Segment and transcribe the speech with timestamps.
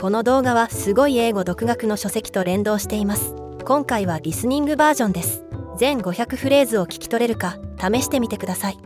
[0.00, 3.34] この動画はすごい英語独学の書籍と連動しています
[3.66, 5.44] 今回はリスニングバージョンです
[5.76, 8.78] 全500フレーズを聞き取れるか試してみてください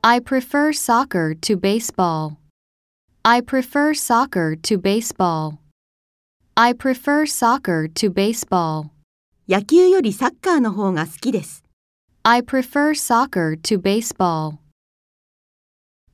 [0.00, 2.36] I prefer soccer to baseball.
[3.22, 5.58] I prefer soccer to baseball.
[6.56, 8.86] I prefer soccer to baseball.
[9.46, 11.64] 野球よりサッカーの方が好きです。
[12.22, 14.56] I prefer soccer to baseball.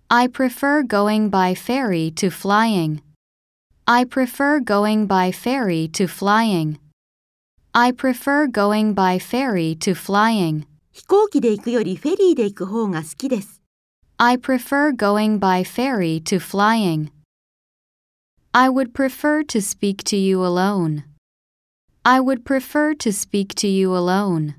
[0.08, 3.00] I prefer going by ferry to flying.
[3.89, 6.79] I prefer going by ferry to flying.
[7.71, 10.65] I prefer going by ferry to flying.
[10.91, 13.61] 飛行機で行くよりフェリーで行く方が好きです。
[14.17, 17.11] I prefer going by ferry to flying.
[18.53, 21.03] I would prefer to speak to you alone.
[22.01, 24.55] I would prefer to speak to you alone.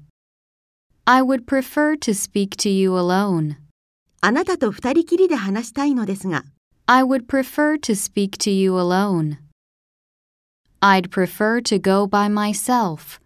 [1.05, 3.57] I would prefer to speak to you alone.
[4.21, 6.45] あなたと二人きりで話したいのですが、
[6.89, 9.39] I would prefer to speak to you alone.
[10.81, 13.19] I'd prefer to go by myself.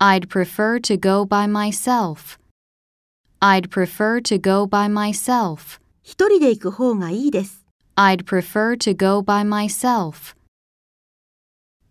[0.00, 2.38] I'd prefer to go by myself.
[3.42, 5.78] I'd prefer to go by myself.
[6.02, 7.64] 一人で行く方がいいです。
[7.96, 10.34] I'd prefer to go by myself.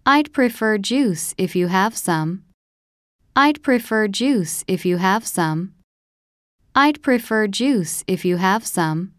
[0.06, 2.42] I'd prefer juice if you have some.
[3.36, 5.73] I'd prefer juice if you have some.
[6.73, 9.12] I'd prefer juice if you have some.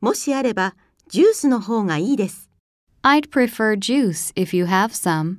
[0.00, 0.74] もしあれば、
[1.12, 2.50] ジュースの方がいいです。
[3.02, 5.38] I'd prefer juice if you have some.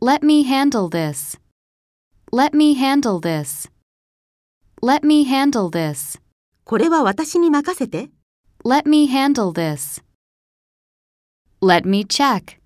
[0.00, 1.38] Let me handle this.
[2.30, 3.68] Let me handle this.
[4.80, 6.20] Let me handle this.
[6.64, 8.10] これは私に任せて。
[8.64, 10.02] Let me handle this.
[11.60, 12.60] Let me check.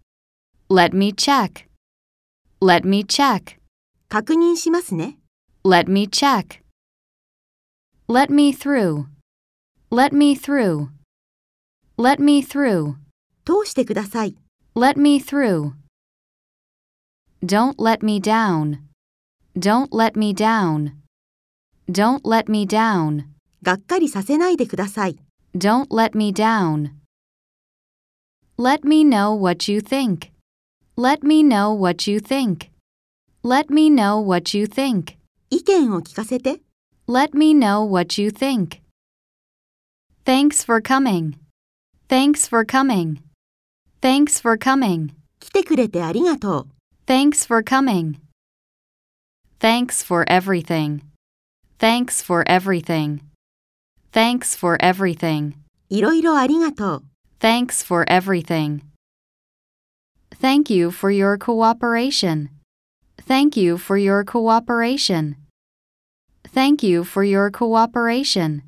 [0.69, 1.67] Let me check.
[2.61, 3.58] Let me check.
[4.08, 5.19] 確認しますね。
[5.64, 6.61] Let me check.
[8.08, 9.06] Let me through.
[9.91, 10.89] Let me through.
[11.98, 12.97] Let me through.
[13.45, 14.36] 通してください。
[14.75, 15.72] Let me through.
[17.45, 18.78] Don't let me down.
[19.56, 20.92] Don't let me down.
[21.89, 23.24] Don't let me down.
[23.63, 25.18] がっかりさせないでください。
[25.55, 26.92] Don't let me down.
[28.58, 30.30] Let me know what you think.
[30.96, 32.70] Let me know what you think.
[33.45, 35.17] Let me know what you think.
[35.51, 36.61] 意見を聞かせて。
[37.08, 38.80] Let me know what you think.
[40.24, 41.35] Thanks for coming.
[42.08, 43.18] Thanks for coming.
[44.01, 45.11] Thanks for coming.
[45.40, 46.67] 来てくれてありがとう。
[47.07, 48.17] Thanks for coming.
[49.58, 51.02] Thanks for everything.
[51.79, 53.20] Thanks for everything.
[54.13, 55.55] Thanks for everything.
[55.89, 57.05] いろいろありがとう。
[57.40, 58.83] Thanks for everything.
[60.40, 62.48] Thank you for your cooperation.
[63.27, 65.36] Thank you for your cooperation.
[66.55, 68.63] Thank you for your cooperation.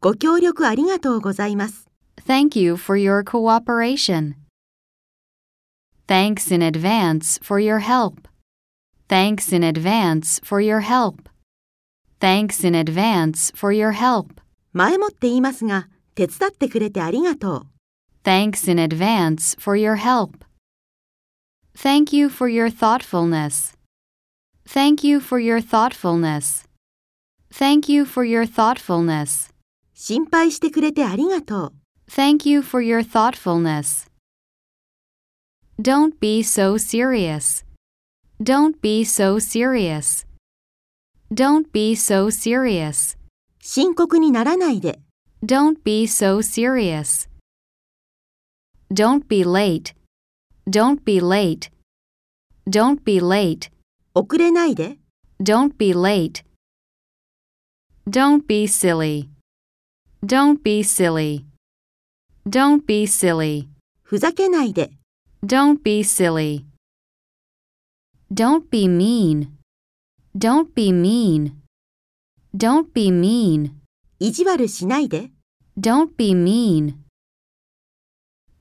[0.00, 1.83] ご協力ありがとうございます。
[2.24, 4.36] Thank you for your cooperation.
[6.06, 8.28] Thanks in advance for your help.
[9.08, 11.28] Thanks in advance for your help.
[12.20, 14.40] Thanks in advance for your help.
[14.72, 17.66] 前もって言いますが、手伝ってくれてありがとう。
[18.22, 20.44] Thanks in advance for your help.
[21.74, 23.74] Thank you for your thoughtfulness.
[24.68, 26.68] Thank you for your thoughtfulness.
[27.52, 29.50] Thank you for your thoughtfulness.
[29.94, 31.72] 心配してくれてありがとう。
[32.08, 34.06] Thank you for your thoughtfulness.
[35.80, 37.64] Don't be so serious.
[38.42, 40.26] Don't be so serious.
[41.32, 43.16] Don't be so serious.
[43.62, 44.98] 深刻にならないで。
[45.44, 47.28] Don't be so serious.
[48.92, 49.94] Don't be late.
[50.68, 51.70] Don't be late.
[52.68, 53.70] Don't be late.
[54.14, 54.98] 遅れないで。
[55.40, 56.44] Don't be late.
[58.08, 59.28] Don't be silly.
[60.22, 61.44] Don't be silly.
[62.48, 63.68] Don't be silly.
[64.02, 64.90] ふざけないで。
[65.44, 66.64] Don't be silly.
[68.32, 69.48] Don't be mean.
[70.36, 71.52] Don't be mean.
[72.56, 73.72] Don't be mean.
[74.18, 75.30] 意地悪しないで。
[75.78, 76.94] Don't be mean.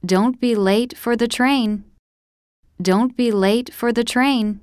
[0.05, 1.83] Don't be late for the train.
[2.81, 4.59] Don't be late for the train.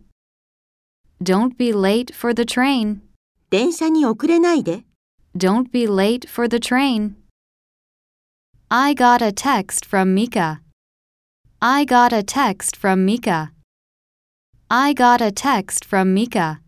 [1.23, 3.01] Don't be late for the train.
[3.51, 4.85] 電車に遅れないで。
[5.37, 7.15] Don't be late for the train.
[8.71, 10.61] I got a text from Mika.
[11.63, 13.53] I got a text from Mika.
[14.69, 16.59] I got a text from Mika.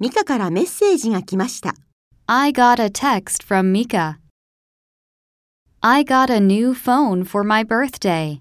[0.00, 1.76] ミカからメッセージが来ました。
[2.26, 4.16] I got a text from Mika.
[5.80, 8.40] I got a new phone for my birthday.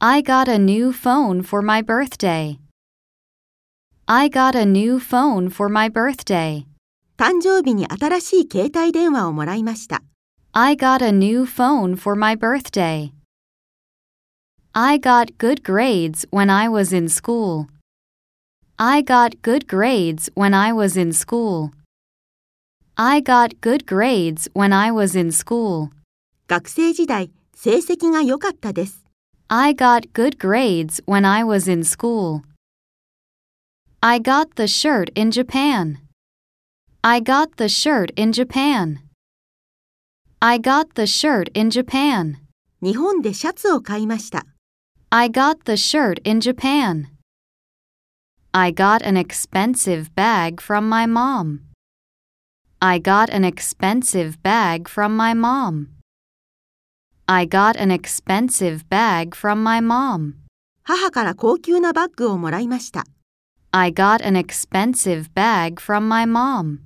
[0.00, 2.58] I got a new phone for my birthday.
[4.06, 6.66] I got a new phone for my birthday.
[7.16, 10.02] 誕生日に新しい携帯電話をもらいました。
[10.56, 13.12] I got a new phone for my birthday.
[14.74, 17.68] I got good grades when I was in school.
[18.78, 21.72] I got good grades when I was in school.
[22.98, 25.90] I got good grades when I was in school.
[26.48, 29.02] 学生時代、成績が良かったです。
[29.48, 32.42] I got good grades when I was in school.
[34.00, 35.98] I got the shirt in Japan.
[37.02, 38.98] I got the shirt in Japan.
[40.44, 42.38] I got the shirt in Japan.
[42.82, 44.44] 日本でシャツを買いました。
[45.10, 47.06] I got the shirt in Japan.
[48.50, 51.60] I got an expensive bag from my mom.
[52.80, 55.90] I got an expensive bag from my mom.
[57.28, 60.34] I got an expensive bag from my mom.
[60.82, 63.04] 母から高級なバッグをもらいました。
[63.70, 66.80] I got an expensive bag from my mom.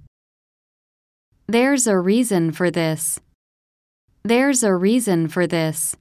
[1.48, 3.18] There's a reason for this.
[4.24, 5.96] There's a reason for this.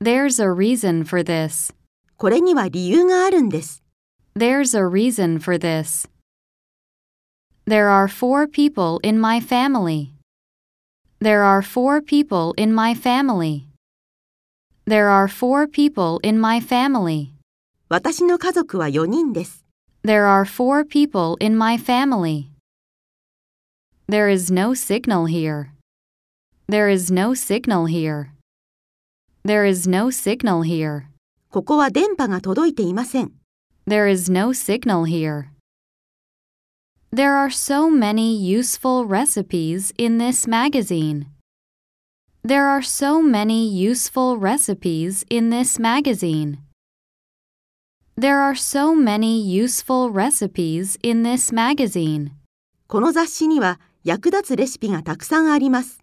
[0.00, 1.72] There's a reason for this.
[2.16, 3.82] これには理由があるんです。
[4.36, 6.08] There's a reason for this.
[7.66, 10.12] There are four people in my family.
[11.20, 13.66] There are four people in my family.
[14.86, 17.32] There are four people in my family.
[17.88, 19.64] 私の家族は4人です。
[20.04, 22.48] There are four people in my family.
[24.08, 25.71] There is no signal here.
[26.70, 28.34] There is no signal here.
[29.42, 31.04] There is no signal here.
[31.50, 33.32] ここは電波が届いていません。
[33.88, 35.46] There is no signal here.
[37.10, 41.28] There are so many useful recipes in this magazine.
[42.44, 46.58] There are so many useful recipes in this magazine.
[48.14, 52.32] There are so many useful recipes in this magazine.
[52.86, 55.98] この雑誌には役立つレシピがたくさんあります。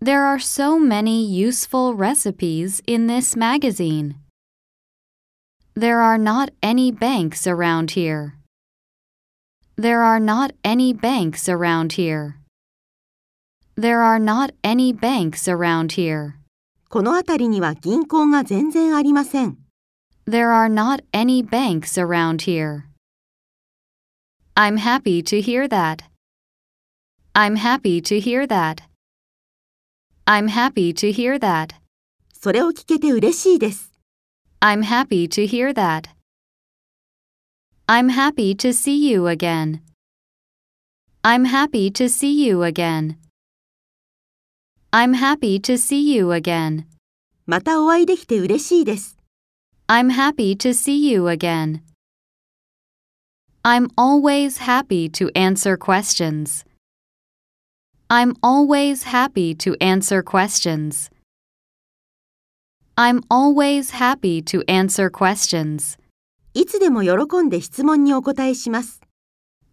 [0.00, 4.16] There are so many useful recipes in this magazine.
[5.74, 8.36] There are not any banks around here.
[9.76, 12.36] There are not any banks around here.
[13.74, 16.36] There are not any banks around here.
[16.88, 19.58] この辺りには銀行が全然ありません。
[20.26, 22.84] There are not any banks around here.
[24.54, 26.04] I'm happy to hear that.
[27.34, 28.82] I'm happy to hear that.
[30.30, 31.74] I'm happy to hear that.
[32.32, 33.92] それを聞けて嬉しいです。
[34.60, 36.10] I'm happy to hear that.
[37.86, 39.80] I'm happy to see you again.
[41.22, 43.16] I'm happy to see you again.
[44.92, 46.84] I'm happy to see you again.
[47.46, 49.16] またお会いできて嬉しいです。
[49.88, 51.82] I'm happy to see you again.
[53.62, 56.64] I'm always happy to answer questions.
[58.10, 61.10] I'm always happy to answer questions.
[62.96, 65.98] I'm always happy to answer questions.
[66.54, 69.00] いつでも喜んで質問にお答えします。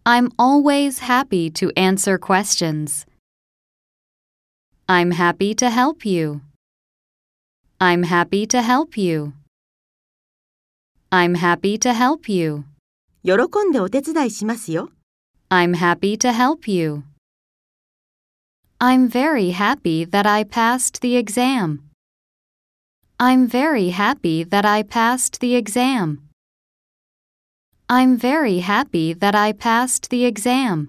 [0.04, 3.06] I'm always happy to answer questions.
[4.86, 6.42] I'm happy to help you.
[7.78, 9.32] I'm happy to help you.
[11.10, 12.64] I'm happy to help you.
[13.24, 14.90] 喜んでお手伝いしますよ。
[15.48, 17.04] I'm happy to help you.
[18.80, 21.90] I'm very happy that I passed the exam.
[23.18, 26.28] I'm very happy that I passed the exam.
[27.88, 30.88] I'm very happy that I passed the exam.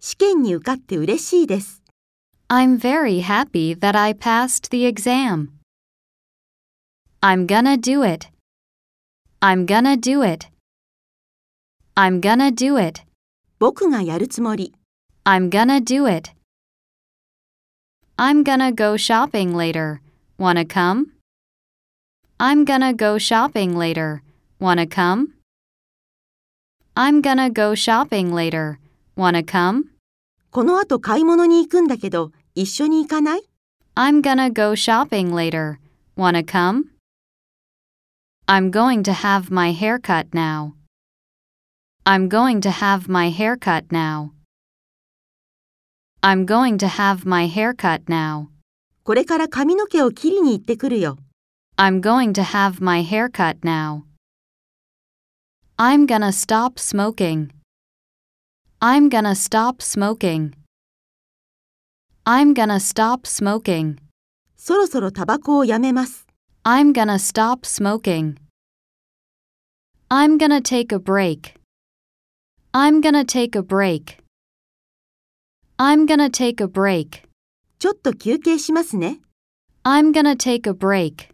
[0.00, 1.82] 試験に受かって嬉しいです。
[2.48, 5.50] I'm very happy that I passed the exam.
[7.20, 8.28] I'm gonna do it.
[9.40, 10.48] I'm gonna do it.
[11.94, 13.02] I'm gonna do it.
[13.58, 14.72] 僕がやるつもり。
[15.24, 16.32] I'm gonna do it.
[18.16, 20.00] I'm gonna go shopping later.
[20.38, 21.12] Wanna come?
[22.38, 24.22] I'm gonna go shopping later.
[24.58, 25.34] Wanna come?
[26.94, 28.78] I'm gonna go shopping later.
[29.16, 29.84] Wanna come?
[30.50, 33.42] この後買い物に行くんだけど、一緒に行かない
[33.94, 35.78] I'm gonna go shopping later.
[36.16, 36.90] Wanna come?
[38.46, 40.74] I'm going to have my hair cut now.
[42.04, 44.32] I'm going to have my hair cut now.
[46.24, 48.48] I'm going to have my hair cut now.
[49.04, 51.16] これから髪の毛を切りに行ってくるよ。
[51.76, 54.02] I'm going to have my hair cut now.
[55.78, 57.48] I'm gonna stop smoking.
[58.82, 60.52] I'm gonna stop smoking.
[62.26, 63.96] I'm gonna stop smoking.
[64.58, 66.26] そろそろタバコをやめます。
[66.64, 68.36] I'm gonna stop smoking.
[70.10, 71.54] I'm gonna take a break.
[72.72, 74.18] I'm gonna take a break.
[75.78, 77.22] I'm gonna take a break.
[77.78, 79.20] ちょっと休憩しますね。
[79.82, 81.30] I'm gonna take a break.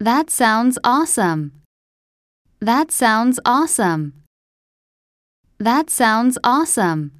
[0.00, 1.52] That sounds awesome.
[2.60, 4.12] That sounds awesome.
[5.60, 7.10] That sounds awesome.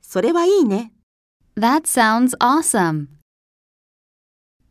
[0.00, 0.92] それはいいね。
[1.56, 3.08] That sounds awesome.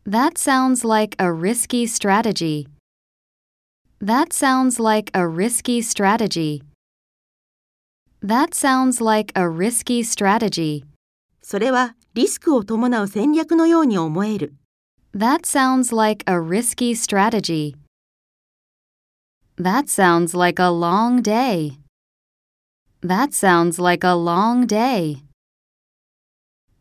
[0.06, 2.66] That sounds like a risky strategy.
[4.00, 6.62] That sounds like a risky strategy.
[8.24, 10.84] That sounds like a risky strategy.
[11.40, 14.54] それはリスクを伴う戦略のように思える。
[15.14, 17.74] That sounds like a risky strategy.
[19.56, 21.78] That sounds like a long day.
[23.02, 25.22] That sounds like a long day.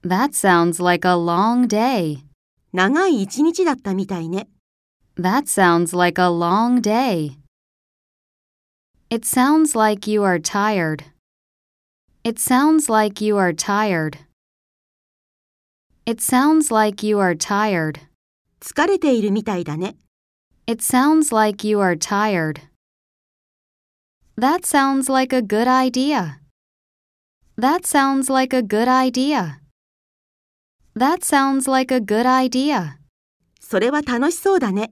[0.03, 2.19] That sounds like a long day.
[2.73, 4.47] 長い一日だったみたいね。
[5.17, 7.31] That sounds like a long day.
[9.09, 11.05] It sounds like you are tired.
[12.23, 14.19] It sounds like you are tired.
[16.05, 17.99] It sounds like you are tired.
[18.61, 19.95] 疲れているみたいだね。
[20.67, 22.61] It sounds like you are tired.
[24.37, 26.39] That sounds like a good idea.
[27.57, 29.59] That sounds like a good idea.
[30.95, 32.97] That sounds like a good idea.
[33.59, 34.91] それは楽しそうだね。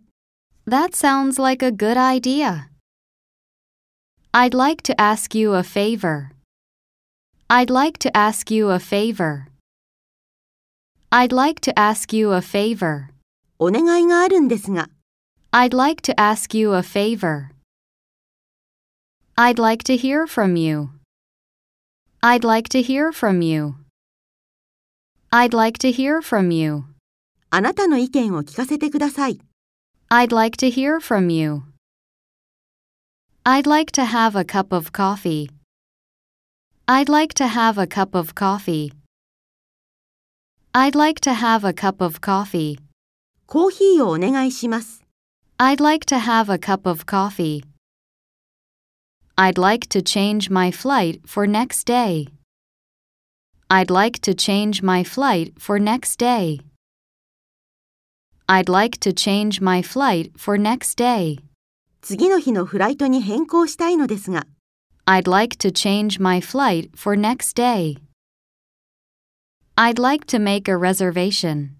[0.67, 2.69] That sounds like a good idea.
[4.33, 6.31] I'd like to ask you a favor.
[7.51, 9.47] I'd like to ask you a favor.
[11.11, 13.07] I'd like to ask you a favor.
[13.57, 14.89] お願いがあるんですが、
[15.51, 17.51] I'd like to ask you a favor.
[19.37, 20.89] I'd like to hear from you.
[22.21, 23.75] I'd like to hear from you.
[25.31, 26.83] I'd like to hear from you.
[27.49, 29.39] あなたの意見を聞かせてください。
[30.09, 31.63] I'd like to hear from you.
[33.45, 35.49] I'd like to have a cup of coffee.
[36.91, 38.93] I'd like to have a cup of coffee.
[40.73, 42.79] I'd like to have a cup of coffee.
[43.45, 45.03] コーヒーをお願いします。
[45.57, 47.65] I'd like to have a cup of coffee.
[49.35, 52.29] I'd like to change my flight for next day.
[53.67, 56.61] I'd like to change my flight for next day.
[58.47, 61.39] I'd like to change my flight for next day.
[62.01, 64.47] 次の日のフライトに変更したいのですが、
[65.05, 67.97] I'd like to change my flight for next day.
[69.77, 71.77] I'd like to make a reservation.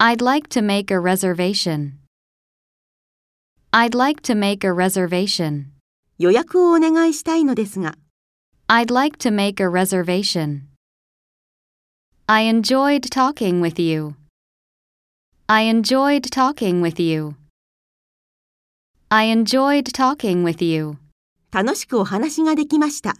[0.00, 1.98] I'd like to make a reservation.
[3.72, 5.72] I'd like to make a reservation.
[6.18, 7.94] 予約をお願いしたいのですが、
[8.66, 10.62] I'd like to make a reservation.
[12.26, 14.16] I enjoyed talking with you.
[15.46, 17.36] I enjoyed talking with you.
[19.10, 20.98] I enjoyed talking with you.
[21.53, 23.13] 楽しくお話ができました。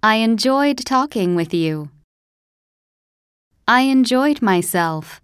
[0.00, 1.90] I enjoyed talking with you.
[3.66, 5.20] I enjoyed myself.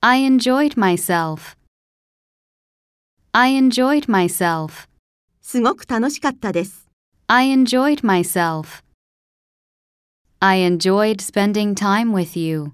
[0.00, 1.56] I enjoyed myself.
[3.30, 4.88] I enjoyed myself.
[5.40, 6.88] すごく楽しかったです。
[7.28, 8.82] I enjoyed myself.
[10.40, 12.72] I enjoyed spending time with you.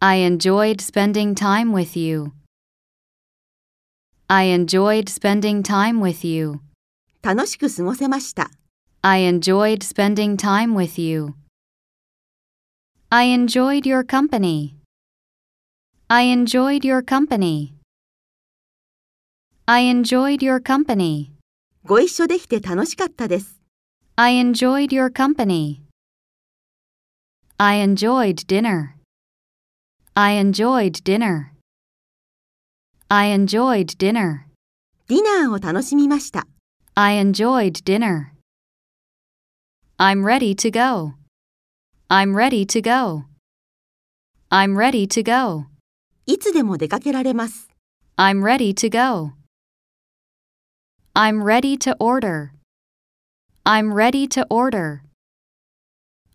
[0.00, 2.32] I enjoyed spending time with you.
[4.28, 6.65] I enjoyed spending time with you.
[7.26, 8.52] 楽しく過ごせました。
[9.02, 11.34] I enjoyed spending time with you.
[13.08, 14.76] I enjoyed your company.
[16.06, 17.72] I enjoyed your company.
[19.66, 21.32] I enjoyed your company.
[21.84, 23.60] ご一緒できて楽しかったです。
[24.14, 25.80] I enjoyed your company.
[27.58, 28.90] I enjoyed dinner.
[30.14, 31.46] I enjoyed dinner.
[33.08, 34.42] I enjoyed dinner.
[35.08, 36.46] ディナーを楽しみました。
[36.95, 38.33] I enjoyed dinner.
[39.97, 41.13] I'm ready to go.
[42.09, 43.25] I'm ready to go.
[44.51, 45.65] I'm ready to go.
[46.25, 47.69] いつでも出かけられます。
[48.17, 49.33] I'm ready to go.
[51.13, 52.51] I'm ready to order.
[53.63, 55.01] I'm ready to order.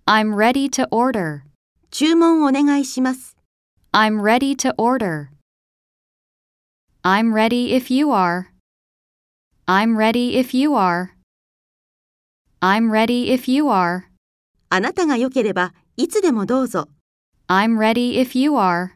[0.07, 1.43] I'm ready to order.
[1.91, 3.37] 注文お願いします。
[3.93, 5.29] I'm ready to order.
[7.03, 8.50] I'm ready if you are.
[9.71, 11.17] I'm ready if you are.
[12.63, 14.05] I'm ready if you are.
[14.69, 16.89] あなたが良ければいつでもどうぞ。
[17.49, 18.91] I'm ready if you are.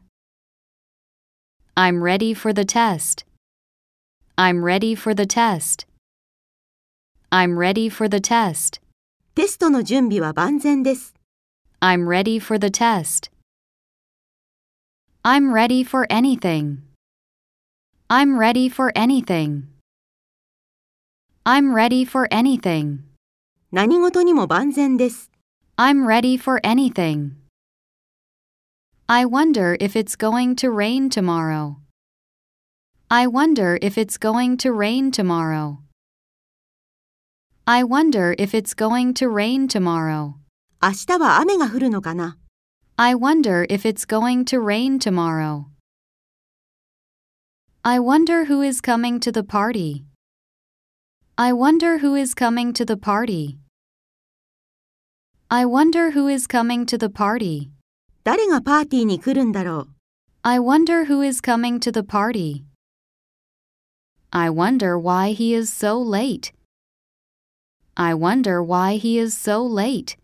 [1.75, 3.25] I'm ready for the test.
[4.37, 5.87] I'm ready for the test.
[7.31, 8.81] I'm ready for the test.
[9.35, 11.15] テストの準備は万全です。
[11.81, 13.31] I'm ready for the test.
[15.23, 16.79] I'm ready for anything.
[18.09, 19.74] I'm ready for anything.
[21.45, 23.01] I'm ready for anything.
[23.73, 25.31] 何事にも万全です。
[25.77, 27.33] I'm ready for anything.
[29.07, 31.77] I wonder if it's going to rain tomorrow.
[33.09, 35.79] I wonder if it's going to rain tomorrow.
[37.67, 40.35] I wonder if it's going to rain tomorrow.
[40.81, 42.39] 明日は雨が降るのかな
[42.97, 45.67] I wonder if it's going to rain tomorrow.
[47.83, 50.05] I wonder who is coming to the party.
[51.43, 53.57] I wonder who is coming to the party.
[55.51, 57.71] I wonder who is coming to the party.
[58.25, 59.89] 誰がパーティーに来るんだろう
[60.43, 62.65] I wonder who is coming to the party.
[64.31, 66.53] I wonder why he is so late.
[67.95, 70.19] I wonder why he is so late.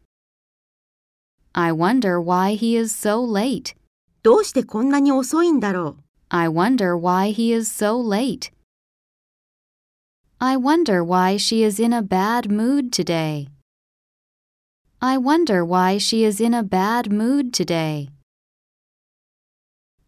[1.54, 3.74] I wonder why he is so late.
[4.22, 8.52] どうしてこんなに遅いんだろう I wonder why he is so late.
[10.40, 13.48] I wonder why she is in a bad mood today.
[15.00, 18.10] I wonder why she is in a bad mood today.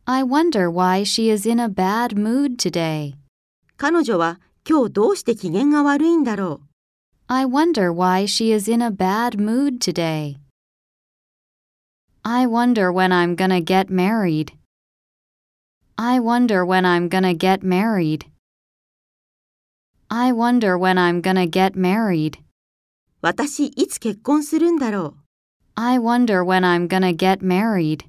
[0.07, 3.15] I wonder why she is in a bad mood today.
[3.77, 6.69] 彼女は今日どうして機嫌が悪いんだろう
[7.29, 10.37] I wonder why she is in a bad mood today.
[12.23, 14.53] I wonder when I'm gonna get married.
[15.97, 18.27] I wonder when I'm gonna get married.
[20.12, 22.38] I wonder when I'm gonna get married.
[23.21, 25.15] 私いつ結婚するんだろう
[25.75, 28.05] I wonder when I'm gonna get married.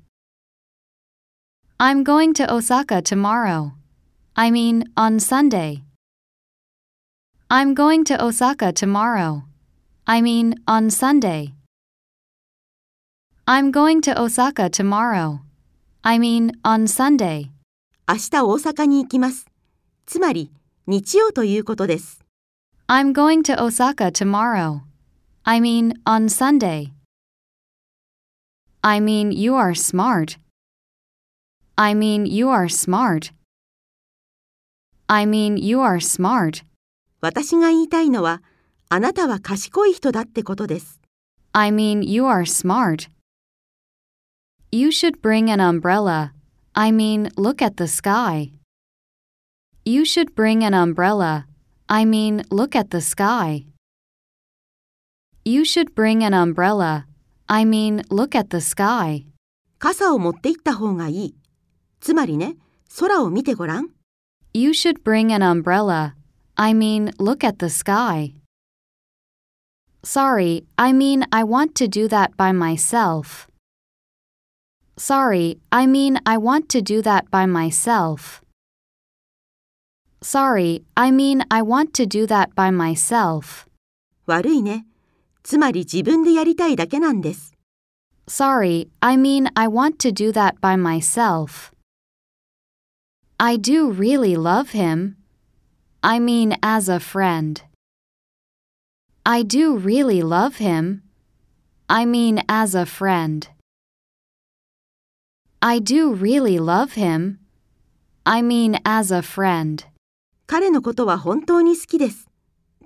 [1.78, 3.74] I'm going to Osaka tomorrow.
[4.36, 5.84] I mean, on Sunday.
[7.50, 9.44] I'm going to Osaka tomorrow.
[10.06, 11.54] I mean, on Sunday.
[13.48, 15.42] I'm going to Osaka tomorrow.
[16.04, 17.50] I mean, on Sunday.
[18.08, 19.46] 明日大阪に行きます。
[20.06, 20.52] つまり
[20.87, 22.23] 日曜ということです。
[22.89, 24.83] I'm going to Osaka tomorrow.
[25.43, 26.91] I mean, on Sunday.
[28.83, 30.39] I mean, you are smart.
[31.77, 33.33] I mean, you are smart.
[35.07, 36.67] I mean, you are smart.
[37.23, 38.43] 私が言いたいのは
[38.91, 41.01] あなたは賢い人だってことです。
[41.53, 43.09] I mean, you are smart.
[44.71, 46.33] You should bring an umbrella.
[46.75, 48.53] I mean, look at the sky.
[49.86, 51.48] You should bring an umbrella.
[51.88, 53.66] I mean, look at the sky.
[55.44, 57.08] You should bring an umbrella.
[57.48, 59.26] I mean, look at the sky.
[59.80, 61.36] 傘を持って行った方がいい。
[62.02, 62.58] つまりね、
[63.00, 63.90] 空を見てごらん。
[64.54, 66.14] You should bring an umbrella.
[66.56, 68.34] I mean, look at the sky.
[70.04, 73.48] Sorry, I mean, I want to do that by myself.
[74.98, 78.42] Sorry, I mean, I want to do that by myself.
[80.24, 83.68] Sorry, I mean, I want to do that by myself.
[84.26, 84.86] 悪いね。
[85.44, 87.54] つまり自分でやりたいだけなんです。
[88.28, 91.72] Sorry, I mean, I want to do that by myself.
[93.38, 95.16] I do really love him.
[96.02, 97.64] I mean, as a friend.
[99.26, 101.02] I do really love him.
[101.88, 103.48] I mean, as a friend.
[105.62, 107.40] I do really love him.
[108.26, 109.86] I mean, as a friend.
[110.47, 112.29] 彼のことは本当に好きです。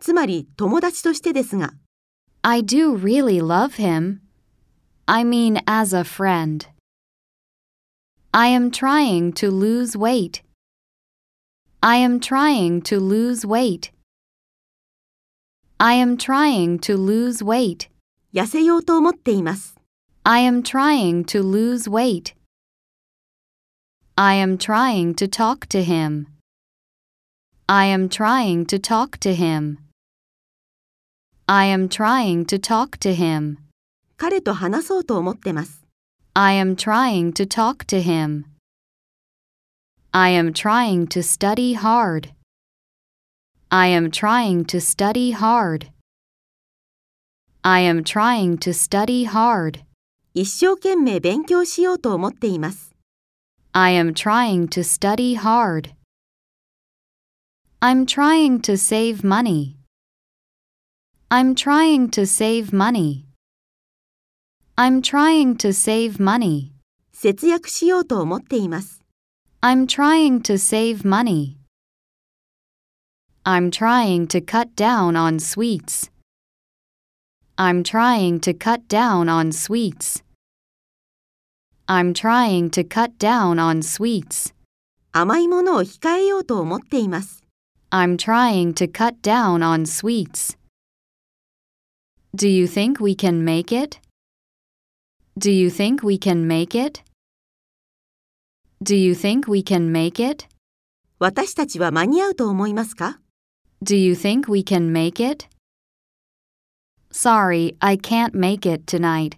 [0.01, 1.75] つまり友達としてですが、
[2.43, 4.21] I do really love him.
[5.07, 6.67] I mean, as a friend.
[8.31, 10.43] I am trying to lose weight.
[11.81, 13.91] I am trying to lose weight.
[15.79, 17.89] I am trying to lose weight.
[18.35, 19.77] 痩せようと思っています。
[20.25, 22.35] I am trying to lose weight.
[24.17, 26.27] I am trying to talk to him.
[27.68, 29.80] I am trying to talk to him.
[31.48, 33.58] I am trying to talk to him.
[34.18, 35.84] 彼と話そうと思ってます。
[36.34, 38.46] I am trying to talk to him.
[40.12, 42.32] I am trying to study hard.
[43.70, 45.88] I am trying to study hard.
[47.64, 49.82] I am trying to study hard.
[50.34, 52.94] 一生懸命勉強しようと思っています。
[53.72, 55.94] I am trying to study hard.
[57.82, 59.76] I'm trying to save money.
[61.30, 63.26] I'm trying to save money.
[64.78, 66.72] I'm trying to save money.
[67.14, 69.02] 節約しようと思っています。
[69.62, 71.58] I'm trying to save money.
[73.44, 76.10] I'm trying to cut down on sweets.
[77.58, 80.24] I'm trying to cut down on sweets.
[81.88, 84.54] I'm trying to cut down on sweets.
[85.12, 87.37] 甘いものを控えようと思っています。
[87.92, 90.58] I'm trying to cut down on sweets.
[92.36, 94.00] Do you think we can make it?
[95.38, 97.04] Do you think we can make it?
[98.82, 100.48] Do you think we can make it?
[101.20, 103.20] 私たちは間に合うと思いますか
[103.84, 105.48] Do you think we can make it?
[107.12, 109.38] Sorry, I can't make it tonight.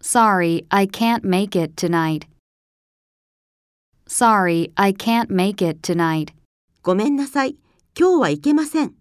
[0.00, 2.26] Sorry, I can't make it tonight.
[4.06, 6.34] Sorry, I can't make it tonight.
[6.82, 7.56] ごめんなさい。
[7.98, 8.94] 今日は行けません。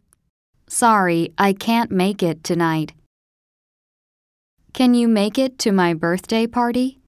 [0.69, 2.93] Sorry, I can't make it tonight.
[4.73, 6.99] Can you make it to my birthday party?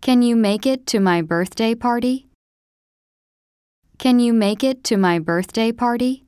[0.00, 2.28] Can you make it to my birthday party?
[3.98, 6.24] Can you make it to my birthday party?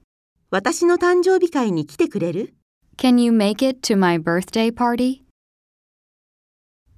[0.51, 2.55] 私の誕生日会に来てくれる
[2.97, 5.23] Can you make it to my birthday party?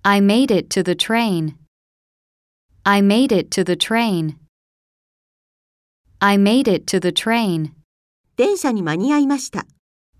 [0.03, 1.55] I made it to the train.
[2.85, 4.37] I made it to the train.
[6.22, 7.72] I made it to the train.
[8.36, 9.66] 電車に間に合いました。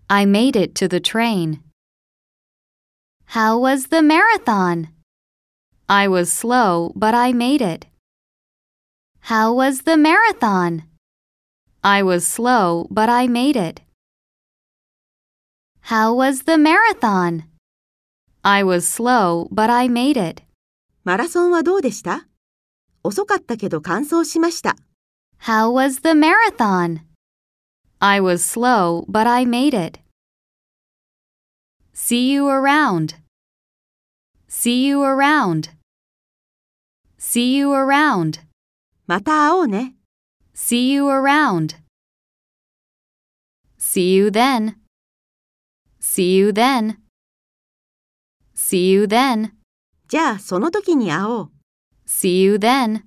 [0.08, 1.60] I made it to the train.
[3.34, 4.88] How was the marathon?
[5.88, 7.88] I was slow, but I made it.
[9.24, 10.84] How was the marathon?
[11.82, 13.82] I was slow, but I made it.
[15.82, 17.44] How was the marathon?
[18.42, 20.44] I was slow, but I made it.
[21.04, 22.26] マラソンはどうでした
[23.04, 24.78] 遅かったけど完走しました。
[25.39, 27.03] How was the marathon?
[28.01, 29.99] I was slow, but I made it.
[31.93, 33.15] See you around.
[34.49, 35.71] See you around.
[37.19, 38.41] See you around.
[39.07, 39.95] また会おうね。
[40.55, 41.77] See you around.
[43.79, 44.77] See you then.
[46.01, 46.97] See you then.
[48.55, 49.53] See you then.
[50.09, 51.51] じゃあその時に会おう。
[52.07, 53.03] See you then.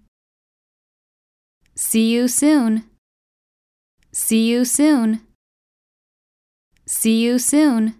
[1.81, 2.83] See you soon.
[4.11, 5.21] See you soon.
[6.87, 7.93] See you soon.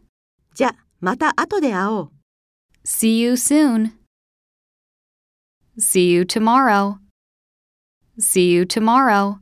[0.56, 2.12] じゃあまた後で会おう。
[2.86, 3.92] See you soon.
[5.78, 6.98] See you tomorrow.
[8.20, 9.40] See you tomorrow.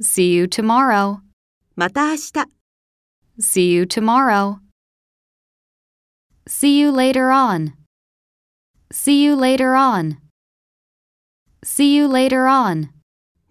[0.00, 1.20] See you tomorrow.
[1.76, 2.32] また明日。
[3.40, 4.58] See you tomorrow.
[6.48, 7.74] See you later on.
[8.90, 10.18] See you later on.
[11.62, 12.88] See you later on.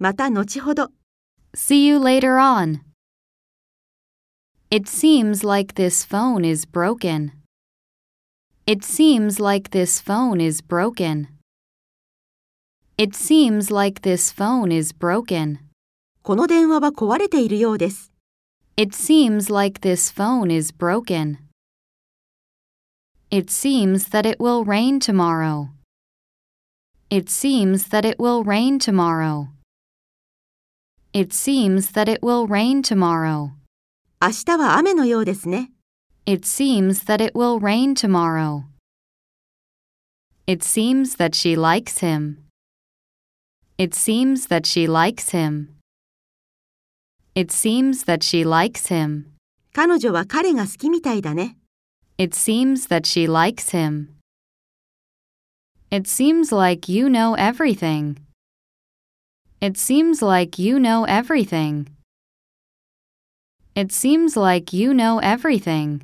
[0.01, 0.91] また後ほど。
[1.55, 2.81] See you later on.
[4.69, 7.31] It seems like this phone is broken.
[8.65, 11.29] It seems like this phone is broken.
[12.97, 15.59] It seems like this phone is broken.
[16.21, 18.11] この電話は壊れているようです。
[18.75, 21.37] It seems like this phone is broken.
[23.31, 25.69] It seems that it will rain tomorrow.
[27.09, 29.47] It seems that it will rain tomorrow.
[31.13, 33.51] It seems that it will rain tomorrow.
[34.21, 35.71] 明日は雨のようですね。
[36.25, 38.65] It seems that it will rain tomorrow.
[40.45, 42.37] It seems that she likes him.
[43.77, 45.69] It seems that she likes him.
[47.35, 49.25] It seems that she likes him.
[49.73, 51.57] 彼女は彼が好きみたいだね。
[52.17, 54.07] It seems that she likes him.
[55.89, 58.17] It seems like you know everything.
[59.61, 61.87] It seems like you know everything.
[63.75, 66.01] It seems like you know everything.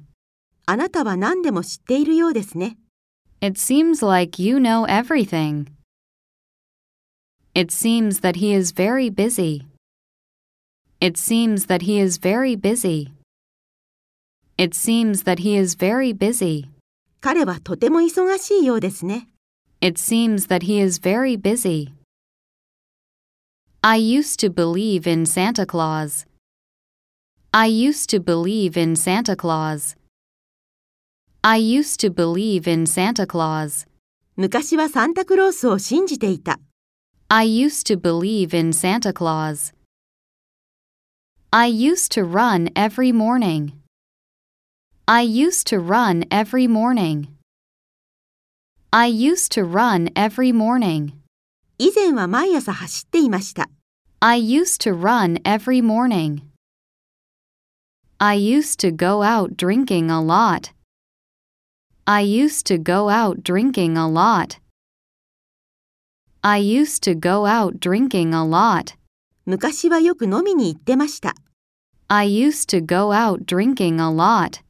[0.65, 2.77] あなたは何でも知っているようですね。
[3.41, 5.67] It seems like you know everything.
[7.53, 9.65] It seems that he is very busy.
[10.99, 13.11] It seems that he is very busy.
[14.57, 16.69] It seems that he is very busy.
[17.21, 19.27] 彼はとても忙しいようですね。
[19.81, 21.91] It seems that he is very busy.
[23.81, 26.25] I used to believe in Santa Claus.
[27.53, 29.95] I used to believe in Santa Claus.
[31.43, 33.85] I used to believe in Santa Claus.
[34.37, 36.59] 昔はサンタクロースを信じていた。
[37.27, 39.73] I used to believe in Santa Claus.
[41.51, 43.73] I used to run every morning.
[45.05, 47.27] I used to run every morning.
[48.91, 51.16] I used to run every morning.
[51.77, 53.69] 以前は毎朝走っていました。
[54.19, 56.41] I used to run every morning.
[58.19, 60.71] I used to go out drinking a lot.
[62.05, 64.59] I used to go out drinking a lot.
[66.41, 68.95] I used to go out drinking a lot.
[69.45, 71.35] 昔はよく飲みに行ってました。
[72.07, 74.61] I used to go out drinking a lot.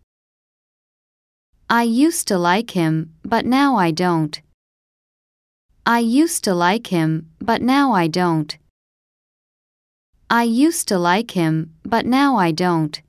[1.67, 4.41] I used to like him, but now I don't.
[5.87, 8.57] I used to like him, but now I don't.
[10.29, 13.03] I used to like him, but now I don't.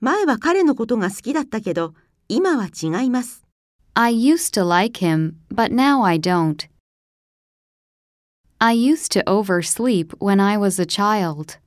[0.00, 1.94] 前は彼のことが好きだったけど、
[2.28, 3.44] 今は違います。
[3.94, 6.68] I used to like him, but now I don't.
[8.58, 11.58] I used to oversleep when I was a child.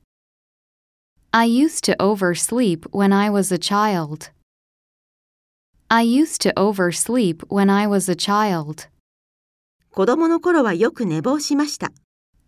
[1.30, 4.30] I used to oversleep when I was a child.
[5.88, 8.88] I used to oversleep when I was a child.
[9.97, 11.91] 子供の頃はよく寝坊しました。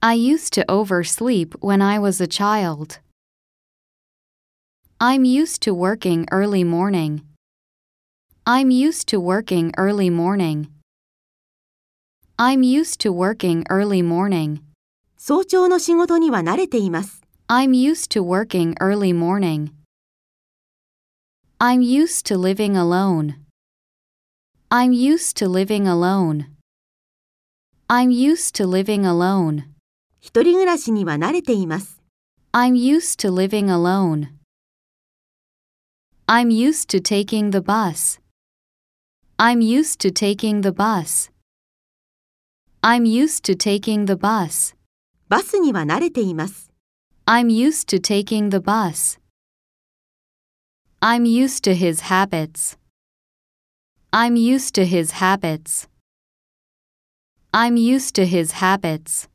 [0.01, 2.99] I used to oversleep when I was a child.
[4.99, 7.23] I'm used to working early morning.
[8.45, 10.67] I'm used to working early morning.
[12.37, 14.59] I'm used to working early morning.
[15.17, 17.23] 早朝の仕事には慣れています。
[17.47, 19.71] I'm used to working early morning.
[21.57, 23.37] I'm used to living alone.
[24.69, 26.58] I'm used to living alone.
[27.88, 29.64] I'm used to living alone.
[30.20, 32.00] 一人暮らしには慣れています。
[32.52, 34.28] I'm used to living alone.
[36.26, 38.20] I'm used to taking the bus.
[39.36, 41.30] I'm used to taking the bus.
[42.80, 44.74] I'm used to taking the bus.
[45.28, 46.70] バスには慣れています。
[47.26, 49.18] I'm used to taking the bus.
[51.00, 52.78] I'm used to his habits.
[54.10, 55.87] I'm used to his habits.
[57.56, 59.28] I'm used to his habits.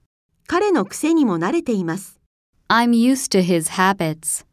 [0.45, 2.19] 彼の癖にも慣れています。
[2.67, 4.45] I'm used to his habits.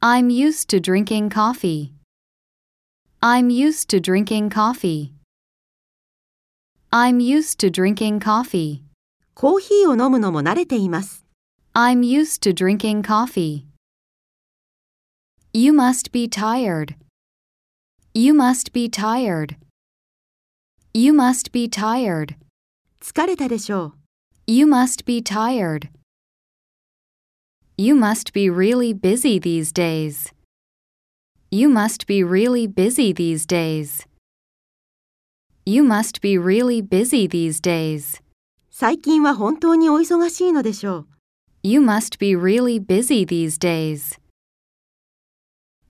[0.00, 1.92] I'm used to drinking coffee.
[3.22, 5.12] I'm used to drinking coffee.
[6.92, 8.82] I'm used to drinking coffee.
[9.34, 11.24] コーヒーを飲むのも慣れています。
[11.72, 13.64] I'm used to drinking coffee.
[15.54, 16.94] You must be tired.
[18.12, 19.56] You must be tired.
[20.94, 22.36] You must be tired.
[23.00, 23.94] 疲れたでしょ
[24.46, 24.50] う。
[24.50, 25.90] You must be tired.
[27.76, 30.32] You must be really busy these days.
[31.50, 34.06] You must be really busy these days.
[35.66, 38.22] You must be really busy these days.
[38.70, 41.06] 最近は本当にお忙しいのでしょう。
[41.62, 44.18] You must be really busy these days.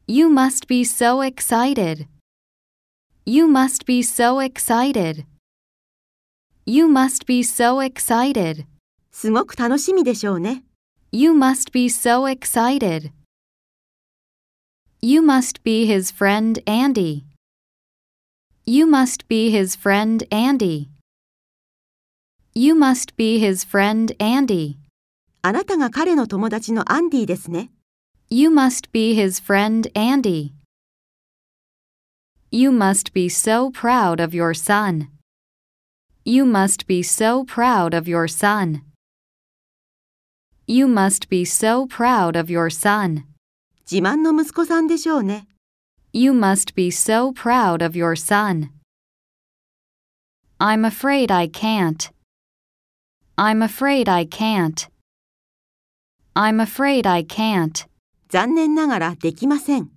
[0.09, 2.09] You must be so excited.
[3.24, 5.26] You must be so excited.
[6.66, 8.66] You must be so excited.
[9.12, 10.64] すごく楽しみでしょうね。
[11.12, 13.12] You must be so excited.
[15.04, 17.24] You must be his friend Andy.
[18.66, 20.88] You must be his friend Andy.
[22.56, 24.78] You must be his friend Andy.
[25.44, 27.70] あなたが彼の友達のアンディですね。
[28.32, 30.54] You must be his friend Andy.
[32.51, 35.09] You must be so proud of your son.
[36.25, 38.83] You must be so proud of your son.
[40.66, 43.25] You must be so proud of your son.
[43.88, 45.47] 自慢の息子さんでしょうね。
[46.12, 48.71] You must be so proud of your son.
[50.59, 52.11] I'm afraid I can't.
[53.37, 54.88] I'm afraid I can't.
[56.35, 57.87] I'm afraid I can't.
[58.29, 59.90] 残念ながらできません。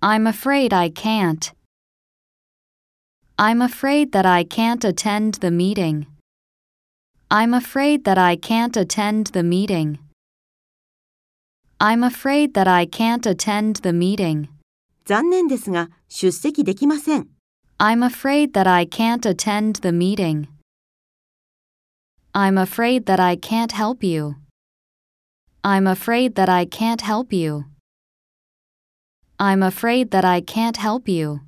[0.00, 1.53] I'm afraid I can't.
[3.36, 6.06] I'm afraid that I can't attend the meeting.
[7.30, 9.98] I'm afraid that I can't attend the meeting.
[11.80, 14.48] I'm afraid that I can't attend the meeting.
[15.06, 17.28] 残念ですが出席できません。
[17.78, 20.48] I'm afraid that I can't attend the meeting.
[22.34, 24.36] I'm afraid that I can't help you.
[25.62, 27.64] I'm afraid that I can't help you.
[29.38, 31.40] I'm afraid that I can't help you.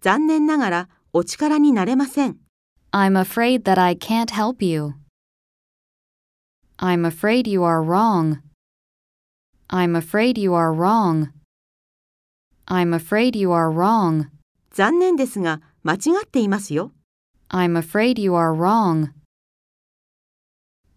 [0.00, 2.38] 残念ながら お力になれません。
[2.92, 4.94] I'm afraid that I can't help you.
[6.78, 8.40] I'm afraid you are wrong.
[9.68, 11.30] I'm afraid you are wrong.
[12.66, 14.28] I'm afraid you are wrong.
[14.72, 16.92] 残念ですが間違っていますよ。
[17.48, 19.10] I'm afraid you are wrong.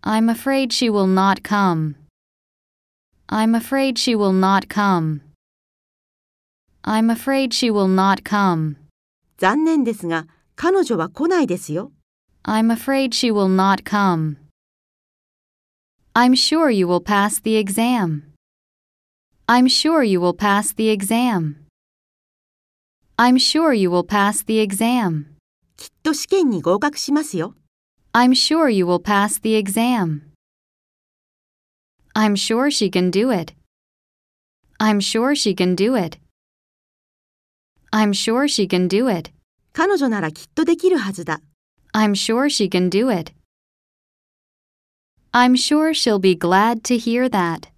[0.02, 1.96] I'm afraid she will not come.
[3.28, 5.22] I'm afraid she will not come.
[6.84, 8.78] I'm afraid she will not come.
[9.44, 11.92] 残念ですが彼女は来ないですよ。
[12.44, 14.38] I'm afraid she will not come.
[16.14, 18.24] I'm sure you will pass the exam.
[19.48, 21.56] I'm sure you will pass the exam.
[23.18, 25.26] I'm sure you will pass the exam.
[25.78, 27.56] きっと試験に合格しますよ。
[28.14, 30.30] I'm sure you will pass the exam.
[32.14, 33.54] I'm sure she can do it.
[34.80, 36.20] I'm sure she can do it.
[37.92, 39.32] I'm sure she can do it.
[39.74, 41.42] 彼女ならきっとできるはずだ。
[41.94, 43.34] I'm sure she can do it.
[45.32, 47.70] I'm sure she'll be glad to hear that.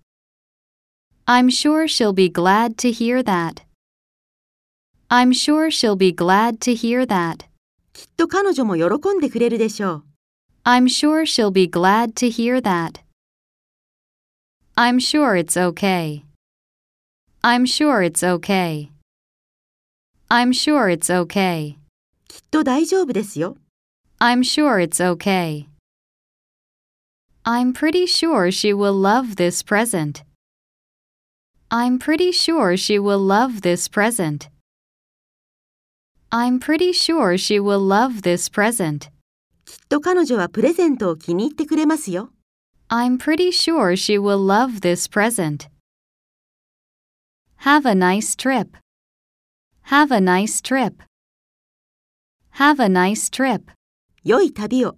[1.25, 3.63] I'm sure she'll be glad to hear that.
[5.09, 7.45] I'm sure she'll be glad to hear that.
[7.93, 10.03] きっと彼女も喜んでくれるでしょう。
[10.63, 13.01] I'm sure she'll be glad to hear that.
[14.75, 16.23] I'm sure it's okay.
[17.43, 18.89] I'm sure it's okay.
[20.29, 21.77] I'm sure it's okay.
[22.35, 23.57] きっと大丈夫ですよ。
[24.19, 25.67] I'm sure it's okay.
[27.43, 30.23] I'm pretty sure she will love this present.
[31.69, 34.49] I'm pretty sure she will love this present.
[36.29, 39.09] I'm pretty sure she will love this present.
[39.65, 42.29] きっと彼女はプレゼントを気に入ってくれますよ。
[42.89, 45.69] I'm pretty sure she will love this present.
[47.63, 48.77] Have a nice trip.
[49.85, 51.01] Have a nice trip.
[52.55, 53.71] Have a nice trip.
[54.23, 54.97] 良い旅を。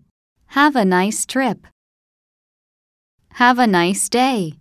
[0.50, 1.68] Have a nice trip.
[3.36, 4.58] Have a nice day.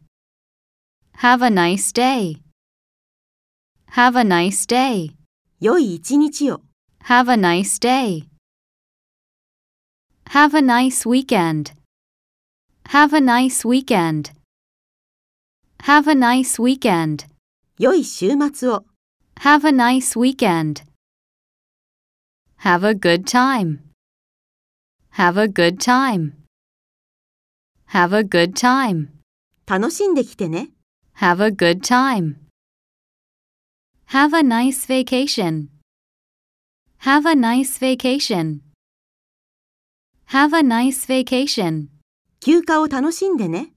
[1.18, 2.40] Have a nice day.
[3.90, 5.14] Have a nice day.
[5.60, 6.62] 良い一日を。
[7.04, 8.26] Have a nice day.
[10.26, 11.74] Have a nice weekend.
[12.84, 14.32] Have a nice weekend.
[15.82, 17.26] Have a nice weekend.
[17.78, 18.84] 良い週末を。
[19.40, 20.84] Have a nice weekend.
[22.64, 23.80] Have a good time.
[25.18, 26.34] Have a good time.
[27.86, 29.08] Have a good time.
[29.66, 30.70] 楽しんできてね。
[31.16, 32.36] Have a good time.
[34.10, 35.70] Have a nice vacation.
[37.00, 38.60] Have a nice vacation.
[40.28, 41.88] Have a nice vacation.
[42.38, 43.72] 休暇を楽しんでね。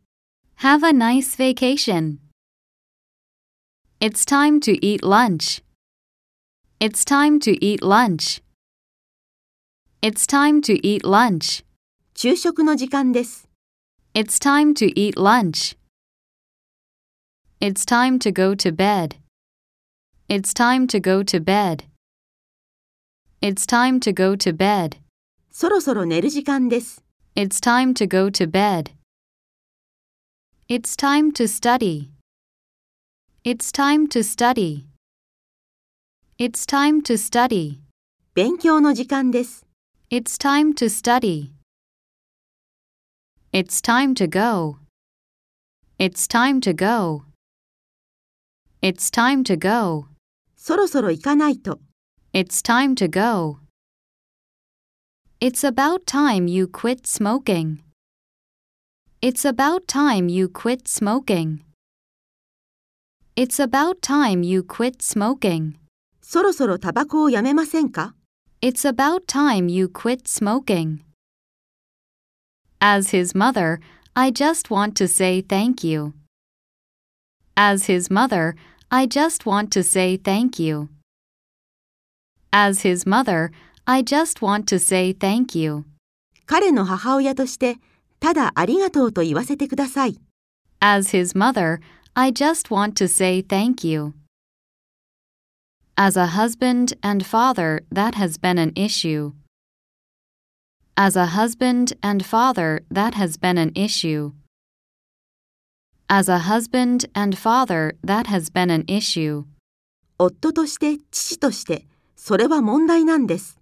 [0.59, 2.19] Have a nice vacation.
[3.99, 5.63] It's time to eat lunch.
[6.79, 8.43] It's time to eat lunch.
[10.07, 11.65] It's time to eat lunch.
[12.13, 13.49] 昼食の時間です。
[14.13, 15.75] It's time to eat lunch.
[17.59, 19.15] It's time to go to bed.
[20.29, 21.85] It's time to go to bed.
[23.41, 24.97] It's time to go to bed.
[25.49, 27.03] そろそろ寝る時間です。
[27.35, 28.91] It's time to go to bed.
[30.69, 32.11] It's time to study.
[33.43, 34.85] It's time to study.
[36.37, 37.79] It's time to study.
[38.35, 39.65] 勉強の時間です。
[40.11, 41.51] It's time to study.
[43.51, 44.79] It's time to go.
[45.99, 47.25] It's time to go.
[48.81, 50.05] It's time to go.
[50.55, 51.79] そろそろ行かないと。
[52.33, 53.57] It's time to go.
[55.41, 57.79] It's about time you quit smoking.
[59.21, 61.59] It's about time you quit smoking.
[63.35, 65.73] It's about time you quit smoking.
[66.21, 68.15] そろそろタバコをやめませんか
[68.67, 71.01] It's about time you quit smoking.
[72.81, 73.79] As his mother,
[74.15, 76.13] I just want to say thank you.
[77.55, 78.55] As his mother,
[78.89, 80.89] I just want to say thank you.
[82.51, 83.51] As his mother,
[83.85, 85.85] I just want to say thank you.
[86.47, 87.77] 彼の母親として、
[88.19, 90.19] ただありがとうと言わせてください。
[90.79, 91.81] As his mother,
[92.15, 94.13] I just want to say thank you.
[95.99, 99.33] As a husband and father, that has been an issue.
[100.97, 104.33] As a husband and father, that has been an issue.
[106.09, 109.45] As a husband and father, that has been an issue.
[110.17, 113.57] 夫として、父として、それは問題なんです。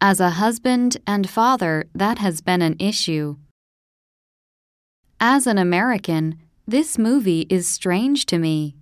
[0.00, 3.36] As a husband and father, that has been an issue.
[5.18, 8.76] As an American, this movie is strange to me.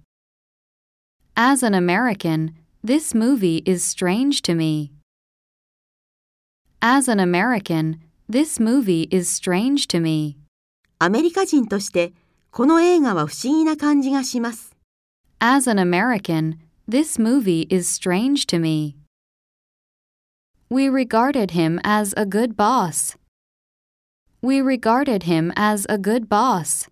[1.34, 4.92] As an American, this movie is strange to me.
[6.80, 10.36] As an American, this movie is strange to me.
[10.98, 12.12] アメリカ人として、
[12.50, 14.74] この映画は不思議な感じがします。
[15.40, 18.96] As an American, this movie is strange to me.
[20.70, 23.16] We regarded him as a good boss.
[24.42, 26.88] We regarded him as a good boss.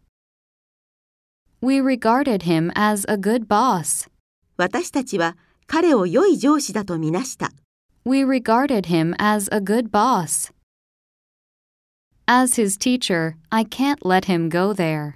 [1.60, 4.08] We regarded him as a good boss.
[4.56, 5.36] 私たちは
[5.68, 7.52] 彼を良い上司だとみなした。
[8.04, 10.52] We regarded him as a good boss.
[12.26, 15.14] As his teacher, I can't let him go there.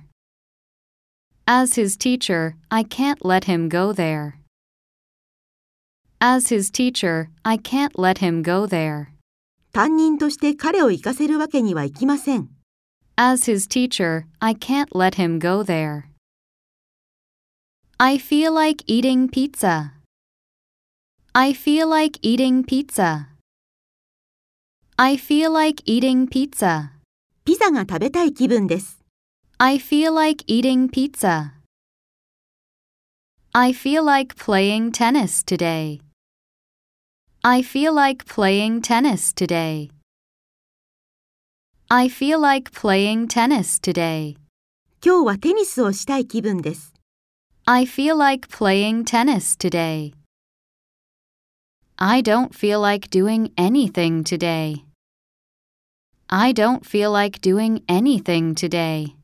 [1.46, 4.34] As his teacher, I can't let him go there.
[6.20, 9.08] As his teacher, I can't let him go there.
[9.72, 12.48] 担任として彼を行かせるわけにはいきません。
[13.16, 16.04] As his teacher, I can't let him go there.
[17.98, 19.92] I feel like eating pizza.
[21.40, 23.28] I feel like eating pizza.
[24.98, 26.90] I feel like eating pizza.
[27.44, 28.98] ピザが食べたい気分です。
[29.58, 31.52] I feel like eating pizza.
[33.52, 36.00] I feel like playing tennis today.
[37.42, 39.90] I feel like playing tennis today.
[41.88, 44.36] I feel like playing tennis today.
[45.00, 46.92] 今日はテニスをしたい気分です。
[47.64, 50.18] I feel like playing tennis today.
[52.00, 54.84] I don't feel like doing anything today.
[56.30, 59.16] I don't feel like doing anything today.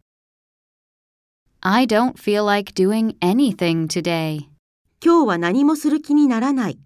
[1.63, 4.49] I don't feel like doing anything today.
[5.01, 6.79] 今日は何もする気にならない。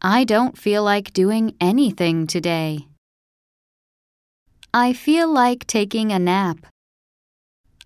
[0.00, 2.86] I don't feel like doing anything today.
[4.72, 6.66] I feel like taking a nap.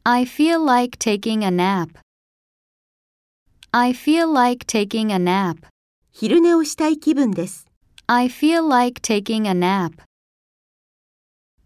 [0.05, 1.99] I feel like taking a nap.
[3.73, 5.67] I feel like taking a nap.
[6.15, 7.67] 昼寝をしたい気分です。
[8.07, 10.03] I feel like taking a nap.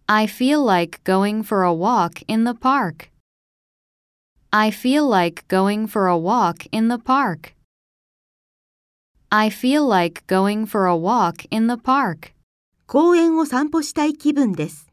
[0.06, 3.10] I feel like going for a walk in the park.
[4.50, 7.54] I feel like going for a walk in the park.
[9.30, 12.32] I feel like going for a walk in the park.
[12.86, 14.86] 公園を散歩したい気分です。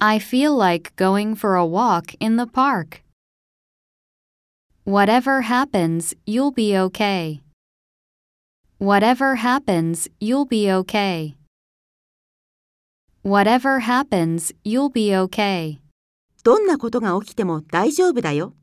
[0.00, 3.02] I feel like going for a walk in the park.
[4.84, 7.40] Whatever happens, you'll be okay.
[8.82, 11.36] Whatever happens, you'll be okay.
[13.22, 15.78] Whatever happens, you'll be okay.
[16.42, 18.54] どんなことが起きても大丈夫だよ。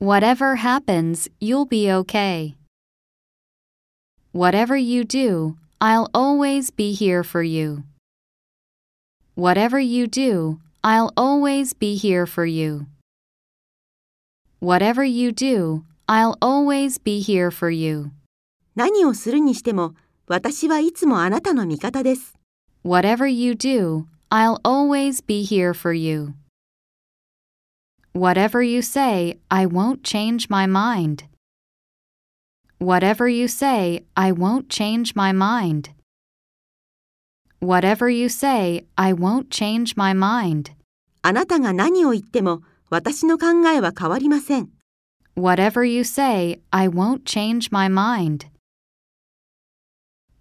[0.00, 2.54] Whatever happens, you'll be okay.
[4.32, 7.82] Whatever you do, I'll always be here for you.
[9.34, 12.86] Whatever you do, I'll always be here for you.
[14.60, 18.12] Whatever you do, I'll always be here for you.
[18.75, 19.95] 何をするにしても
[20.27, 22.35] 私はいつもあなたの味方です。
[22.85, 26.33] Whatever you do, I'll always be here for you.
[28.13, 31.25] Whatever you say, I won't change my mind.
[32.79, 35.91] Whatever you say, I won't change my mind.
[37.59, 40.71] Whatever you say, I won't change my mind.
[41.21, 44.69] あなたが何を言っても私の考えは変わりません。
[45.37, 48.50] Whatever you say, I won't change my mind.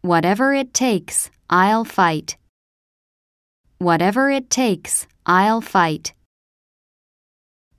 [0.02, 2.38] Whatever it takes, I'll fight.
[3.80, 6.14] Whatever it takes, I'll fight.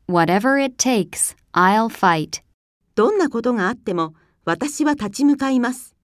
[0.07, 2.43] Whatever it takes, I'll fight.
[2.97, 4.15] どんなことがあっても
[4.45, 5.95] 私は立ち向かいます。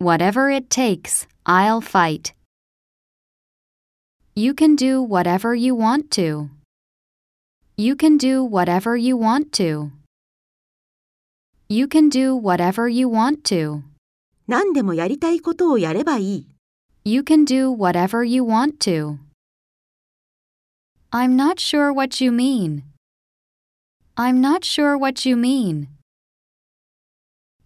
[0.00, 2.34] Whatever it takes, I'll fight.
[4.34, 6.48] You can do whatever you want to.
[7.76, 9.90] You can do whatever you want to.
[11.68, 13.82] You can do whatever you want to.
[14.46, 16.46] 何でもやりたいことをやればいい。
[17.04, 19.18] You can do whatever you want to.
[21.10, 22.82] I'm not sure what you mean.
[24.16, 25.88] I'm not sure what you mean.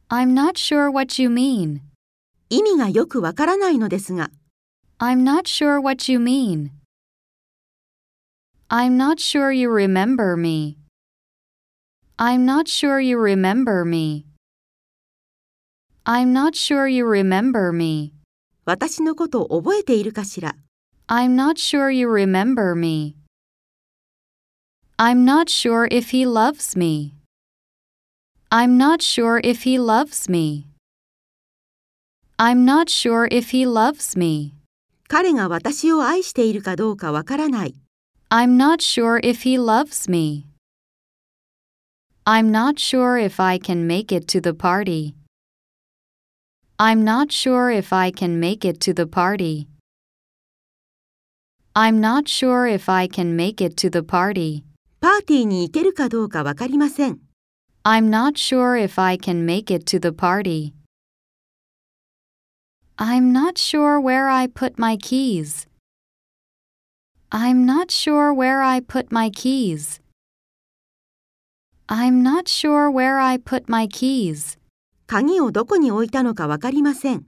[0.09, 1.81] I'm not sure what you mean.
[2.49, 4.31] 意味がよくわからないのですが、
[4.99, 6.71] I'm not sure what you mean.
[8.69, 10.77] I'm not sure you remember me.
[12.17, 14.25] I'm not sure you remember me.
[16.09, 18.13] I'm not sure you remember me.
[18.67, 20.55] 私のことを覚えているかしら。
[21.07, 23.15] I'm not sure you remember me.
[24.97, 27.15] I'm not sure if he loves me.
[28.51, 30.67] I'm not sure if he loves me.
[32.39, 34.53] I'm not sure if he loves me.
[35.09, 37.75] 彼が私を愛しているかどうかわからない。
[38.31, 40.47] I'm not sure if he loves me.
[42.25, 45.15] I'm not sure if I can make it to the party.
[46.79, 49.69] I'm not sure if I can make it to the party.
[51.77, 54.65] I'm not sure if I can make it to the party.
[55.01, 57.19] パーティーに行けるかどうかわかりません。
[57.85, 60.73] I'm not sure if I can make it to the party.
[62.97, 65.67] I'm not sure where I put my keys.
[67.31, 70.01] I'm not sure where I put my keys.
[71.89, 74.57] I'm not sure where I put my keys.
[75.10, 77.26] 鍵をどこに置いたのかわかりません。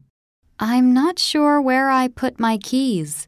[0.59, 3.27] I'm not sure where I put my keys.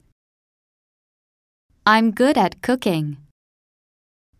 [1.86, 3.16] I'm good at cooking.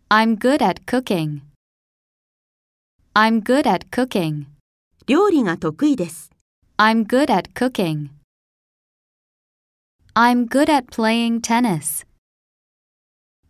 [0.08, 1.40] I'm good at cooking.
[3.12, 4.44] I'm good at cooking.
[5.08, 6.30] 料理が得意です。
[6.78, 8.10] I'm good at cooking.
[10.14, 12.06] I'm good at playing tennis.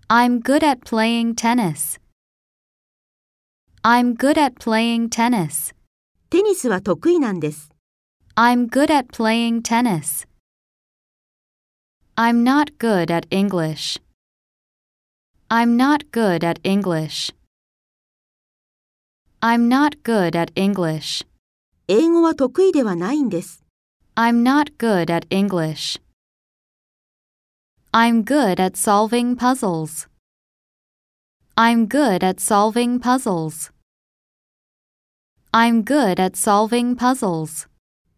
[0.08, 2.00] I'm good at playing tennis.
[3.82, 5.73] I'm good at playing tennis.
[6.33, 7.71] テニスは得意なんです。
[8.35, 10.27] I'm good at playing tennis.
[12.15, 13.99] I'm not good at English.
[15.49, 17.33] I'm not good at English.
[19.41, 21.25] I'm not good at English.
[21.87, 23.63] 英語は得意ではないんです。
[24.15, 25.99] I'm not good at English.
[27.91, 30.07] I'm good at solving puzzles.
[31.55, 33.71] I'm good at solving puzzles.
[35.53, 37.67] I'm good at solving puzzles.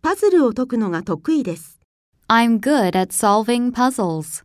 [0.01, 1.79] パズルを解くのが得意です。
[2.27, 4.43] I'm good at solving puzzles.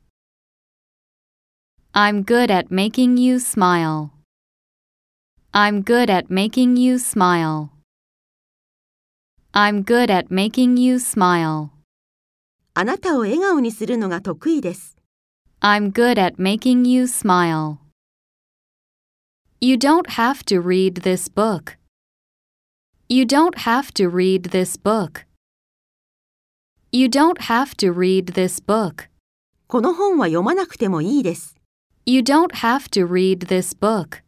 [1.92, 4.10] I'm good at making you smile.
[5.52, 7.70] I'm good at making you smile.
[9.52, 11.70] I'm good at making you smile.
[12.74, 14.96] あなたを笑顔にするのが得意です。
[15.60, 17.78] I'm good at making you smile.
[19.60, 21.78] You don't have to read this book.
[23.10, 25.26] You don't have to read this book.
[26.90, 29.08] You don't have to read this book.
[29.68, 31.56] この本は読まなくてもいいです。
[32.04, 34.22] You don't have to read this book.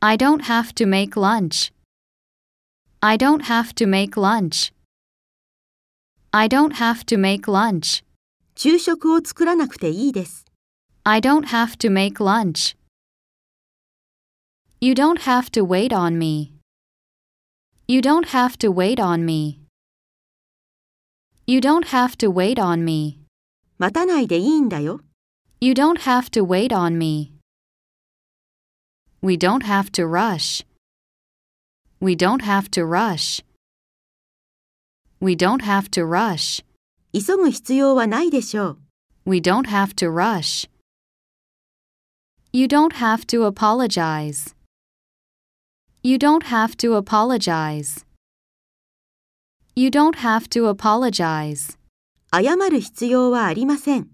[0.00, 1.72] I don't have to make lunch.
[3.00, 4.72] I don't have to make lunch.
[6.32, 8.04] I don't have to make lunch.
[8.54, 10.44] 昼食を作らなくていいです。
[11.04, 12.76] I don't have to make lunch.
[14.80, 16.52] You don't have to wait on me.
[17.86, 19.60] You don't have to wait on me.
[21.46, 23.18] You don't have to wait on me.
[23.78, 25.00] 待たないでいいんだよ。
[25.60, 27.32] You don't have to wait on me.
[29.20, 30.64] We don't have to rush.
[32.00, 33.44] We don't have to rush.
[35.20, 36.64] We don't have to rush.
[37.12, 38.78] 急ぐ必要はないでしょう。
[39.24, 40.68] We don't have to rush.
[42.52, 44.54] You don't have to apologize.
[46.06, 48.04] You don't have to apologize.
[49.74, 51.78] You don't have to apologize.
[52.34, 54.08] 謝る必要はありません。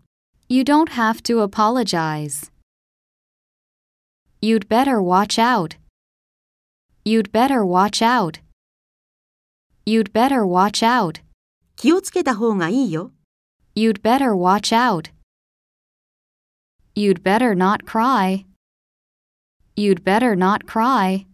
[0.49, 2.51] You don't have to apologize.
[4.41, 5.77] You'd better watch out.
[7.05, 8.41] You'd better watch out.
[9.87, 11.23] You'd better watch out.
[11.77, 13.13] 気をつけた方がいいよ。
[13.75, 15.11] You'd better watch out.
[16.95, 18.45] You'd better not cry.
[19.77, 21.27] You'd better not cry.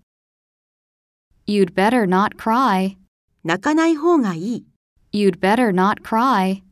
[1.48, 2.96] You'd better not cry.
[3.44, 4.66] 泣かない方がいい。
[5.12, 6.62] You'd better not cry.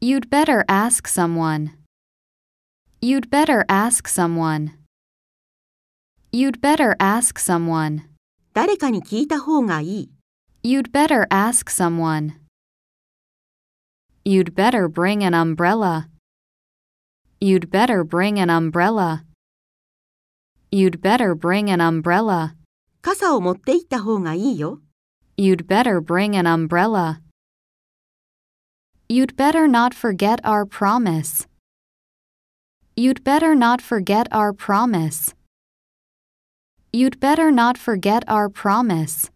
[0.00, 1.70] You'd better ask someone.
[3.00, 4.72] You'd better ask someone.
[6.32, 8.02] You'd better ask someone.
[8.54, 10.10] 誰かに聞いた方がいい。
[10.62, 12.34] You'd better ask someone.
[14.24, 16.08] You'd better bring an umbrella.
[17.40, 19.24] You'd better bring an umbrella.
[20.70, 22.54] You'd better bring an umbrella.
[23.06, 24.80] 傘を持って行った方がいいよ。
[25.36, 27.20] You'd better bring an umbrella.
[29.08, 31.46] You'd better not forget our promise.
[32.96, 35.34] You'd better not forget our promise.
[36.92, 39.32] You'd better not forget our promise.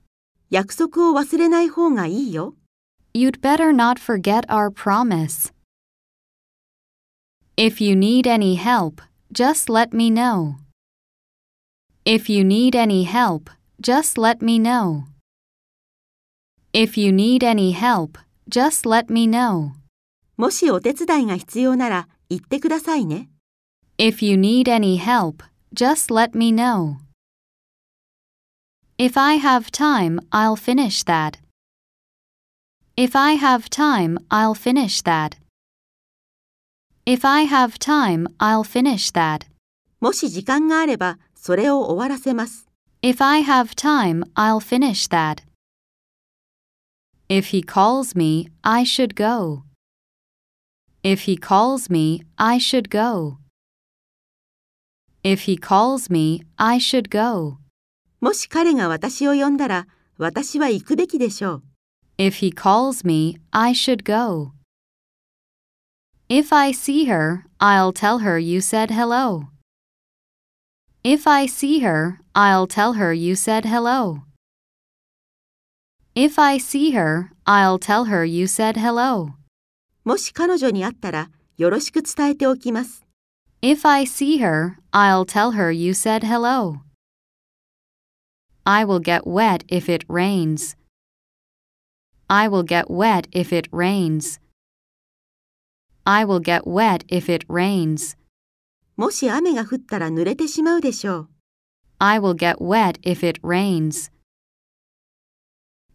[0.50, 2.54] 約束を忘れない方がいいよ。
[3.14, 5.52] You'd better not forget our promise.
[7.56, 9.00] If you need any help,
[9.32, 10.56] just let me know.
[12.04, 15.04] If you need any help, just let me know.
[16.72, 18.18] If you need any help,
[18.48, 19.72] just let me know.
[20.36, 23.28] もしお手伝いが必要なら言ってくださいね。
[23.98, 25.42] If you need any help,
[25.74, 26.96] just let me know.
[28.98, 31.38] If I have time, I'll finish that.
[32.96, 35.38] If I have time, I'll finish that.
[37.04, 39.46] If I have time, I'll finish that.
[40.00, 42.66] もし時間があればそれを終わらせます。
[43.02, 45.42] If I have time, I'll finish that.
[47.28, 49.64] If he calls me, I should go.
[51.02, 53.38] If he calls me, I should go.
[55.22, 57.58] If he calls me, I should go.
[58.20, 59.86] もし彼が私を呼んだら
[60.18, 61.62] 私は行くべきでしょう。
[62.18, 64.52] If he calls me, I should go.
[66.28, 69.48] If I see her, I'll tell her you said hello.
[71.04, 74.22] If I see her, I'll tell her you said hello.
[76.14, 79.34] If I see her, I'll tell her you said hello.
[80.04, 83.04] もし彼女に会ったらよろしく伝えておきます。
[83.60, 86.80] If I see her, I'll tell her you said hello.
[88.64, 90.76] I will get wet if it rains.
[92.28, 94.40] I will get wet if it rains.
[96.04, 98.16] I will get wet if it rains.
[98.96, 101.28] もし雨が降ったら濡れてしまうでしょう。
[102.00, 104.10] I will get wet if it rains.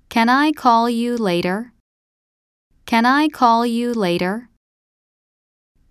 [0.10, 1.74] Can I call you later?
[2.86, 4.50] Can I call you later?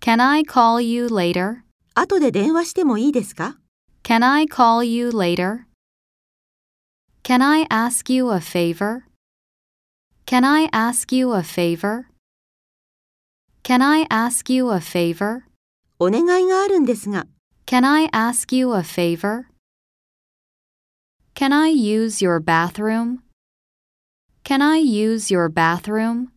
[0.01, 1.63] Can I call you later?
[1.95, 3.57] 後で電話してもいいですか
[4.03, 5.65] Can I call you later?
[7.23, 9.03] Can I ask you a favor?
[10.25, 12.05] Can I ask you a favor?
[13.63, 15.43] Can I ask you a favor?
[15.99, 17.27] お願いがあるんですが、
[17.65, 19.45] Can I ask you a favor?
[21.41, 23.23] Can I use your bathroom?
[24.43, 26.33] Can I use your bathroom?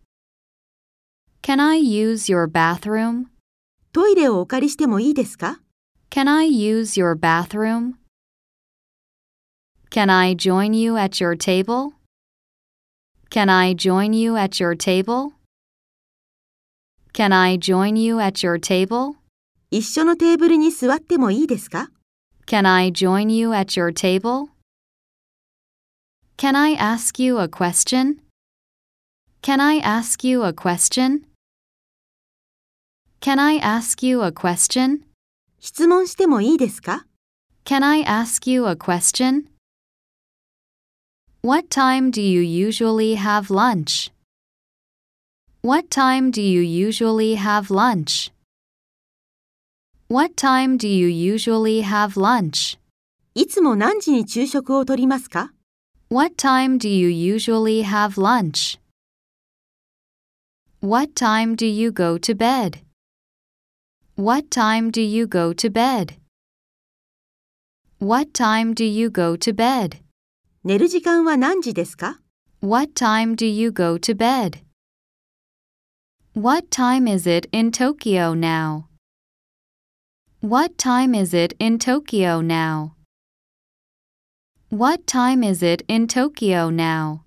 [1.43, 3.27] Can I use your bathroom?
[3.93, 5.61] トイレをお借りしてもいいですか
[6.11, 7.97] Can I use your bathroom?
[9.91, 11.93] Can I join you at your table?
[13.29, 15.33] Can I join you at your table?
[17.13, 19.17] Can I join you at your table?
[19.71, 21.91] 一緒のテーブルに座ってもいいですか
[22.47, 24.55] Can I join you at your table?
[26.45, 28.21] Can I ask you a question?
[29.41, 31.25] Can I ask you a question?
[33.21, 35.05] Can I ask you a question?
[35.59, 37.07] 質問してもいいですか
[37.65, 39.47] Can I ask you a question?
[41.43, 44.13] What time do you usually have lunch?
[45.63, 48.31] What time do you usually have lunch?
[50.09, 52.79] What time do you usually have lunch?
[53.35, 55.53] いつも何時に昼食をとりますか
[56.15, 58.79] What time do you usually have lunch?
[60.79, 62.83] What time do you go to bed?
[64.15, 66.19] What time do you go to bed?
[67.99, 69.97] What time do you go to bed?
[70.63, 72.21] 寝る時間は何時ですか
[72.61, 74.61] What time do you go to bed?
[76.35, 78.87] What time is it in Tokyo now?
[80.41, 82.93] What time is it in Tokyo now?
[84.77, 87.21] What time is it in Tokyo now?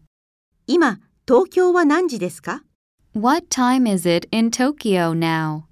[0.68, 2.62] 今、東京は何時ですか
[3.14, 5.64] What time is it in Tokyo now?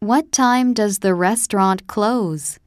[0.00, 2.58] What time does the restaurant close?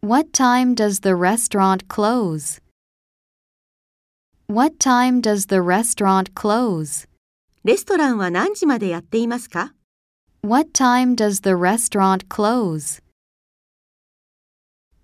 [0.00, 2.60] What time does the restaurant close?
[4.48, 7.06] What time does the restaurant close?
[7.62, 9.74] レストランは何時までやっていますか
[10.42, 13.00] What time does the restaurant close?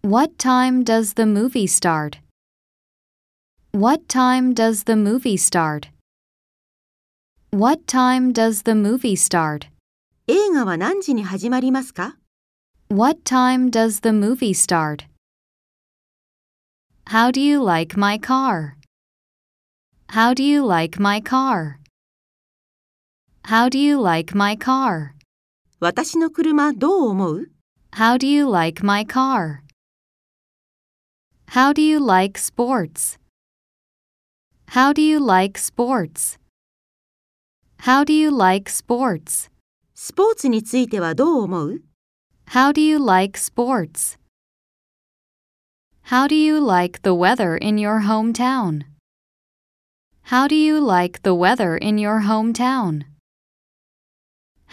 [0.04, 2.18] What time does the movie start?
[3.72, 5.88] What time does the movie start?
[7.50, 9.68] What time does the movie start?
[10.26, 12.18] 映画は何時に始まりますか
[12.90, 15.06] What time does the movie start?
[17.06, 18.74] How do you like my car?
[20.08, 21.78] How do you like my car?
[23.44, 25.12] How do you like my car?
[25.80, 27.46] 私の車どう思う
[27.92, 29.64] How do you like my car?
[31.54, 33.16] How do you like sports?
[34.68, 36.36] How do you like sports?
[37.86, 39.50] How do you like sports?
[39.94, 41.82] スポーツについてはどう思う
[42.48, 44.18] How do you like sports?
[46.06, 48.86] How do you like the weather in your hometown?
[50.24, 53.04] How do you like the weather in your hometown?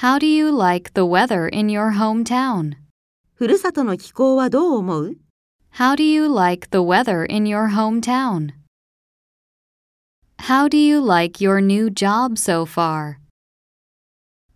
[0.02, 2.74] How do you like the weather in your hometown?
[3.36, 5.18] ふるさとの気候はどう思う
[5.82, 8.52] How do you like the weather in your hometown?
[10.38, 13.20] How do you like your new job so far?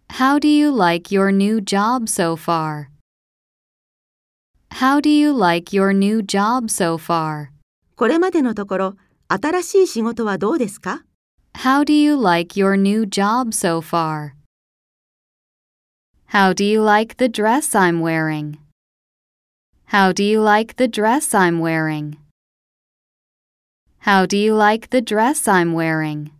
[0.09, 2.91] How do you like your new job so far?
[4.71, 7.49] How do you like your new job so far?
[7.95, 8.95] これまでのところ、
[9.27, 11.03] 新しい仕事はどうですか
[11.55, 14.33] How do you like your new job so far?
[16.27, 18.58] How do you like the dress I'm wearing?
[19.89, 22.17] How do you like the dress I'm wearing?
[23.99, 26.31] How do you like the dress I'm wearing?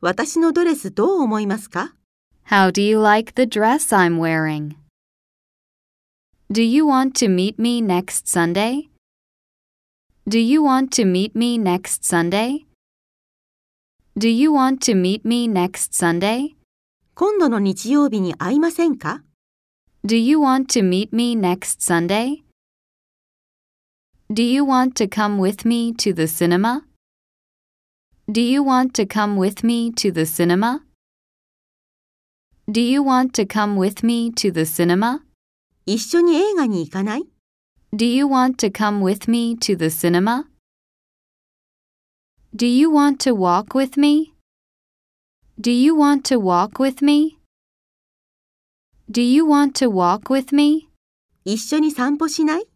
[0.00, 1.94] 私のドレスどう思いますか
[2.48, 4.76] How do you like the dress I'm wearing?
[6.50, 8.88] Do you want to meet me next Sunday?
[10.28, 12.66] Do you want to meet me next Sunday?
[14.16, 16.54] Do you want to meet me next Sunday?
[17.14, 19.22] 今度の日曜日に会いませんか
[20.04, 22.42] Do you want to meet me next Sunday?
[24.32, 26.84] Do you want to come with me to the cinema?
[28.30, 30.80] Do you want to come with me to the cinema?
[32.70, 35.20] Do you want to come with me to the cinema?
[35.84, 37.26] 一緒に映画に行かない
[37.92, 40.46] Do you want to come with me to the cinema?
[42.54, 44.32] Do you want to walk with me?
[45.60, 47.38] Do you want to walk with me?
[49.10, 50.88] Do you want to walk with me?
[51.44, 52.66] 一緒に散歩しない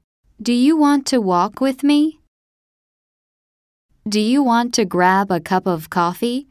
[0.42, 2.20] Do you want to walk with me?
[4.06, 6.46] Do you want to grab a cup of coffee?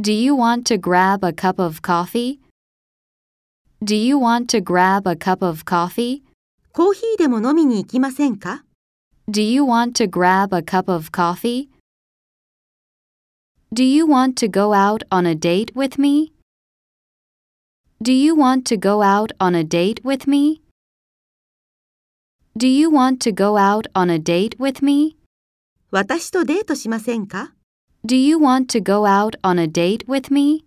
[0.00, 2.40] Do you want to grab a cup of coffee?
[3.82, 6.22] Do you want to grab a cup of coffee?
[6.72, 8.64] コーヒーでも飲みに行きませんか
[9.28, 11.68] Do you want to grab a cup of coffee?
[13.72, 16.32] Do you want to go out on a date with me?
[18.00, 20.62] Do you want to go out on a date with me?
[22.58, 25.16] Do you want to go out on a date with me?
[25.90, 27.52] 私とデートしませんか
[28.06, 30.64] Do you want to go out on a date with me?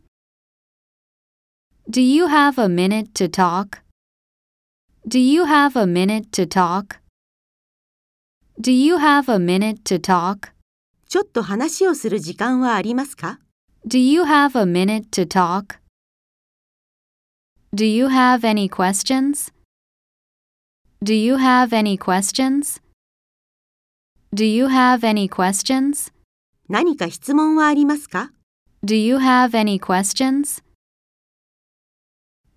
[1.90, 3.82] Do you have a minute to talk?
[5.08, 6.98] Do you have a minute to talk?
[8.60, 10.52] Do you have a minute to talk?
[11.08, 13.40] ちょっと話をする時間はありますか
[13.88, 15.80] Do you have a minute to talk?
[17.74, 19.54] Do you have any questions?
[21.04, 22.80] Do you have any questions?
[24.34, 26.12] Do you have any questions?
[26.70, 28.32] 何か質問はありますか
[28.84, 30.62] Do you have any questions?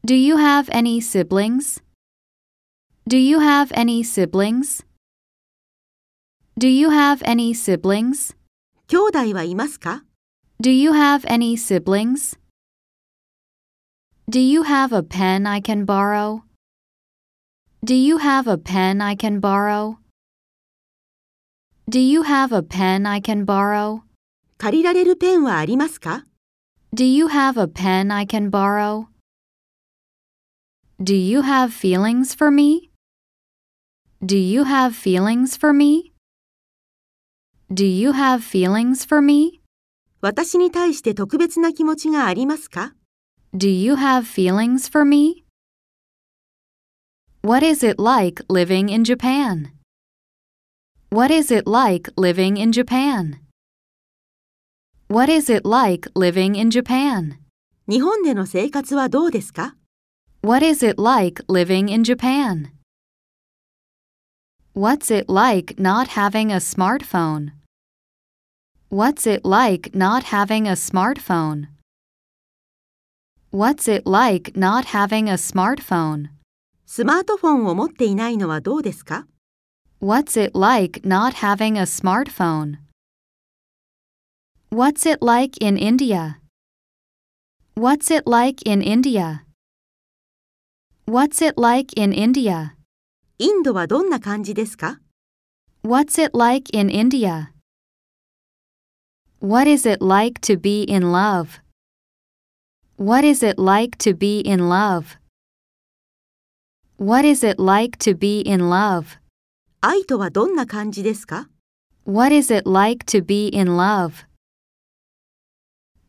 [0.05, 1.83] Do you have any siblings?
[3.07, 4.85] Do you have any siblings?
[6.59, 8.35] Do you have any siblings?
[8.89, 10.05] 兄弟はいますか
[10.61, 12.39] Do you have any siblings?
[14.29, 16.43] Do you have a pen I can borrow?
[17.85, 19.99] Do you have a pen I can borrow?
[21.89, 24.03] Do you have a pen I can borrow?
[24.59, 26.25] 借りられるペンはありますか
[26.95, 29.07] Do you have a pen I can borrow?
[31.01, 32.91] Do you have feelings for me?
[34.23, 36.13] Do you have feelings for me?
[37.73, 39.61] Do you have feelings for me?
[40.21, 42.95] 私に対して特別な気持ちがありますか
[43.55, 45.44] Do you have feelings for me?
[47.45, 49.73] What is it like living in Japan?
[51.09, 53.41] What is it like living in Japan?
[55.09, 57.39] What is it like living in Japan?
[57.89, 59.75] 日本での生活はどうですか
[60.43, 62.71] What is it like living in Japan?
[64.75, 67.53] What's it like not having a smartphone?
[68.91, 71.69] What's it like not having a smartphone?
[73.51, 76.29] What's it like not having a smartphone?
[76.87, 79.27] スマートフォンを持っていないのはどうですか
[80.03, 82.79] What's it like not having a smartphone?
[84.71, 86.41] What's it like in India?
[87.77, 89.45] What's it like in India?
[91.07, 92.73] What's it like in India?
[93.39, 95.01] インドはどんな感じですか
[95.85, 97.53] What's it like in India?
[99.41, 101.61] What is it like to be in love?
[102.97, 105.17] What is it like to be in love?
[106.99, 109.19] What is it like to be in love?
[109.81, 111.49] 愛とはどんな感じですか
[112.05, 114.27] What is it like to be in love?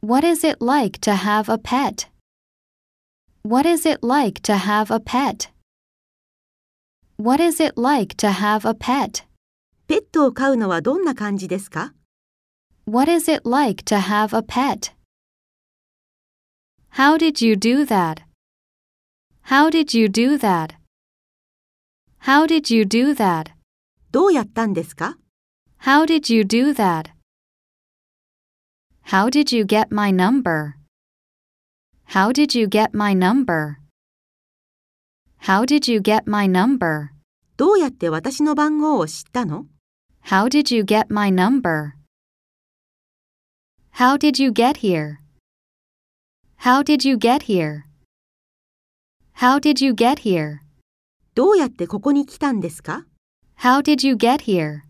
[0.01, 2.09] What is it like to have a pet?
[3.43, 5.49] What is it like to have a pet?
[7.17, 9.25] What is it like to have a pet?
[9.87, 11.93] ペットを飼うのはどんな感じですか
[12.85, 14.91] What is it like to have a pet?
[16.95, 18.23] How did you do that?
[19.45, 20.75] How did you do that?
[22.19, 23.51] How did you do that?
[24.11, 25.17] どうやったんですか
[25.79, 27.11] How did you do that?
[29.03, 30.75] How did you get my number?
[32.05, 33.77] How did you get my number?
[35.39, 37.09] How did you get my number?
[37.57, 39.65] どうやって私の番号を知ったの
[40.25, 41.93] How did you get my number?
[43.93, 45.17] How did you get here?
[46.59, 47.84] How did you get here?
[49.35, 50.59] How did you get here?
[51.33, 53.05] どうやってここに来たんですか
[53.57, 54.81] How did you get here?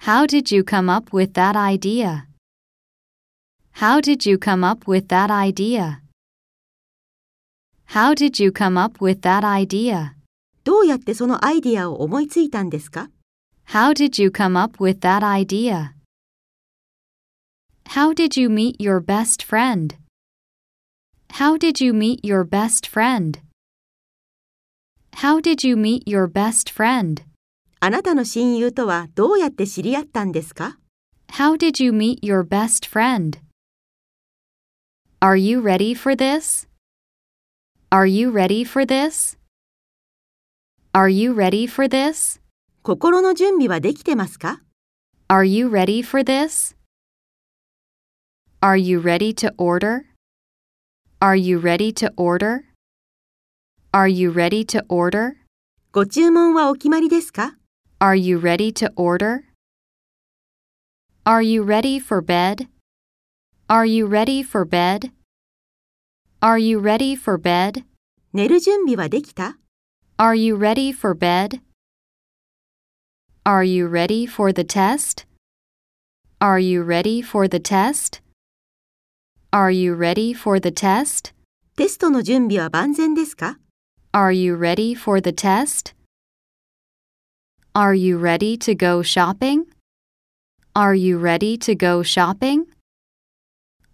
[0.00, 2.26] How did you come up with that idea?
[3.74, 6.00] How did you come up with that idea?
[7.86, 10.14] How did you come up with that idea?
[10.64, 13.10] どうやってそのアイディアを思いついたんですか
[13.68, 15.92] How did you come up with that idea?
[17.90, 19.96] How did you meet your best friend?
[21.38, 23.38] How did you meet your best friend?
[25.22, 27.22] How did you meet your best friend?
[27.78, 30.78] あなたの親友とはどうやって知り合ったんですか
[31.34, 33.38] How did you meet your best friend?
[35.20, 36.66] Are you ready for this?
[37.90, 39.38] Are you ready for this?
[40.92, 42.40] Are you ready for this?
[42.82, 44.60] 心の準備はできてますか
[45.28, 46.74] Are you ready for this?
[48.60, 50.02] Are you ready to order?
[51.22, 52.66] Are you ready to order?
[53.92, 55.36] Are you ready to order?
[55.90, 57.56] ご注文はお決まりですか
[57.98, 59.42] Are you ready to order?
[61.24, 62.68] Are you ready for bed?
[63.68, 65.10] Are you ready for bed?
[66.40, 67.84] Are you ready for bed?
[68.32, 69.58] 寝る準備はできた
[70.18, 71.60] Are you ready for bed?
[73.44, 75.26] Are you ready for the test?
[76.38, 78.21] Are you ready for the test?
[79.52, 81.32] Are you ready for the test?
[81.74, 83.58] テストの準備は万全ですか
[84.12, 85.94] Are you ready for the test?
[87.74, 89.64] Are you ready to go shopping?
[90.74, 92.66] Are you ready to go shopping?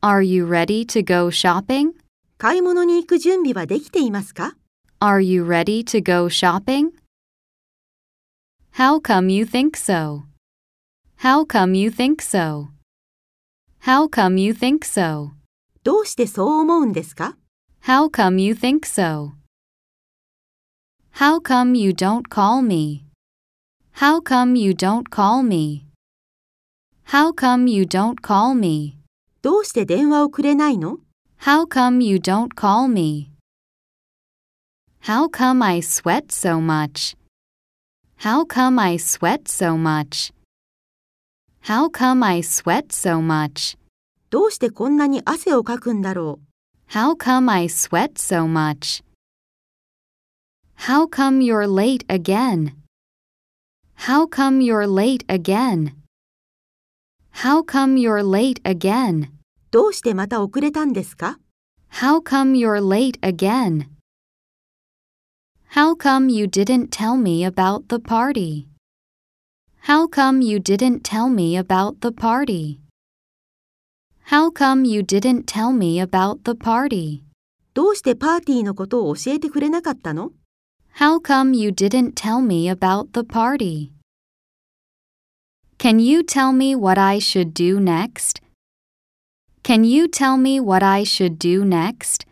[0.02, 1.92] Are you ready to go shopping?
[2.36, 4.56] 買い物に行く準備はできていますか
[5.00, 6.90] Are you ready to go shopping?
[8.72, 10.24] How come you think so?
[11.18, 12.70] How come you think so?
[13.82, 15.30] How come you think so?
[15.89, 17.35] どうしてそう思うんですか
[17.83, 19.31] How come you think so?
[21.15, 23.05] How come you don't call me?
[23.95, 25.87] How come you don't call me?
[27.07, 28.99] How come you don't call me?
[29.41, 30.99] どうして電話をくれないの
[31.41, 33.31] How come you don't call me?
[35.01, 37.17] How come I sweat so much?
[38.19, 40.31] How come I sweat so much?
[41.63, 43.78] How come I sweat so much?
[44.30, 46.40] どうしてこんなに汗をかくんだろ
[46.90, 49.04] う How come I sweat so much?
[50.76, 52.74] How come you're late again?
[53.96, 55.94] How come you're late again?
[57.30, 59.30] How come you're late again?
[59.70, 61.38] どうしてまた遅れたんですか
[61.90, 63.88] How come you're late again?
[65.70, 68.68] How come you didn't tell me about the party?
[69.86, 72.80] How come you didn't tell me about the party?
[74.34, 77.22] How come you didn't tell me about the party?
[77.72, 80.32] どうしてパーティーのことを教えてくれなかったの
[80.98, 83.90] How come you didn't tell me about the party?
[85.78, 88.42] Can you tell me what I should do next?
[89.62, 92.26] Can you tell me what I should do next?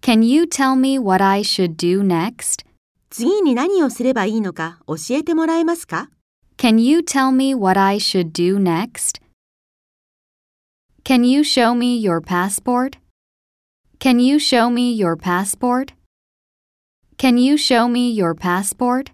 [0.00, 2.64] Can you tell me what I should do next?
[3.10, 6.08] 次に何をすればいいのか教えてもらえますか
[6.56, 9.20] Can you tell me what I should do next?
[11.08, 12.98] Can you show me your passport?
[13.98, 15.94] Can you show me your passport?
[17.16, 19.12] Can you show me your passport?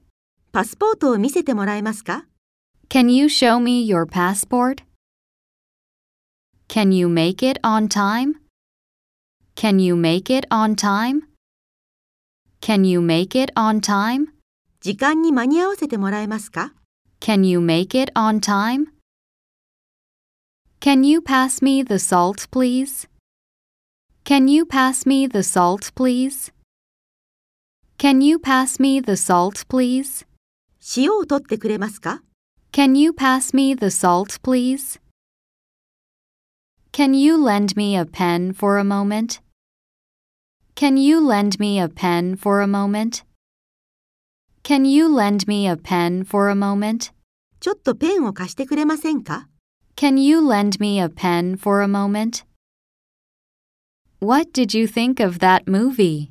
[0.50, 2.26] パスポートを見せてもらえますか
[2.88, 4.82] Can you show me your passport?
[6.68, 8.40] Can you make it on time?
[9.54, 11.22] Can you make it on time?
[12.60, 14.26] Can you make it on time?
[14.80, 16.72] 時間に間に合わせてもらえますか
[17.20, 18.86] Can you make it on time?
[20.88, 23.08] Can you pass me the salt, please?
[24.24, 26.52] Can you pass me the salt, please?
[27.96, 30.26] Can you pass me the salt, please?
[30.94, 32.22] 塩を取ってくれますか
[32.70, 35.00] Can you pass me the salt, please?
[36.92, 39.40] Can you lend me a pen for a moment?
[40.74, 43.24] Can you lend me a pen for a moment?
[44.62, 47.14] Can you lend me a pen for a moment?
[47.60, 49.47] ちょっとペンを貸してくれませんか
[49.98, 52.44] Can you lend me a pen for a moment?
[54.20, 56.30] What did you think of that movie?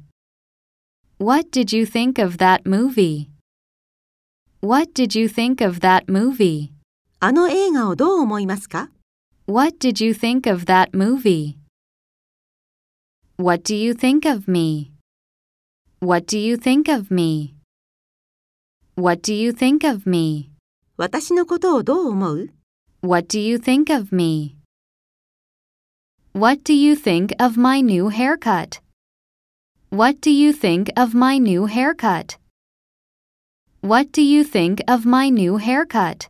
[1.18, 3.30] What did you think of that movie?
[4.62, 6.72] What did you think of that movie?
[7.20, 8.90] あの映画をどう思いますか
[9.48, 11.56] What did you think of that movie?
[13.38, 14.92] What do you think of me?
[16.02, 17.56] What do you think of me?
[18.96, 20.50] What do you think of me?
[20.98, 22.50] 私のことをどう思う
[23.06, 24.56] What do you think of me?
[26.32, 28.80] What do you think of my new haircut?
[29.90, 32.38] What do you think of my new haircut?
[33.82, 36.30] What do you think of my new haircut?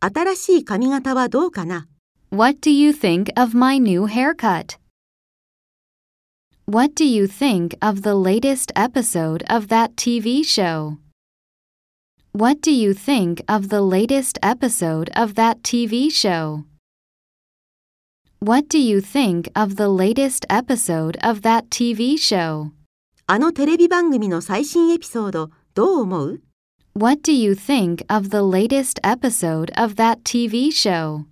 [0.00, 1.86] 新しい髪型はどうかな
[2.30, 4.78] What do you think of my new haircut?
[6.66, 10.96] What do you think of the latest episode of that TV show?
[12.32, 16.64] What do you think of the latest episode of that TV show?
[18.40, 22.72] What do you think of the latest episode of that TV show?
[23.26, 26.40] あのテレビ番組の最新エピソードどう思う
[26.94, 31.24] What do you think of the latest episode of that TV show?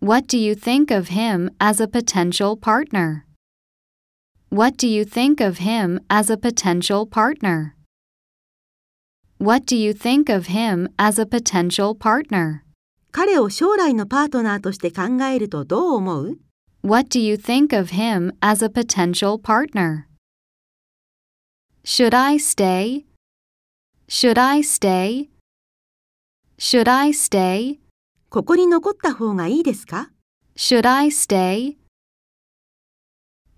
[0.00, 3.24] What do you think of him as a potential partner?
[4.50, 7.73] What do you think of him as a potential partner?
[9.38, 12.60] What do you think of him as a potential partner?
[13.10, 16.38] 彼を将来のパートナーとして考えるとどう思う
[16.82, 20.04] What do you think of him as a potential partner?
[21.84, 23.06] Should I stay?
[24.08, 25.30] Should I stay?
[26.58, 27.78] Should I stay?
[28.28, 30.10] ここに残った方がいいですか
[30.56, 31.76] Should I stay?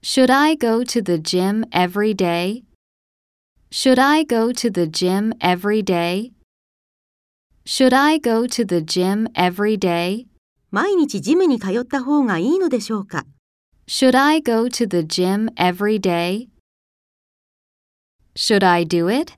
[0.03, 2.63] Should I go to the gym every day?
[3.71, 6.33] Should I go to the gym every day?
[7.65, 10.27] Should I go to the gym every day?
[10.71, 13.25] 毎日ジムに通った方がいいのでしょうか
[13.89, 16.49] Should I go to the gym every day?
[18.35, 19.37] Should I do it?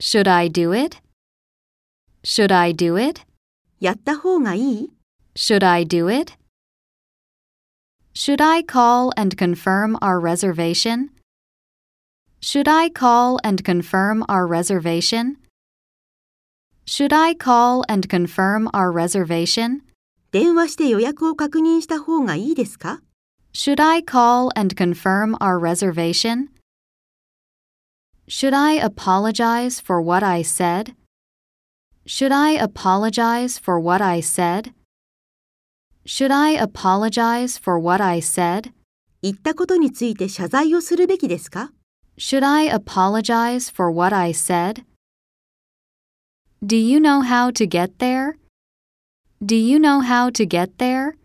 [0.00, 0.96] Should I do it?
[2.24, 3.20] Should I do it?
[3.80, 4.90] やった方がいい
[5.36, 6.32] Should I do it?
[8.12, 11.10] Should I call and confirm our reservation?
[12.44, 15.36] Should I call and confirm our reservation?
[16.86, 19.82] Should I call and confirm our reservation?
[20.32, 23.02] 電話して予約を確認した方がいいですか
[23.52, 26.48] Should I call and confirm our reservation?
[28.26, 30.94] Should I apologize for what I said?
[32.06, 34.72] Should I apologize for what I said?
[36.06, 38.72] Should I apologize for what I said?
[39.20, 41.72] 言ったことについて謝罪をするべきですか
[42.16, 44.84] Should I apologize for what I said?
[46.64, 48.36] Do you know how to get there?
[49.42, 51.16] Do you know how to get there?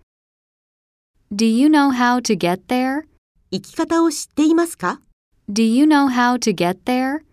[1.36, 3.08] Do you know how to get there?
[3.52, 5.02] 生き方を知っていますか
[5.50, 7.26] Do you know how to get there?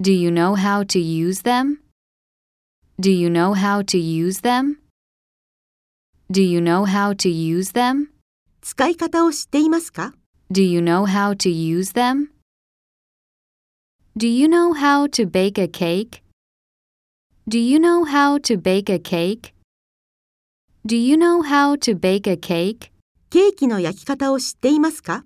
[0.00, 1.78] Do you know how to use them?
[2.98, 4.78] Do you know how to use them?
[6.28, 8.08] Do you know how to use them?
[8.60, 10.12] 使い方を知っていますか
[10.50, 12.30] Do you know how to use them?
[14.16, 16.22] Do you know how to bake a cake?
[17.48, 19.52] Do you know how to bake a cake?
[20.86, 22.92] Do you know how to bake a cake?
[23.28, 25.24] ケーキの焼き方を知っていますか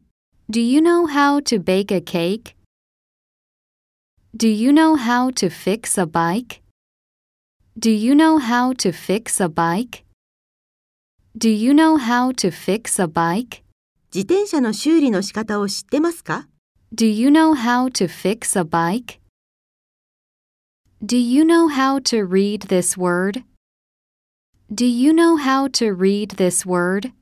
[0.51, 2.57] Do you know how to bake a cake?
[4.37, 6.63] Do you know how to fix a bike?
[7.79, 10.05] Do you know how to fix a bike?
[11.37, 13.63] Do you know how to fix a bike?
[14.15, 16.49] 自転車の修理の仕方を知ってますか
[16.93, 19.21] Do you know how to fix a bike?
[21.01, 23.45] Do you know how to read this word?
[24.73, 27.13] Do you know how to read this word?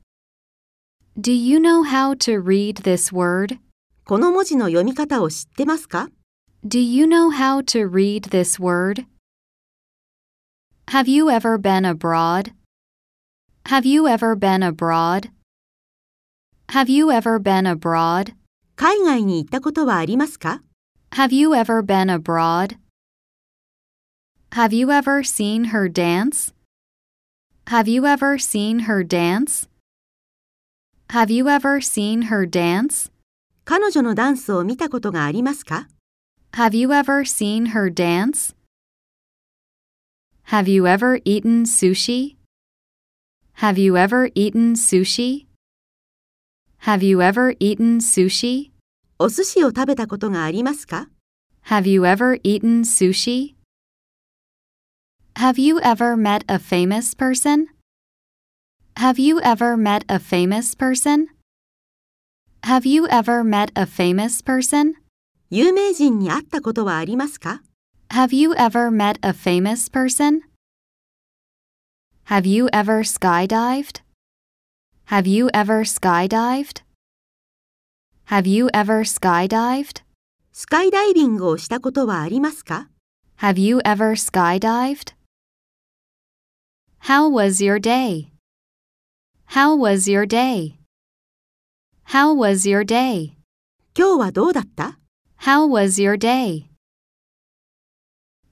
[1.20, 3.58] Do you know how to read this word?
[4.04, 6.08] この文字の読み方を知ってますか
[6.64, 9.04] Do you know how to read this word?
[10.88, 12.52] Have you ever been abroad?
[13.66, 15.30] Have you ever been abroad?
[16.72, 18.34] Have you ever been abroad?
[18.76, 20.62] 海外に行ったことはありますか
[21.12, 22.76] Have you ever been abroad?
[24.52, 26.52] Have you ever seen her dance?
[27.66, 29.68] Have you ever seen her dance?
[31.08, 33.10] Have you ever seen her dance?
[33.64, 35.88] 彼女のダンスを見たことがありますか
[36.52, 38.54] Have you ever seen her dance?
[40.48, 42.36] Have you ever eaten sushi?
[43.56, 45.46] Have you ever eaten sushi?
[46.88, 48.70] Have you ever eaten sushi?
[49.18, 51.08] お寿司を食べたことがありますか
[51.66, 53.56] Have you ever eaten sushi?
[55.36, 57.66] Have you ever met a famous person?
[58.96, 61.28] Have you ever met a famous person?
[62.64, 64.94] Have you ever met a famous person?
[65.50, 67.62] 有名人に会ったことはありますか
[68.10, 70.40] Have you ever met a famous person?
[72.24, 74.00] Have you ever skydived?
[75.10, 76.82] Have you ever skydived?
[78.26, 80.02] Have you ever skydived?
[80.52, 82.90] スカイダイビングをしたことはありますか
[83.38, 85.14] Have you ever skydived?
[87.00, 88.32] How was your day?
[89.46, 90.74] How was your day?
[92.04, 93.32] How was your day?
[93.96, 94.98] 今日はどうだった
[95.40, 96.66] How was your day?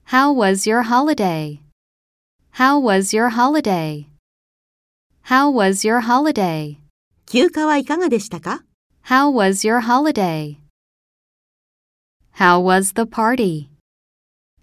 [0.07, 1.59] How was your holiday?
[2.53, 4.07] How was your holiday?
[5.23, 6.77] How was your holiday?
[7.25, 8.63] 休暇はいかがでしたか
[9.03, 10.57] How was your holiday?
[12.33, 13.69] How was the party?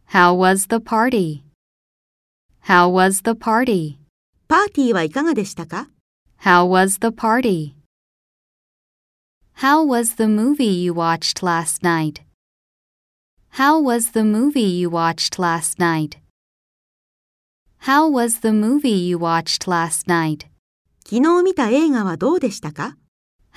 [0.07, 1.43] How was the party?
[2.63, 3.99] How was the party?
[4.49, 5.89] パーティーはいかがでしたか
[6.41, 7.75] How was the party?
[9.57, 12.23] How was the movie you watched last night?
[13.59, 16.17] How was the movie you watched last night?
[17.81, 20.47] How was the movie you watched last night?
[21.09, 22.97] 昨日見た映画はどうでしたか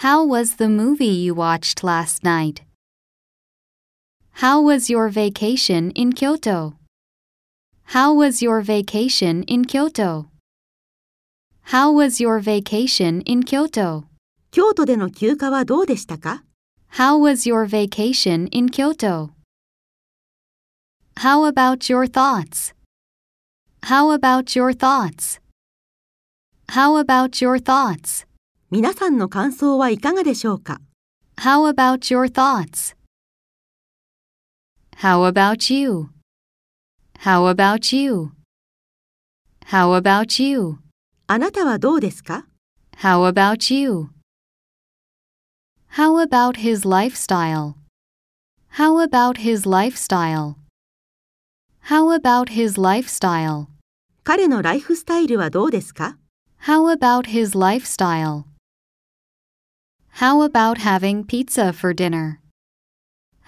[0.02, 2.62] How was the movie you watched last night?
[4.42, 6.76] How was your vacation in Kyoto?
[7.94, 10.28] How was your vacation in Kyoto?
[11.72, 14.04] How was your vacation in Kyoto?
[14.52, 16.44] 京都での休暇はどうでしたか
[16.94, 19.32] How was your vacation in Kyoto?
[21.16, 22.74] How about your thoughts?
[23.82, 25.40] How about your thoughts?
[26.73, 28.27] How about your thoughts?
[28.71, 30.81] 皆さんの感想はいかがでしょうか
[31.37, 32.97] How about your thoughts?
[34.97, 36.09] How about you?
[37.19, 38.31] How about you?
[39.67, 40.79] How about you?
[41.27, 42.47] あなたはどうですか
[42.97, 44.09] How about you?
[45.91, 47.75] How about his lifestyle?
[48.79, 50.55] How about his lifestyle?
[51.91, 53.67] How about his lifestyle?
[54.25, 56.17] 彼のライフスタイルはどうですか
[56.68, 58.46] How about his lifestyle?
[60.20, 62.42] How about having pizza for dinner?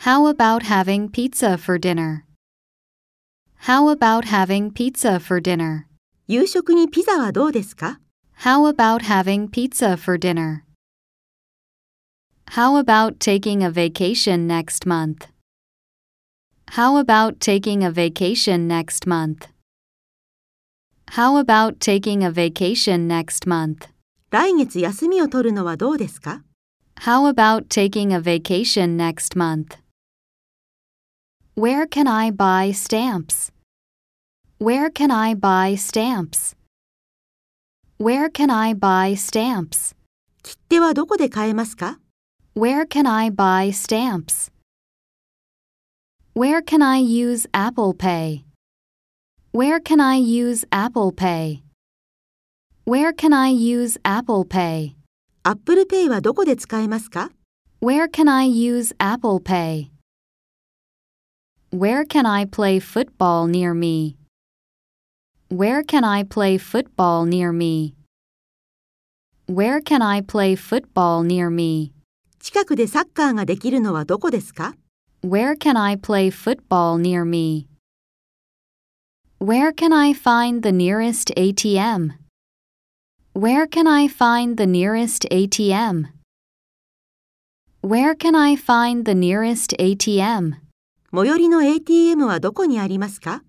[0.06, 2.26] How about having pizza for dinner?
[3.68, 5.86] How about having pizza for dinner?
[6.28, 8.00] 夕食にピザはどうですか
[8.44, 10.64] How about having pizza for dinner?
[12.52, 15.28] How about taking a vacation next month?
[16.70, 19.50] How about taking a vacation next month?
[21.14, 23.90] How about taking a vacation next month?
[24.32, 26.44] 来月休みを取るのはどうですか
[27.02, 29.78] How about taking a vacation next month?
[31.56, 33.52] Where can I buy stamps?
[34.60, 36.56] Where can I buy stamps?
[38.00, 39.96] Where can I buy stamps?
[40.44, 42.00] 切手はどこで買えますか
[42.56, 44.52] Where can I buy stamps?
[46.36, 48.43] Where can I use Apple Pay?
[49.54, 51.64] Where can I use Apple Pay?
[52.86, 54.94] Where can I use Apple Pay?
[55.44, 57.32] アップルペイはどこで使えますか
[57.82, 59.90] Where can I use Apple Pay?
[61.72, 64.18] Where can I play football near me?
[65.50, 67.96] Where can I play football near me?
[69.48, 71.92] Where can I play football near me?
[72.40, 74.76] 近くでサッカーができるのはどこですか
[75.24, 77.68] Where can I play football near me?
[79.44, 82.16] Where can I find the nearest ATM?
[83.32, 86.10] Where can I find the nearest ATM?
[87.80, 90.58] Where can I find the nearest ATM?
[91.14, 93.42] 最寄りの ATM はどこにありますか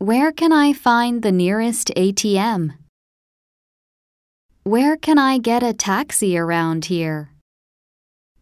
[0.00, 2.72] Where can I find the nearest ATM?
[4.64, 7.28] Where can I get a taxi around here?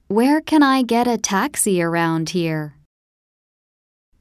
[0.08, 2.74] Where can I get a taxi around here?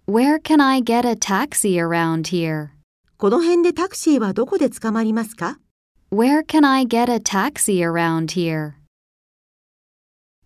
[0.08, 2.72] Where can I get a taxi around here?
[3.18, 5.60] この辺でタクシーはどこで捕まりますか
[6.12, 8.74] Where can I get a taxi around here?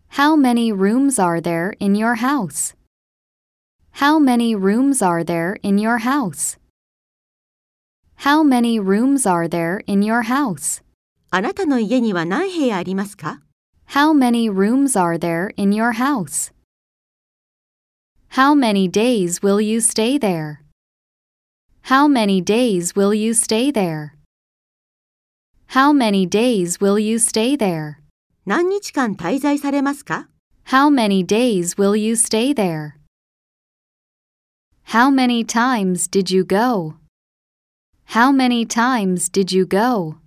[0.10, 2.76] How many rooms are there in your house?
[3.94, 6.60] How many rooms are there in your house?
[8.18, 10.84] How many rooms are there in your house?
[11.32, 13.42] あなたの家には何部屋ありますか
[13.90, 16.54] How many rooms are there in your house?
[18.38, 20.62] How many days will you stay there?
[21.90, 24.16] How many days will you stay there?
[25.70, 27.98] How many days will you stay there?
[28.46, 30.30] 何日間滞在されますか
[30.66, 32.98] How many days will you stay there?
[34.84, 36.94] How many times did you go?
[38.06, 40.18] How many times did you go?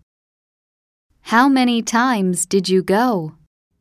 [1.31, 3.35] How many times did you go?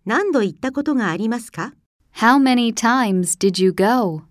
[0.06, 1.74] 何度行ったことがありますか
[2.20, 4.24] How many times did you go?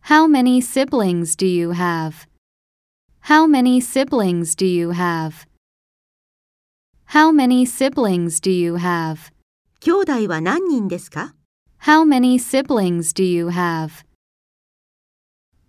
[0.00, 2.26] How many siblings do you have?
[3.20, 5.44] How many siblings do you have?
[7.04, 9.30] How many siblings do you have?
[9.80, 11.34] 兄弟は何人ですか
[11.82, 14.06] How many siblings do you have?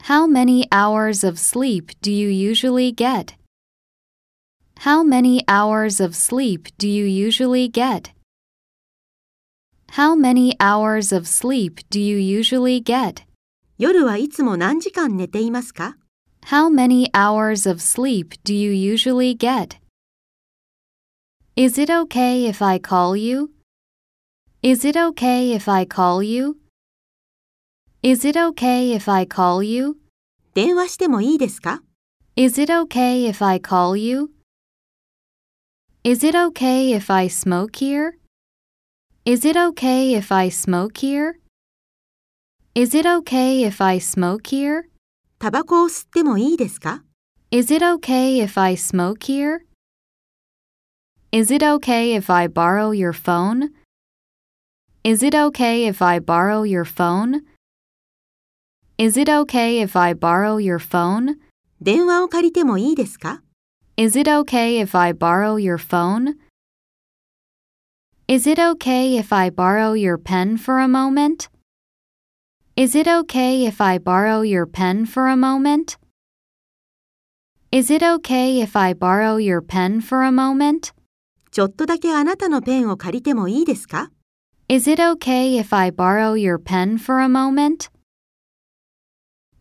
[0.04, 3.36] How many hours of sleep do you usually get?
[4.86, 8.14] How many hours of sleep do you usually get?
[9.98, 13.24] How many hours of sleep do you usually get?
[13.80, 15.98] 夜はいつも何時間寝ていますか
[16.52, 19.78] How many hours of sleep do you usually get?
[21.56, 23.50] Is it okay if I call you?
[24.62, 26.58] Is it okay if I call you?
[28.04, 29.98] Is it okay if I call you?
[30.54, 31.82] 電話してもいいですか
[32.36, 34.30] Is it okay if I call you?
[36.04, 38.20] Is it okay if I smoke here?
[39.28, 41.40] Is it okay if I smoke here?
[42.74, 44.86] Is it okay if I smoke here?
[45.38, 47.04] タバコを吸ってもいいですか
[47.52, 49.66] Is it okay if I smoke here?
[51.34, 53.74] Is it okay if I borrow your phone?
[55.04, 57.42] Is it okay if I borrow your phone?
[58.98, 61.36] Is it okay if I borrow your phone?
[61.82, 63.42] 電話を借りてもいいですか
[63.98, 66.38] Is it okay if I borrow your phone?
[68.32, 71.48] Is it okay if I borrow your pen for a moment?
[72.76, 75.96] Is it okay if I borrow your pen for a moment?
[77.72, 80.92] Is it okay if I borrow your pen for a moment?
[81.52, 84.12] ちょっとだけあなたのペンを借りてもいいですか
[84.68, 87.90] Is it okay if I borrow your pen for a moment?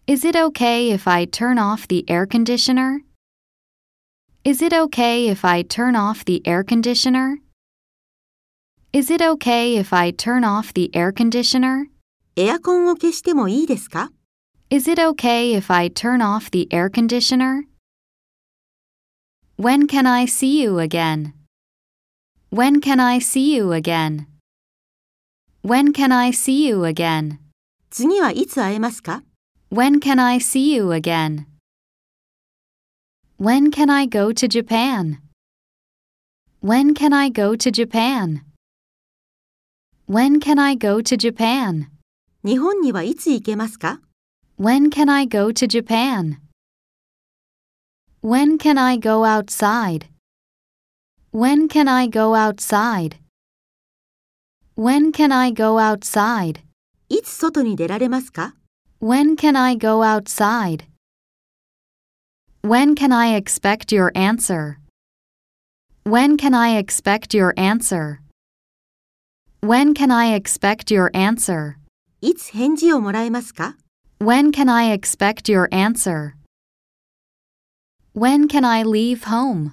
[0.09, 3.03] Is it okay if I turn off the air conditioner?
[4.43, 7.39] Is it okay if I turn off the air conditioner?
[8.97, 11.91] Is it okay if I turn off the air conditioner?
[12.35, 14.11] エアコンを消してもいいですか
[14.71, 17.65] Is it okay if I turn off the air conditioner?
[19.59, 21.35] When can I see you again?
[22.51, 24.29] When can I see you again?
[25.63, 27.39] When can I see you again?
[27.91, 29.23] 次はいつ会えますか
[29.71, 31.45] When can I see you again?
[33.39, 35.19] When can I go to Japan?
[36.63, 38.41] When can I go to Japan?
[40.11, 41.89] When can I go to Japan?
[42.45, 44.01] 日本にはいつ行けますか
[44.57, 46.37] When can I go to Japan?
[48.23, 50.07] When can I go outside?
[51.33, 53.17] When can I go outside?
[54.77, 56.61] When can I go outside?
[57.09, 58.55] いつ外に出られますか
[59.03, 60.85] When can I go outside?
[62.63, 64.77] When can I expect your answer?
[66.05, 68.21] When can I expect your answer?
[69.67, 71.75] When can I expect your answer?
[72.21, 73.77] いつ返事をもらえますか
[74.21, 76.35] When can I expect your answer?
[78.15, 79.73] When can I leave home?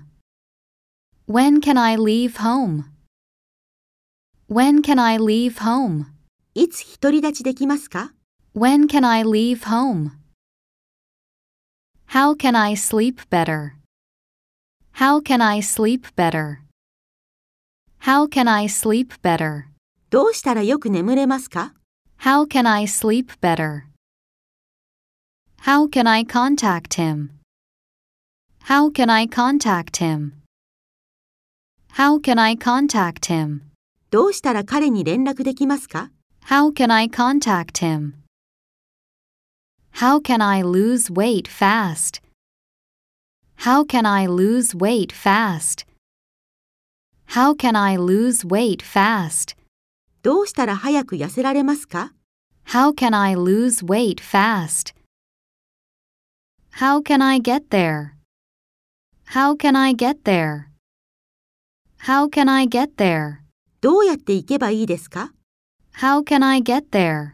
[1.28, 2.86] When can I leave home?
[4.50, 6.06] When can I leave home?
[6.56, 8.14] いつ独り立ちできますか
[8.56, 10.14] When can I leave home?
[12.08, 13.74] How can I sleep better?
[14.94, 16.62] How can I sleep better?
[18.00, 19.68] How can I sleep better?
[20.10, 21.74] どうしたらよく眠れますか
[22.20, 23.86] How can I sleep better?
[25.62, 27.30] How can I contact him?
[28.66, 30.34] How can I contact him?
[31.94, 33.62] How can I contact him?
[34.12, 36.12] どうしたら彼に連絡できますか
[36.46, 38.14] How can I contact him?
[39.94, 42.22] How can I lose weight fast?
[43.58, 45.86] How can I lose weight fast?
[47.30, 49.56] How can I lose weight fast?
[50.29, 52.13] どうしたら早く痩せられますか
[52.67, 54.95] How can I lose weight fast?
[56.73, 58.11] How can I get there?
[59.33, 60.67] How can I get there?
[62.01, 63.39] How can I get there?
[63.81, 65.33] どうやって行けばいいですか
[65.95, 67.31] How can I get there?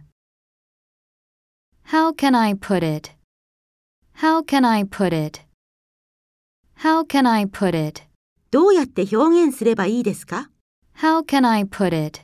[1.88, 3.10] How can I put it?
[4.18, 5.40] How can I put it?
[6.76, 8.02] How can I put it?
[8.52, 10.48] どうやって表現すればいいですか
[10.98, 12.20] How can I put it?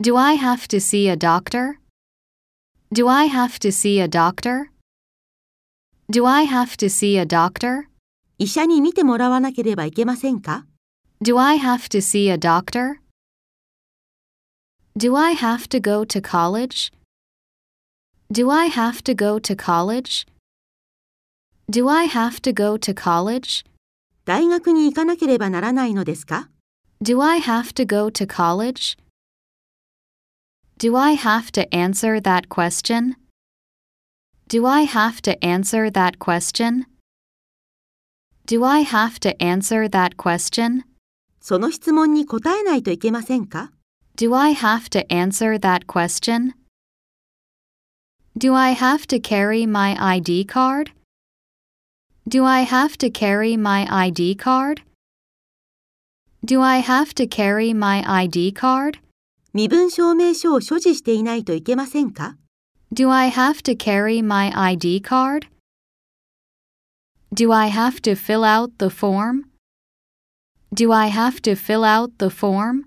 [0.00, 1.78] Do I have to see a doctor?
[2.92, 4.70] Do I have to see a doctor?
[6.10, 7.88] Do I have to see a doctor?
[8.38, 10.66] 医者に見てもらわなければいけませんか
[11.22, 13.00] Do I have to see a doctor?
[14.98, 16.92] Do I have to go to college?
[18.30, 20.26] Do I have to go to college?
[21.70, 23.64] Do I have to go to college?
[24.26, 26.50] 大学に行かなければならないのですか
[27.02, 28.98] Do I have to go to college?
[30.80, 33.16] Do I have to answer that question?
[34.46, 36.84] Do I have to answer that question?
[38.44, 40.84] Do I have to answer that question?
[41.40, 43.72] その質問に答えないといけませんか
[44.16, 46.52] Do I have to answer that question?
[48.36, 50.92] Do I have to carry my ID card?
[52.28, 54.82] Do I have to carry my ID card?
[56.44, 58.98] Do I have to carry my ID card?
[59.53, 62.37] 身分証明書を所持していないといけませんか
[62.93, 65.47] Do I have to carry my ID card?
[67.33, 69.45] Do I have to fill out the form?
[70.73, 72.85] Do I have to fill out the form?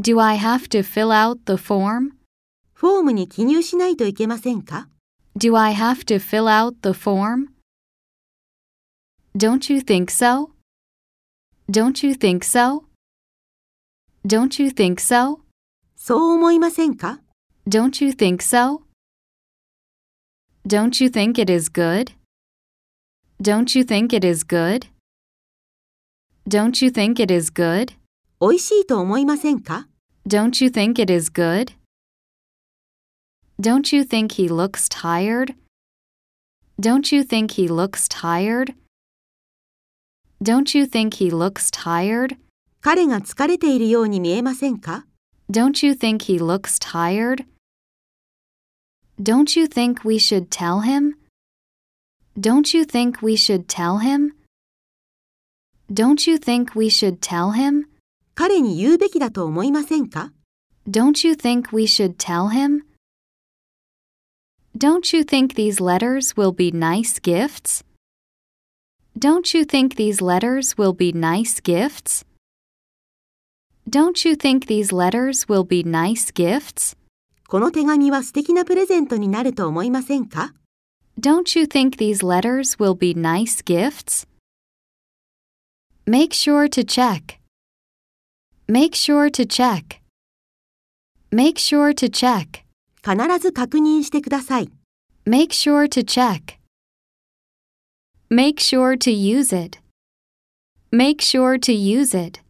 [0.00, 2.12] Do I have to fill out the form?
[2.72, 4.88] フォームに記入しないといけませんか
[5.36, 7.48] Do I have to fill out the form?
[9.36, 10.50] Don't you think so?
[11.70, 12.84] Don't you think so?
[14.25, 15.39] Don't you think so?
[15.95, 17.19] そう思いませんか
[17.67, 18.83] Don't you think so?
[20.67, 22.13] Don't you think it is good?
[23.41, 24.87] Don't you think it is good?
[26.47, 27.93] Don't you think it is good?
[28.41, 29.87] 美味しいと思いませんか
[30.27, 31.73] Don't you think it is good?
[33.59, 35.55] Don't you think he looks tired?
[36.79, 38.73] Don't you think he looks tired?
[40.41, 42.37] Don't you think he looks tired?
[42.83, 45.05] 彼が疲れているように見えませんか
[45.51, 47.45] Don't you think he looks tired?
[49.21, 51.15] Don't you think we should tell him?
[52.39, 54.33] Don't you think we should tell him?
[55.91, 57.87] Don't you think we should tell him?
[58.35, 60.31] 彼に言うべきだと思いませんか
[60.89, 62.83] Don't you think we should tell him?
[64.77, 67.83] Don't you think these letters will be nice gifts?
[69.17, 72.23] Don't you think these letters will be nice gifts?
[73.89, 76.95] Don't you think these letters will be nice gifts?
[77.47, 80.53] この手紙は素敵なプレゼントになると思いませんか
[81.19, 84.27] Don't you think these letters will be nice gifts?
[86.05, 87.39] Make sure to check.
[88.67, 89.99] Make sure to check.
[91.31, 92.63] Make sure to check.
[93.03, 94.69] 必ず確認してください。
[95.25, 96.59] Make sure to check.
[98.29, 99.79] Make sure to use it.
[100.91, 102.41] Make sure to use it.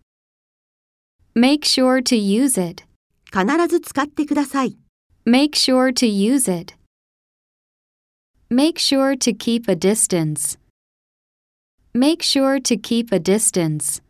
[1.35, 2.84] Make sure to use it.
[3.31, 4.77] 必ず使ってください。
[5.26, 6.76] Make sure to use it.
[8.49, 10.57] Make sure to keep a distance.
[11.93, 14.01] Make sure to keep a distance.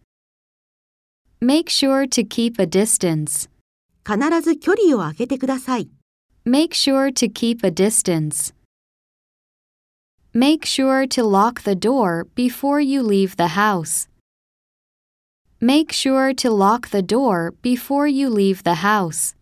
[1.42, 3.50] Make sure to keep a distance.
[4.06, 5.90] 必ず距離を空けてください。
[6.46, 8.54] Make sure to keep a distance.
[10.34, 14.10] Make sure to lock the door before you leave the house.
[15.64, 19.36] Make sure to lock the door before you leave the house.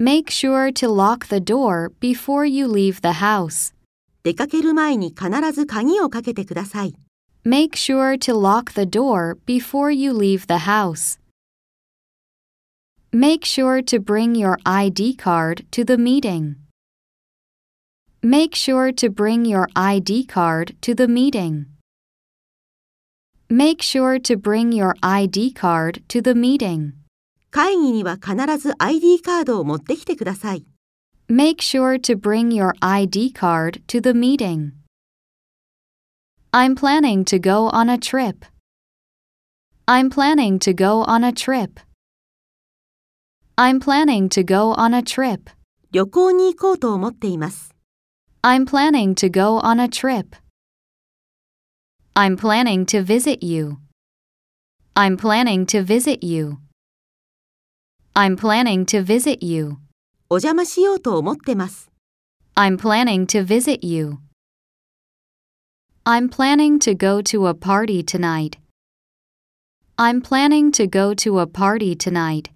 [0.00, 3.72] Make sure to lock the door before you leave the house.
[4.24, 6.96] 出かける前に必ず鍵をかけてください。
[7.46, 11.20] Make sure to lock the door before you leave the house.
[13.12, 16.56] Make sure to bring your ID card to the meeting.
[18.22, 21.66] Make sure to bring your ID card to the meeting.
[23.52, 26.92] Make sure to bring your ID card to the meeting.
[27.50, 30.64] 会議には必ず ID カードを持ってきてください。
[31.28, 34.70] Make sure to bring your ID card to the meeting.
[36.50, 38.46] I'm planning to go on a trip.
[39.86, 41.78] I'm planning to go on a trip.
[43.58, 45.50] I'm planning to go on a trip.
[45.90, 47.74] 旅行に行こうと思っています。
[48.42, 50.34] I'm planning to go on a trip.
[52.16, 53.78] I'm planning to visit you.
[54.94, 56.58] I'm planning to visit you.
[58.14, 59.78] I'm planning to visit you.
[60.28, 61.90] お邪魔しようと思ってます。
[62.54, 64.18] I'm planning to visit you.
[66.04, 68.58] I'm planning to go to a party tonight.
[69.96, 72.50] I'm planning to go to a party tonight.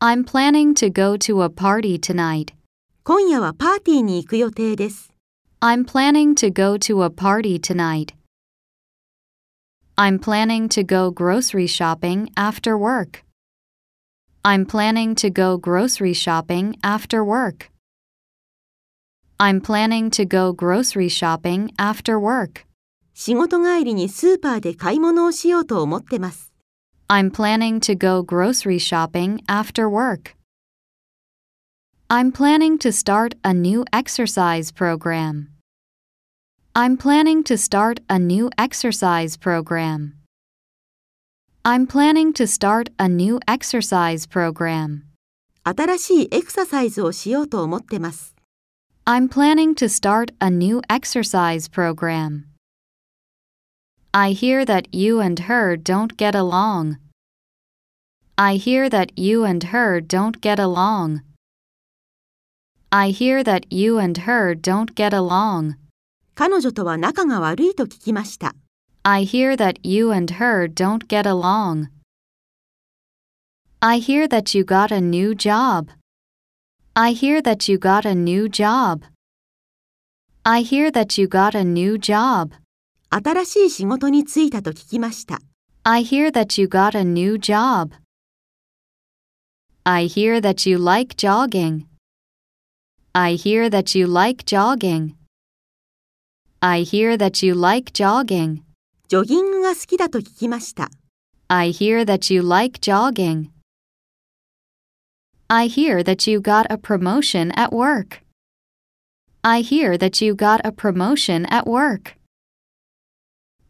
[0.00, 2.54] I'm planning to go to a party tonight.
[3.04, 5.12] 今夜はパーティーに行く予定です。
[5.62, 8.14] I'm planning to go to a party tonight.
[9.98, 13.22] I'm planning to go grocery shopping after work.
[14.42, 17.70] I'm planning to go grocery shopping after work.
[19.38, 22.64] I'm planning to go grocery shopping after work.
[23.12, 26.54] 仕事帰りにスーパーで買い物をしようと思ってます。
[27.08, 30.33] I'm planning to go grocery shopping after work.
[32.12, 35.50] I'm planning to start a new exercise program.
[36.74, 40.14] I'm planning to start a new exercise program.
[41.64, 45.04] I'm planning to start a new exercise program.
[45.62, 48.34] 新しいエクササイズをしようと思ってます。
[49.04, 52.46] I'm planning to start a new exercise program.
[54.10, 56.96] I hear that you and her don't get along.
[58.36, 61.22] I hear that you and her don't get along.
[62.94, 65.76] I hear that you and her don't get along.
[66.34, 68.56] 彼女とは仲が悪いと聞きました。
[69.04, 71.88] I hear that you and her don't get along.
[73.78, 75.88] I hear that you got a new job.
[76.94, 79.04] I hear that you got a new job.
[80.42, 82.50] I hear that you got a new job.
[83.10, 85.38] 新しい仕事に就いたと聞きました。
[85.84, 87.92] I hear that you got a new job.
[89.84, 91.86] I hear that you like jogging.
[93.14, 95.16] I hear that you like jogging.
[96.62, 98.62] I hear that you like jogging.
[99.08, 100.90] ジョギングが好きだと聞きました。
[101.48, 103.50] I hear that you like jogging.
[105.48, 108.22] I hear that you got a promotion at work.
[109.42, 112.14] I hear that you got a promotion at work.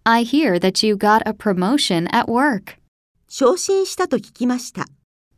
[0.05, 2.77] I hear that you got a promotion at work.
[3.29, 4.85] 昇進したと聞きました。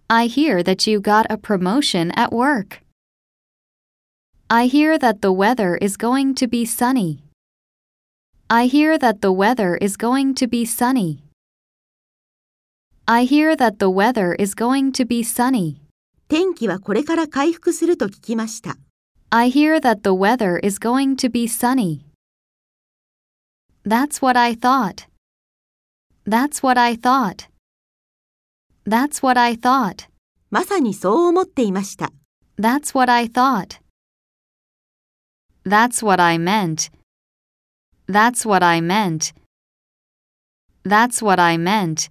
[0.08, 2.82] I hear that you got a promotion at work.
[4.48, 7.22] I hear that the weather is going to be sunny.
[8.50, 11.22] I hear that the weather is going to be sunny.
[13.08, 15.80] I hear that the weather is going to be sunny.
[16.28, 18.76] 天気はこれから回復すると聞きました。
[19.30, 22.04] I hear that the weather is going to be sunny.
[23.86, 25.08] That's what I thought.
[26.26, 27.48] That's what I thought.
[28.86, 30.08] That's what I thought.
[30.50, 32.12] まさにそう思っていました。
[32.58, 33.80] That's what I thought.
[35.66, 36.90] That's what I meant.
[38.08, 39.32] That's what I meant.
[40.84, 42.10] That's what I meant.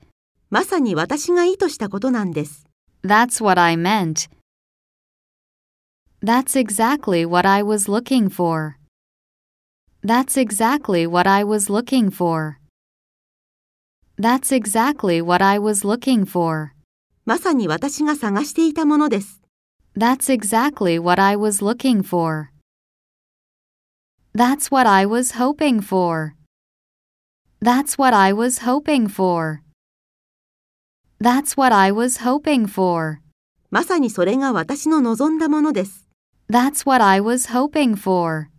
[0.49, 2.65] まさに私が意図したことなんです。
[3.03, 4.29] That's what I meant.
[6.23, 8.77] That's exactly what I was looking for.
[10.03, 12.57] That's exactly what I was looking for.
[14.19, 16.73] That's exactly what I was looking for.
[17.25, 19.41] まさに私が探していたものです。
[19.97, 22.49] That's exactly what I was looking for.
[24.35, 26.35] That's what I was hoping for.
[27.59, 29.61] That's what I was hoping for.
[31.19, 33.19] That's what I was hoping for.
[33.69, 36.07] まさにそれが私の望んだものです。
[36.49, 38.49] That's what I was hoping for.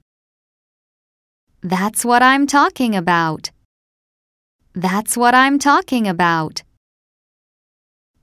[1.63, 3.53] That's what I'm talking about.
[4.75, 6.65] That's what I'm talking about.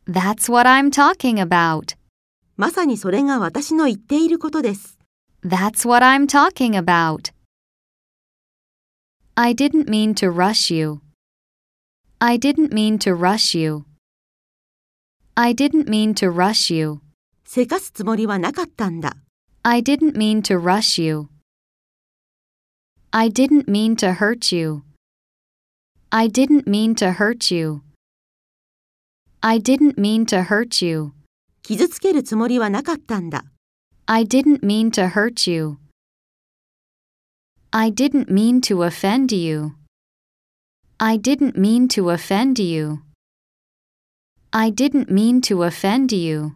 [0.07, 1.95] That's what I'm talking about.
[2.57, 4.98] まさにそれが私の言っていることです。
[5.45, 7.32] That's what I'm talking about.
[9.36, 11.02] I didn't mean to rush you.
[12.20, 13.86] I didn't mean to rush you.
[15.36, 16.99] I didn't mean to rush you.
[17.45, 19.16] せかすつもりはなかったんだ。
[19.64, 21.30] I didn't mean to rush you.
[23.11, 24.84] I didn't mean to hurt you.
[26.10, 27.82] I didn't mean to hurt you.
[29.41, 31.14] I didn't mean to hurt you.
[31.64, 33.45] 傷つけるつもりはなかったんだ。
[34.06, 35.78] I didn't mean to hurt you.
[37.74, 39.76] I didn't mean to offend you.
[40.99, 43.03] I didn't mean to offend you.
[44.52, 46.53] I didn't mean to offend you.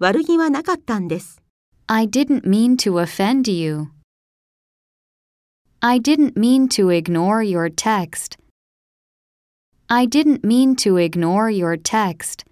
[0.00, 1.40] 悪気はなかったんです。
[1.86, 3.92] I didn't mean to offend you.
[5.80, 8.36] I didn't mean to ignore your text.
[9.86, 12.44] I didn't mean to ignore your text.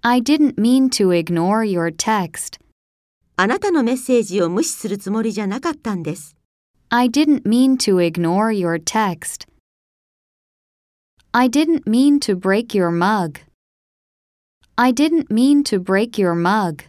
[0.00, 2.60] I didn't mean to ignore your text.
[3.34, 6.36] あなたのメッセージを無視するつもりじゃなかったんです。
[6.90, 9.46] I didn't mean to ignore your text.
[11.34, 13.40] I didn't mean to break your mug.
[14.78, 16.84] I didn't mean to break your mug.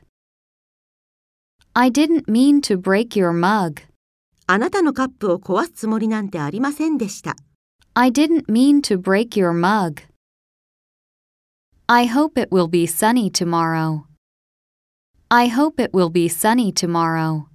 [1.76, 3.82] I didn't mean to break your mug.
[4.46, 7.36] あなたのカップを壊すつもりなんてありませんでした。
[7.94, 10.02] I didn't mean to break your mug.
[11.88, 14.06] I hope it will be sunny tomorrow.
[15.30, 17.48] I hope it will be sunny tomorrow.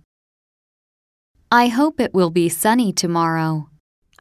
[1.55, 3.67] I hope it will be sunny tomorrow.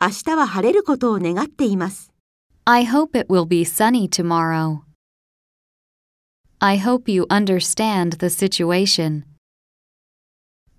[0.01, 2.11] 明日は晴れることを願っています。
[2.65, 4.81] I hope it will be sunny tomorrow.
[6.59, 9.23] I hope you understand the situation.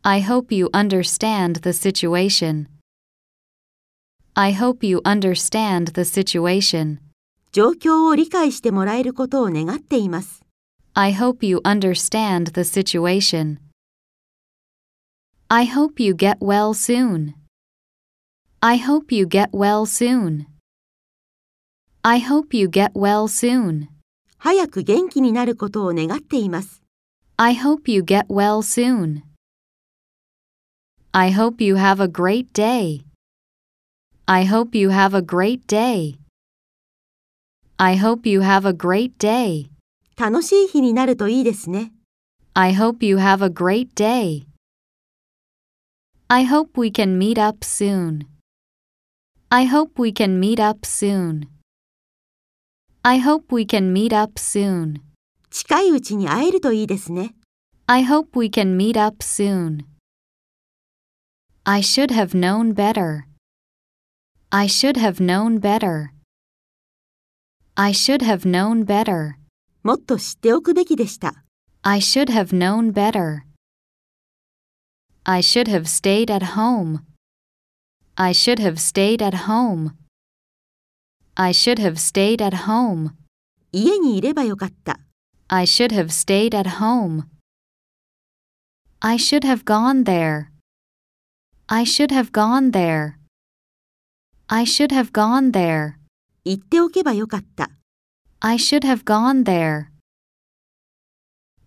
[0.02, 2.66] I hope you understand the situation.
[4.34, 6.98] I hope you understand the situation.
[7.52, 10.42] 状況を理解してもらえることを願っています。
[10.92, 13.65] I hope you understand the situation.
[15.48, 17.34] I hope you get well soon.
[18.60, 20.46] I hope you get well soon.
[22.02, 23.88] I hope you get well soon.
[24.38, 26.82] 早く元気になることを願っています。
[27.36, 29.22] I hope you get well soon.
[31.12, 33.04] I hope you have a great day.
[34.26, 36.18] I hope you have a great day.
[37.76, 39.68] I hope you have a great day.
[40.16, 41.92] 楽しい日になるといいですね。
[42.54, 44.45] I hope you have a great day.
[46.28, 48.26] I hope we can meet up soon.
[49.50, 51.48] I hope we can meet up soon.
[53.02, 55.02] I hope we can meet up soon.
[55.50, 57.34] 近いうちに会えるといいですね。
[57.86, 59.84] I hope we can meet up soon.
[61.64, 63.24] I should have known better.
[64.48, 66.12] I should have known better.
[67.74, 69.34] I should have known better.
[69.82, 71.44] もっと知っておくべきでした。
[71.82, 73.45] I should have known better.
[75.26, 77.06] I should have stayed at home.
[78.16, 79.96] I should have stayed at home.
[81.36, 83.12] I should have stayed at home.
[83.72, 85.00] 家にいればよかった。
[85.48, 87.24] I should have stayed at home.
[89.00, 90.48] I should have gone there.
[91.68, 93.14] I should have gone there.
[94.48, 95.94] I should have gone there.
[96.44, 97.70] 言っておけばよかった。
[98.40, 99.86] I should have gone there.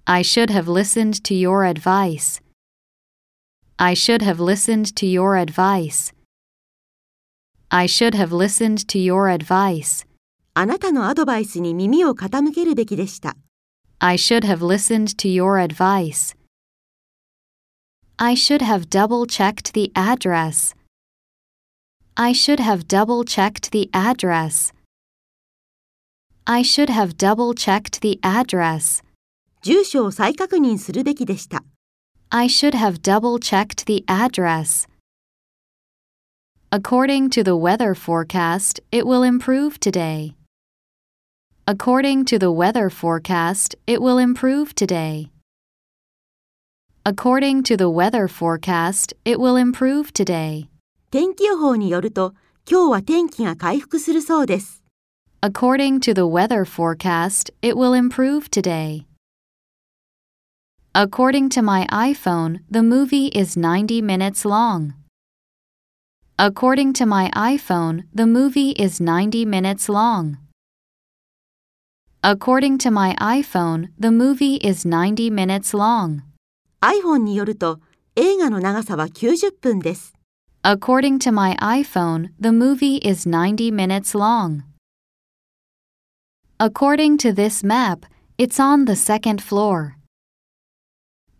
[0.05, 2.41] I should have listened to your advice.
[3.79, 6.13] I should have listened to your advice.
[7.69, 10.07] I should have listened to your advice.
[10.53, 13.35] あなたのアドバイスに耳を傾けるべきでした。
[13.99, 16.35] I should have listened to your advice.
[18.17, 20.73] I should have double checked the address.
[22.15, 24.73] I should have double checked the address.
[26.45, 29.03] I should have double checked the address.
[29.63, 31.65] 住所を再確認するべきでした。
[32.37, 34.87] I should have double checked the address.
[36.69, 40.35] According to the weather forecast, it will improve today.
[41.65, 45.29] According to the weather forecast, it will improve today.
[47.05, 50.67] According to the weather forecast, it will improve today.
[51.11, 52.33] 天気予報によると、
[52.69, 54.83] 今日は天気が回復するそうです。
[55.41, 59.05] According to the weather forecast, it will improve today.
[60.97, 64.93] According to my iPhone, the movie is 90 minutes long.
[66.39, 70.37] According to my iPhone, the movie is 90 minutes long.
[72.23, 76.21] According to my iPhone, the movie is 90 minutes long.
[76.81, 77.81] iPhone によると、
[78.15, 80.13] 映画の長さは90分です。
[80.63, 84.63] According to my iPhone, the movie is 90 minutes long.
[86.57, 88.05] According to this map,
[88.37, 89.95] it's on the second floor.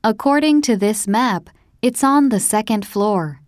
[0.04, 1.50] According to this map,
[1.82, 3.42] it's on the second floor.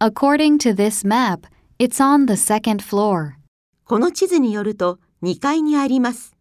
[0.00, 1.46] According to this map,
[1.78, 3.34] it's on the second floor.
[3.84, 6.34] この地図によると、2階にあります。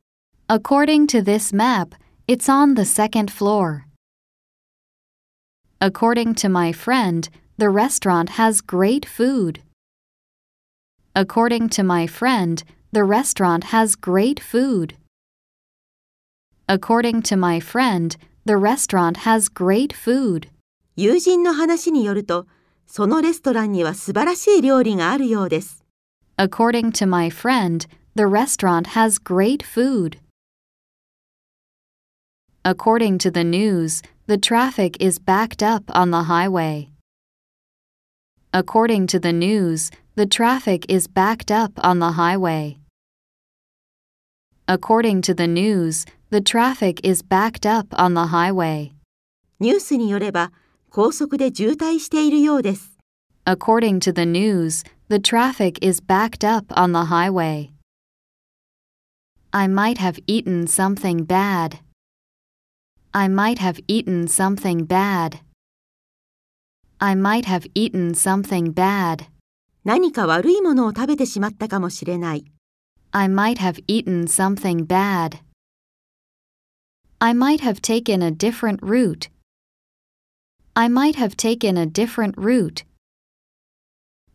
[0.47, 1.95] According to this map,
[2.27, 3.83] it's on the second floor.
[5.79, 9.61] According to my friend, the restaurant has great food.
[11.13, 12.63] According to my friend,
[12.93, 14.95] the restaurant has great food.
[16.67, 18.15] According to my friend,
[18.45, 20.49] the restaurant has great food.
[20.95, 22.47] 友人の話によると、
[22.85, 25.83] そのレストランには素晴らしい料理があるようです。
[26.37, 30.19] According to my friend, the restaurant has great food.
[32.63, 36.89] According to the news, the traffic is backed up on the highway.
[38.51, 42.77] According to the news, the traffic is backed up on the highway.
[44.67, 48.91] According to the news, the traffic is backed up on the highway.
[49.59, 50.51] ニュースによれば、
[50.89, 52.97] 高速で渋滞しているようです。
[53.45, 57.71] According to the news, the traffic is backed up on the highway.
[59.51, 61.79] I might have eaten something bad.
[63.13, 65.39] I might have eaten something bad.
[66.99, 69.25] I might have eaten something bad.
[69.85, 72.45] 何か悪いものを食べてしまったかもしれない。
[73.11, 75.37] I might have eaten something bad.
[77.21, 79.29] I might have taken a different route.
[80.75, 82.83] I might have taken a different route.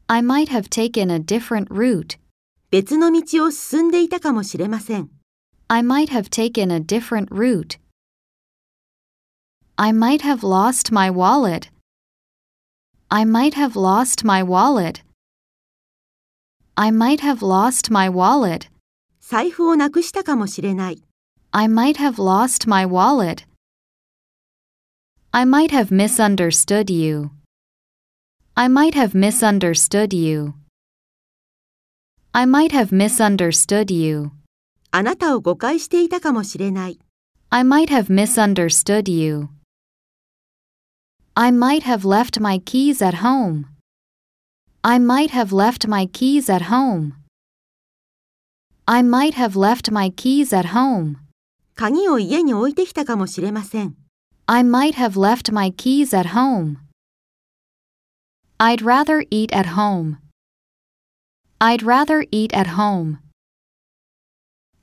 [0.09, 2.19] I might have taken a different route.
[2.71, 5.11] 別の道を進んでいたかもしれません。
[5.69, 7.79] I might have taken a different route.
[9.77, 11.71] I might have lost my wallet.
[13.09, 15.05] I might have lost my wallet.
[16.75, 18.69] I might have lost my wallet.
[19.21, 21.03] 財布をなくしたかもしれない。
[21.57, 23.45] I might have lost my wallet.
[25.35, 27.33] I might have misunderstood you.
[28.57, 30.55] I might have misunderstood you.
[32.33, 34.33] I might have misunderstood you.
[34.93, 36.99] あなたを誤解していたかもしれない。
[37.51, 39.51] I might have misunderstood you.
[41.35, 43.67] I might have left my keys at home.
[44.83, 47.13] I might have left my keys at home.
[48.87, 51.19] I might have left my keys at home.
[51.78, 53.96] 鍵を家に置いてきたかもしれません。
[54.48, 56.78] I might have left my keys at home.
[58.58, 60.18] I'd rather eat at home.
[61.60, 63.20] I'd rather eat at home.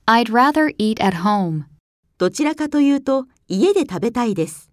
[0.07, 1.65] I'd rather eat at home.
[2.17, 4.71] どちらかというと、家で食べたいです。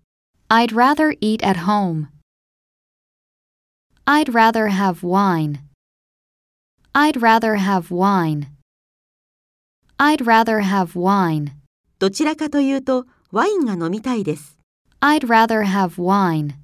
[0.49, 2.07] I'd rather eat at home.
[4.07, 5.59] I'd rather have wine.
[6.93, 8.47] I'd rather have wine.
[9.99, 11.62] I'd rather have wine.
[12.03, 14.59] どちらかというと、ワインが飲みたいです。
[15.01, 16.55] I'd rather have wine.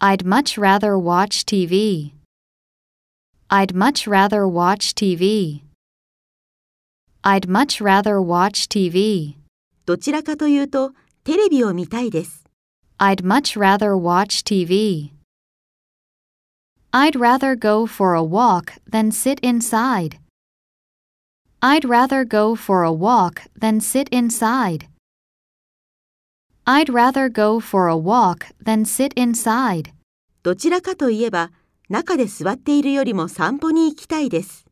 [0.00, 2.12] I'd much rather watch TV.
[3.48, 5.62] I'd much rather watch TV.
[7.22, 9.36] I'd much rather watch TV.
[9.86, 10.92] どちらかというと、
[11.24, 12.44] テレビを見たいです。
[12.98, 15.08] I'd much rather watch TV.
[16.92, 20.18] I'd rather go for a walk than sit inside.
[21.63, 24.87] I'd rather go for a walk than sit inside.
[26.65, 29.91] I'd rather go for a walk than sit inside.
[30.41, 31.51] どちらかといえば、
[31.89, 34.65] 中で座っているよりも散歩に行きたいです。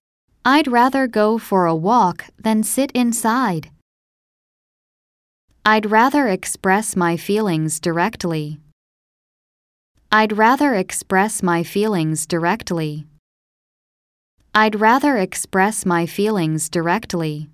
[0.44, 3.70] I'd rather go for a walk than sit inside.
[5.66, 8.60] I'd rather express my feelings directly.
[10.10, 13.06] I'd rather express my feelings directly.
[14.54, 17.48] I'd rather express my feelings directly.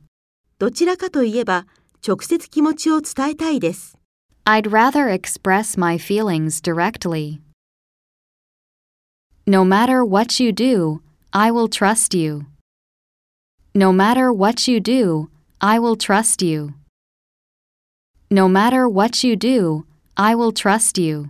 [0.58, 1.66] どちらかといえば、
[2.08, 3.98] 直接気持ちを伝えたいです。
[4.46, 7.42] I'd rather express my feelings directly.
[9.46, 11.02] No matter what you do,
[11.32, 12.46] I will trust you.
[13.76, 15.28] No matter what you do,
[15.60, 16.74] I will trust you.
[18.32, 19.84] No matter what you do,
[20.16, 21.30] I will trust you.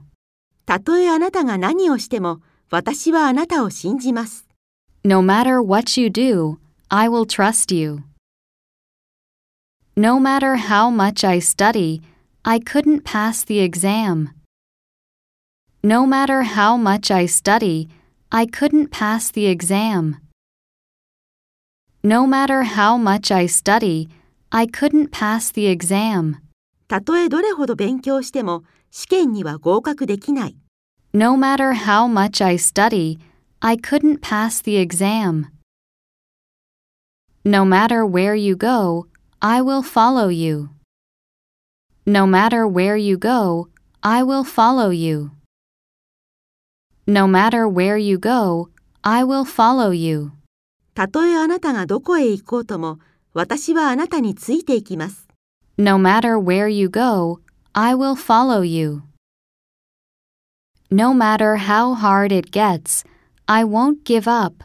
[0.68, 4.47] たとえあなたが何をしても、私はあなたを信じます。
[5.08, 6.60] No matter what you do,
[6.90, 8.04] I will trust you.
[9.98, 12.02] No matter how much I study,
[12.46, 14.30] I couldn't pass the exam.
[15.84, 17.90] No matter how much I study,
[18.32, 20.18] I couldn't pass the exam.
[22.02, 24.08] No matter how much I study,
[24.52, 26.38] I couldn't pass the exam.
[26.88, 30.58] たとえどれほど勉強しても、試験には合格できない。
[31.14, 33.20] No matter how much I study,
[33.62, 35.48] I couldn't pass the exam.
[37.46, 39.08] No matter where you go,
[39.42, 40.70] I will follow you.
[42.06, 43.70] No matter where you go,
[44.02, 45.32] I will follow you.
[47.08, 48.70] No matter where you go,
[49.04, 50.32] I will follow you.
[50.94, 53.00] たとえあなたがどこへ行こうとも、
[53.34, 55.28] 私はあなたについていきます。
[55.78, 57.40] No matter where you go,
[57.74, 59.04] I will follow you.
[60.92, 63.04] No matter how hard it gets,
[63.48, 64.64] I won't give up.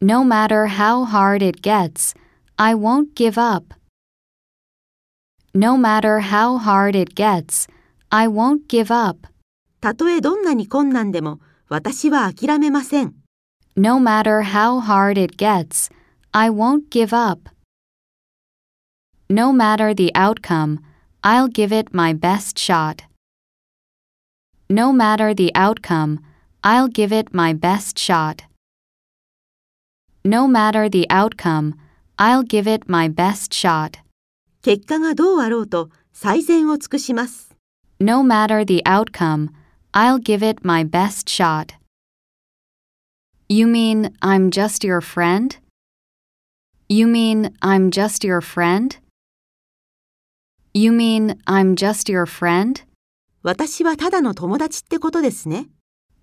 [0.00, 2.14] No matter how hard it gets,
[2.58, 3.74] I won't give up.
[5.54, 7.68] No matter how hard it gets,
[8.10, 9.28] I won't give up.
[9.80, 13.14] たとえどんなに困難でも、私は諦めません。
[13.76, 15.90] No matter how hard it gets,
[16.32, 17.50] I won't give up.
[19.28, 20.80] No matter the outcome,
[21.22, 23.04] I'll give it my best shot.
[24.68, 26.20] No matter the outcome,
[26.66, 28.44] I'll give it my best shot.
[30.24, 31.74] No matter the outcome,
[32.18, 33.98] I'll give it my best shot.
[34.62, 37.56] 結果がどうあろうと、最善を尽くします。
[37.98, 39.50] No matter the outcome,
[39.92, 41.74] I'll give it my best shot.
[43.48, 45.58] You mean I'm just your friend?
[46.88, 48.98] You mean I'm just your friend?
[50.72, 52.84] You mean I'm just your friend?
[53.42, 55.66] 私はただの友達ってことですね。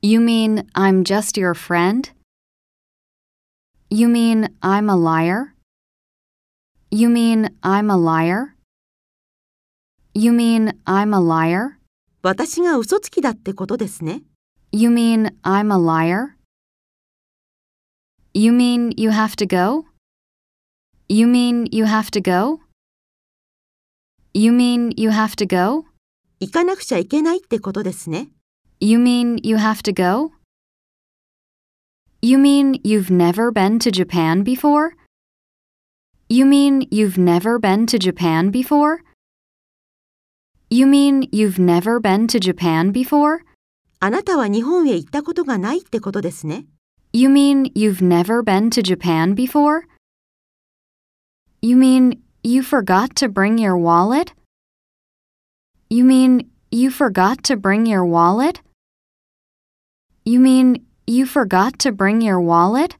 [0.03, 2.09] You mean I'm just your friend?
[3.89, 5.55] You mean I'm a liar?
[6.89, 8.55] You mean I'm a liar?
[10.13, 11.77] You mean I'm a liar?
[12.21, 14.23] 私が嘘つきだってことですね。
[14.71, 16.35] You mean I'm a liar?
[18.33, 19.85] You mean you have to go?
[21.09, 22.59] You mean you have to go?
[24.33, 25.85] You mean you have to go?
[26.39, 28.29] 行かなくちゃいけないってことですね。
[28.83, 30.31] You mean you have to go?
[32.21, 34.93] You mean you've never been to Japan before?
[36.29, 39.01] You mean you've never been to Japan before?
[40.69, 43.41] You mean you've never been to Japan before?
[43.99, 46.65] あなたは日本へ行ったことがないってことですね。
[47.11, 49.81] You mean you've never been to Japan before?
[51.61, 54.33] You mean you forgot to bring your wallet?
[55.89, 58.61] You mean you forgot to bring your wallet?
[60.25, 62.97] You mean you forgot to bring your wallet?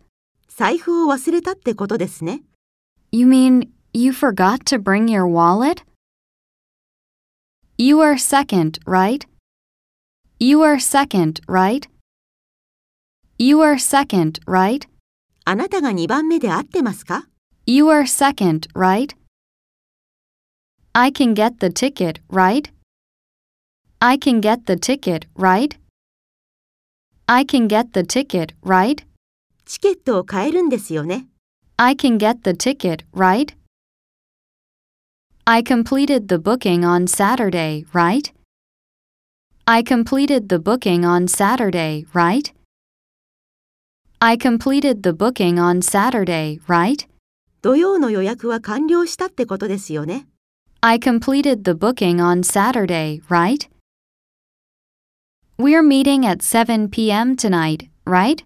[0.47, 2.41] 財布を忘れたってことですね。
[3.11, 5.83] You mean you forgot to bring your wallet?
[7.77, 9.25] You are second, right?
[10.39, 11.87] You are second, right?
[13.37, 14.87] You are second, right?
[15.45, 17.27] あなたが2番目で合ってますか
[17.65, 19.15] You are second, right?
[20.93, 22.69] I can get the ticket, right?
[23.99, 25.79] I can get the ticket, right?
[27.26, 29.02] I can get the ticket, right?
[29.64, 31.26] チケットを買えるんですよね。
[31.78, 33.56] I can get the ticket, right?
[35.46, 38.30] I completed the booking on Saturday, right?
[39.64, 42.52] I completed the booking on Saturday, right?
[44.18, 47.08] I completed the booking on Saturday, right?
[47.62, 50.26] 土曜の予約は完了したってことですよね。
[50.82, 53.73] I completed the booking on Saturday, right?
[55.59, 57.35] We're meeting at 7 p.m.
[57.35, 58.41] tonight, right?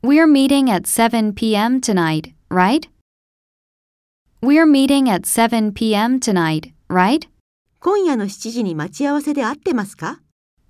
[0.00, 1.82] We're meeting at 7 p.m.
[1.82, 2.88] tonight, right?
[4.40, 6.20] We're meeting at 7 p.m.
[6.20, 7.26] tonight, right?
[7.80, 10.20] 今夜の7時に待ち合わせで合ってますか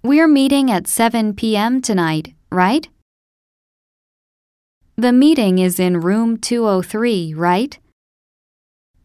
[0.03, 1.81] We're meeting at 7 p.m.
[1.81, 2.89] tonight, right?
[4.97, 7.79] The meeting is in room 203, right?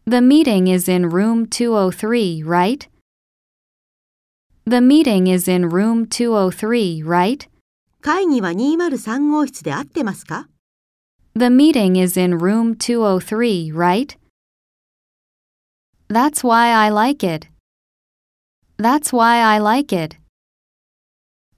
[0.06, 2.88] The meeting is in room 203, right?
[4.68, 7.46] The meeting is in room 203, right?
[8.00, 10.48] 会議は203号室で合ってますか
[11.36, 14.16] The meeting is in room 203, right?
[16.08, 17.48] That's why I like it.
[18.78, 20.16] That's why I like it.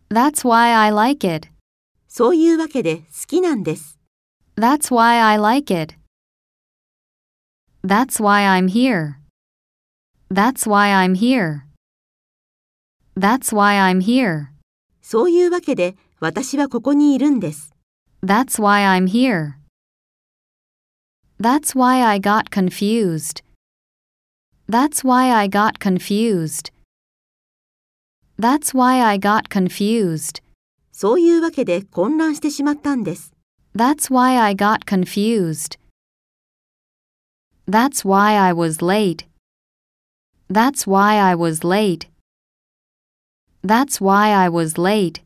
[0.09, 1.49] That's why I like it.
[2.09, 3.99] そういうわけで好きなんです。
[4.57, 5.95] That's why I like it.
[7.85, 9.17] That's why I'm here.
[10.31, 11.67] That's why I'm here.
[13.19, 14.49] That's why I'm here.
[15.03, 17.73] そういうわけで私はここにいるんです。
[18.25, 19.55] That's why I'm here.
[21.41, 23.43] That's why I got confused.
[24.69, 26.73] That's why I got confused.
[28.39, 30.43] That's why I got confused.
[30.93, 33.33] そういうわけで混乱してしまったんです。
[33.77, 35.79] That's why I got confused.
[37.69, 39.27] That's why I was late.
[40.51, 42.09] That's why I was late.
[43.65, 45.23] That's why I was late.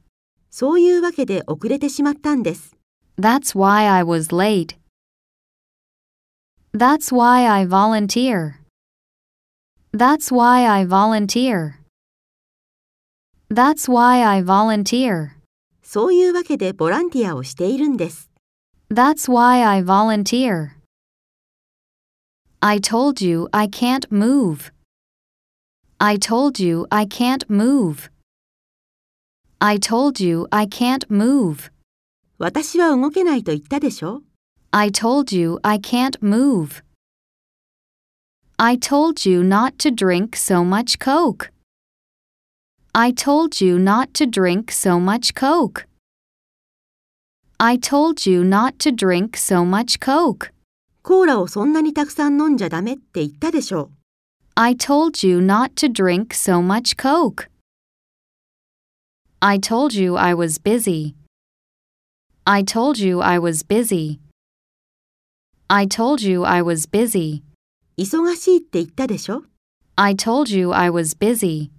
[0.51, 2.77] そういうわけで遅れてしまったんです。
[3.19, 4.77] That's why I was late.
[6.73, 8.61] That's why I volunteer.
[9.93, 11.81] That's why I volunteer.
[13.51, 15.33] That's why I volunteer.
[15.83, 18.31] そういうわけでボランティアをしているんです。
[18.89, 20.71] That's why I volunteer.
[22.61, 24.73] I told you I can't move.
[25.99, 28.11] I told you I can't move.
[29.61, 31.71] I told you I can't move.
[32.39, 34.23] 私は動けないと言ったでしょ
[34.71, 36.83] I told you I can't move.
[38.57, 41.51] I told you not to drink so much Coke.
[42.93, 45.87] I told you not to drink so much Coke.
[47.59, 50.53] I told you not to drink so much Coke.
[51.03, 53.91] コーラをそんなにたくさん飲んじゃダメって言ったでしょ
[54.55, 57.49] I told you not to drink so much Coke.
[59.45, 61.15] I told you I was busy.
[62.47, 64.21] I told you I was busy.
[65.71, 67.43] I told you I was busy.
[67.97, 69.45] 忙しいって言ったでしょ
[69.97, 71.71] I told you I was busy.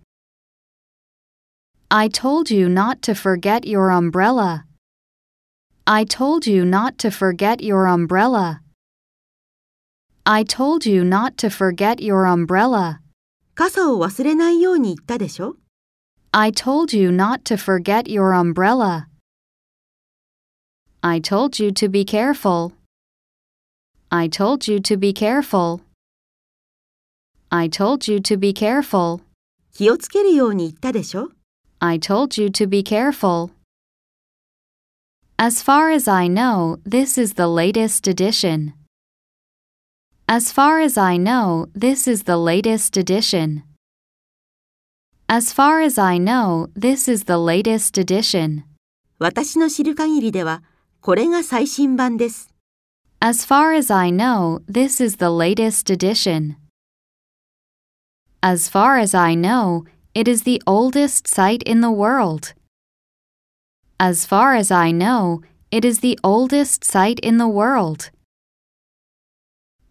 [1.90, 4.66] I told you not to forget your umbrella.
[5.86, 8.62] I told you not to forget your umbrella.
[10.26, 13.02] I told you not to forget your umbrella.
[13.54, 15.58] 傘を忘れないように言ったでしょ
[16.36, 19.08] I told you not to forget your umbrella.
[21.04, 22.72] I told you to be careful.
[24.10, 25.82] I told you to be careful.
[27.52, 29.22] I told you to be careful.
[29.74, 31.32] 気をつけるように言ったでしょ
[31.80, 33.52] I told you to be careful.
[35.38, 38.74] As far as I know, this is the latest edition.
[40.28, 43.64] As far as I know, this is the latest edition.
[45.34, 48.66] As far as I know, this is the latest edition.
[49.18, 50.62] 私の知る限りでは、
[51.00, 52.50] これが最新版です。
[53.22, 56.58] As far as I know, this is the latest edition.
[58.42, 62.54] As far as I know, it is the oldest site in the world.
[64.00, 65.40] As far as I know,
[65.72, 68.12] it is the oldest site in the world.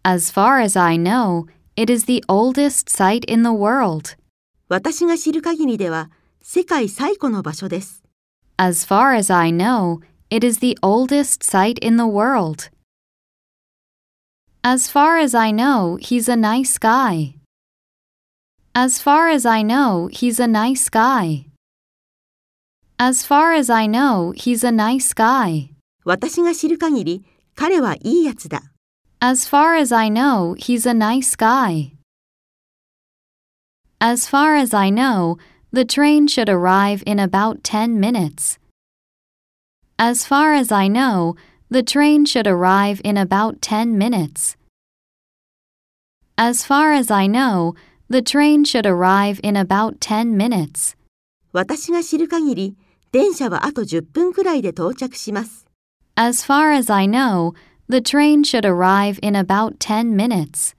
[0.05, 4.17] As far as I know, it is the oldest site in the world.
[4.69, 6.11] 私が知る限りでは、
[6.43, 8.03] 世界最古の場所です。
[8.57, 12.71] As far as I know, it is the oldest site in the world.
[14.63, 17.35] As far as I know, he's a nice guy.
[18.73, 21.47] As far as I know, he's a nice guy.
[22.99, 25.71] As far as I know, he's a nice guy.
[26.05, 27.25] 私が知る限り、
[27.57, 28.63] 彼はいいやつだ。
[29.21, 31.94] As far as I know, he's a nice guy.
[34.03, 35.37] As far as I know,
[35.73, 38.59] the train should arrive in about 10 minutes.
[39.99, 41.37] As far as I know,
[41.69, 44.57] the train should arrive in about 10 minutes.
[46.39, 47.75] As far as I know,
[48.09, 50.97] the train should arrive in about 10 minutes.
[51.53, 52.77] 私が知る限り、
[53.13, 55.67] 電車はあと10分くらいで到着します。
[56.17, 57.53] As far as I know,
[57.87, 60.75] the train should arrive in about 10 minutes.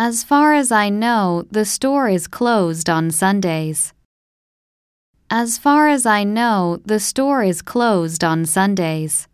[0.00, 3.92] As far as I know, the store is closed on Sundays.
[5.28, 9.26] As far as I know, the store is closed on Sundays.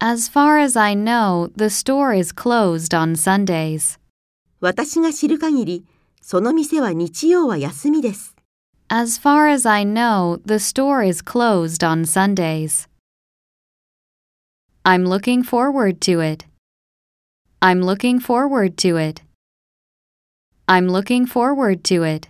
[0.00, 3.98] As far as I know, the store is closed on Sundays.
[4.60, 5.84] 私が知る限り、
[6.22, 8.34] その店は日曜は休みです。
[8.88, 12.88] As far as I know, the store is closed on Sundays.
[14.82, 16.46] I'm looking forward to it.
[17.60, 19.22] I'm looking forward to it.
[20.68, 22.28] I'm looking forward to it.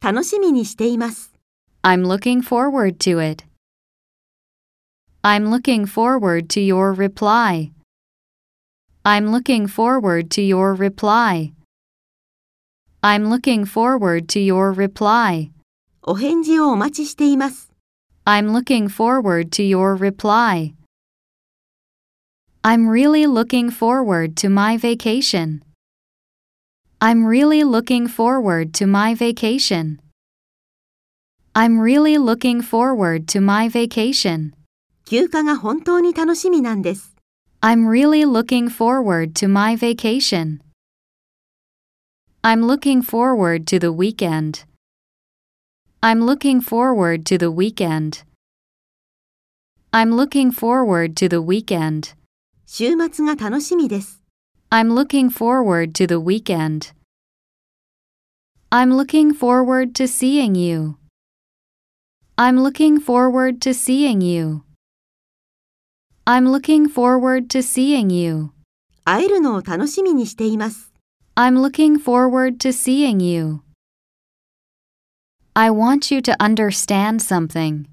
[0.00, 1.32] 楽しみにしています。
[1.82, 3.44] I'm looking forward to it.
[5.22, 7.72] I'm looking forward to your reply.
[9.02, 11.52] I'm looking forward to your reply.
[13.02, 15.50] I'm looking forward to your reply.
[16.02, 17.72] お返事をお待ちしています。
[18.24, 20.74] I'm looking forward to your reply.
[22.70, 25.62] I'm really looking forward to my vacation.
[27.00, 30.02] I'm really looking forward to my vacation.
[31.54, 34.52] I'm really looking forward to my vacation.
[35.06, 37.14] 休暇が本当に楽しみなんです。
[37.62, 40.60] I'm really looking forward to my vacation.
[42.42, 44.66] I'm looking forward to the weekend.
[46.02, 48.24] I'm looking forward to the weekend.
[49.90, 52.12] I'm looking forward to the weekend.
[52.72, 54.22] 週末が楽しみです。
[54.70, 56.92] I'm looking forward to the weekend.
[58.70, 60.96] I'm looking forward to seeing you.
[62.36, 64.62] I'm looking forward to seeing you.
[66.26, 68.50] I'm looking forward to seeing you.
[69.04, 70.92] 会えるのを楽しみにしています。
[71.34, 73.62] I'm looking forward to seeing you.
[75.54, 77.86] I want you to understand something.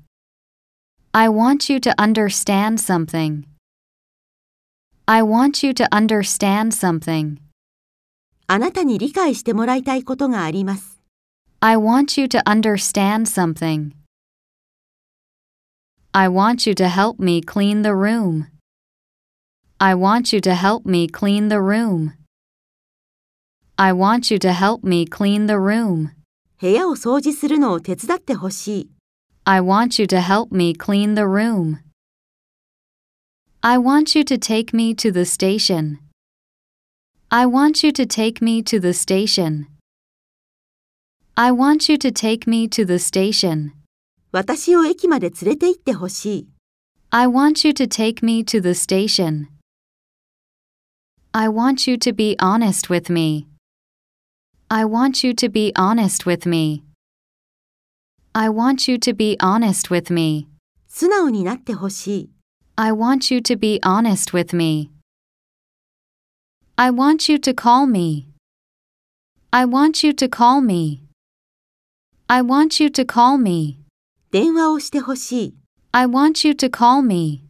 [1.13, 3.45] I want you to understand something.
[5.09, 7.37] I want you to understand something.
[8.47, 10.99] あなたに理解してもらいたいことがあります。
[11.59, 13.91] I want you to understand something.
[16.11, 18.47] I want you to help me clean the room.
[19.77, 22.13] I want you to help me clean the room.
[23.77, 26.13] I want you to help me clean the room.
[26.59, 28.89] 部屋を掃除するのを手伝ってほしい。
[29.43, 31.77] I want you to help me clean the room.
[33.67, 35.97] I want you to take me to the station.
[37.31, 39.65] I want you to take me to the station.
[41.35, 43.71] I want you to take me to the station.
[44.31, 46.47] 私を駅まで連れて行ってほしい。
[47.09, 49.47] I want you to take me to the station.
[51.31, 53.47] I want you to be honest with me.
[54.69, 56.83] I want you to be honest with me.
[58.33, 60.47] I want you to be honest with me.
[60.87, 62.29] 素直になってほしい。
[62.79, 64.89] I want you to be honest with me.
[66.77, 68.27] I want you to call me.
[69.53, 71.01] I want you to call me.
[72.27, 73.77] I want you to call me.
[74.31, 75.55] 電話をしてほしい。
[75.93, 77.43] I want you to call me.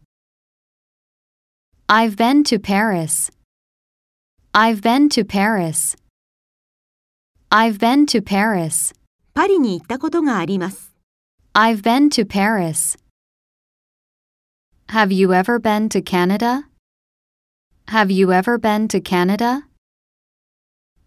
[1.88, 3.32] I've been to Paris.
[4.52, 5.96] I've been to Paris.
[7.50, 8.94] I've been to Paris.
[9.34, 10.92] パリに行ったことがあります。
[11.52, 12.96] I've been to Paris.
[14.96, 16.64] Have you ever been to Canada?
[17.88, 19.64] Have you ever been to Canada?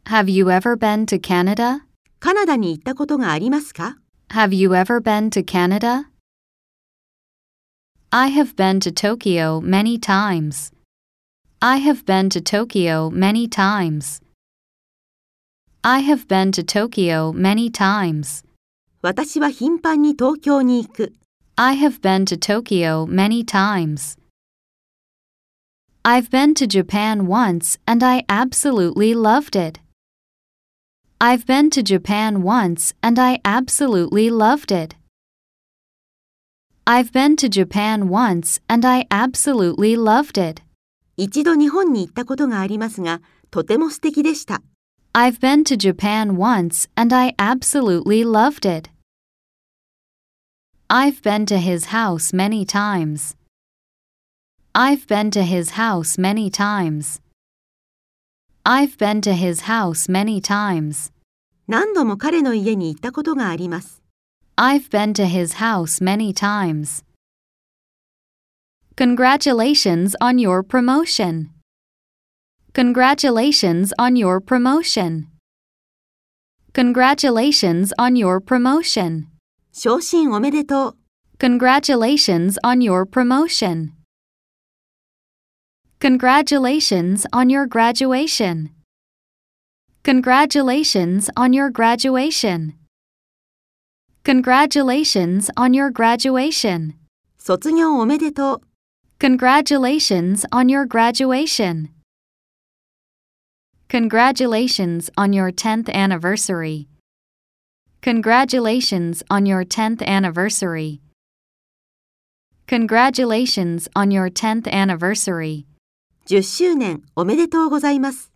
[0.06, 1.82] Have you ever been to Canada?
[2.20, 3.98] カナダに行ったことがありますか
[4.30, 6.06] Have you ever been to Canada?
[8.12, 10.72] I have been to Tokyo many times.
[11.60, 14.22] I have been to Tokyo many times.
[15.82, 18.44] I have been to Tokyo many times.
[19.02, 21.14] 私は頻繁に東京に行く。
[21.62, 24.16] I have been to Tokyo many times.
[26.06, 29.80] I've been to Japan once and I absolutely loved it.
[31.20, 34.96] I've been to Japan once and I absolutely loved it.
[36.88, 40.62] I've been to Japan once and I absolutely loved it.
[41.18, 43.22] 一度日本に行ったことがありますが、
[43.52, 44.62] とても素敵でした。
[45.12, 48.90] I've been to Japan once and I absolutely loved it.
[50.90, 53.36] I've been to his house many times.
[54.74, 57.22] I've been to his house many times.
[58.66, 61.12] I've been to his house many times.
[61.68, 64.02] 何度も彼の家に行ったことがあります。
[64.58, 67.04] I've been to his house many times.
[68.96, 71.52] Congratulations on your promotion.
[72.74, 75.28] Congratulations on your promotion.
[76.74, 79.28] Congratulations on your promotion.
[79.74, 80.98] 昇進おめでとう。
[81.40, 83.92] Congratulations on your promotion.
[86.00, 88.72] Congratulations on your graduation.
[90.04, 92.74] Congratulations on your graduation.
[94.24, 96.94] Congratulations on your graduation.
[97.38, 98.62] 卒業おめでとう。
[99.20, 101.90] Congratulations on your graduation.
[103.90, 106.88] Congratulations on your 10th anniversary.
[108.04, 111.02] Congratulations on your 10th anniversary.
[112.68, 115.66] Congratulations on your 10th anniversary.
[116.28, 118.32] 10周年おめでとうございます。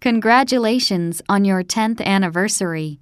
[0.00, 2.98] Congratulations on your 10th anniversary.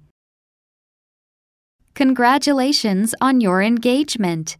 [1.95, 4.57] Congratulations on your engagement.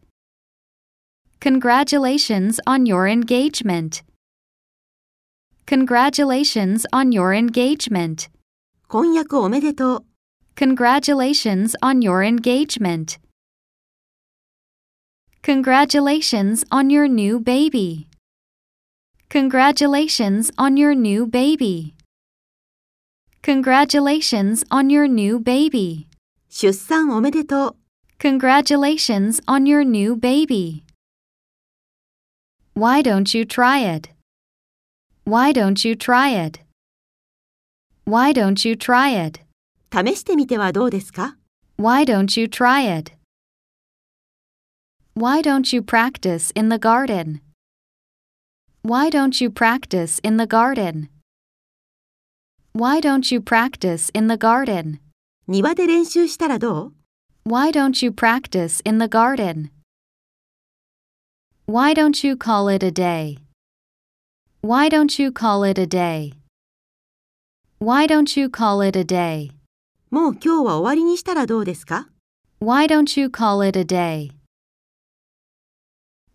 [1.40, 4.02] Congratulations on your engagement.
[5.66, 8.30] Congratulations on your engagement.
[8.88, 10.06] 婚約おめでとう。
[10.58, 13.18] Congratulations on your engagement.
[15.42, 18.08] Congratulations on your new baby.
[19.30, 21.96] Congratulations on your new baby.
[23.42, 26.08] Congratulations on your new baby.
[26.50, 27.76] 出産おめでとう。
[28.20, 30.84] Congratulations on your new baby.
[32.74, 34.12] Why don't you try it?
[35.26, 36.62] Why don't you try it?
[38.06, 39.42] Why don't you try it?
[39.92, 41.38] 試してみてはどうですか
[41.78, 43.14] Why don't you try it?
[45.16, 47.42] Why don't you practice in the garden?
[48.84, 51.10] Why don't you practice in the garden?
[52.74, 55.00] Why don't you practice in the garden?
[55.48, 56.94] 庭で練習したらどう
[57.46, 59.70] Why don't you practice in the garden?
[61.68, 63.38] Why don't you call it a day?
[64.62, 66.34] Why don't you call it a day?
[67.80, 69.52] Why don't you call it a day?
[70.11, 72.09] もう今日は終わりにしたらどうですか
[72.61, 74.31] Why don't you call it a day?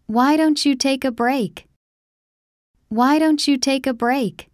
[0.08, 1.66] Why don't you take a break?
[2.92, 4.48] Why don't you take a break?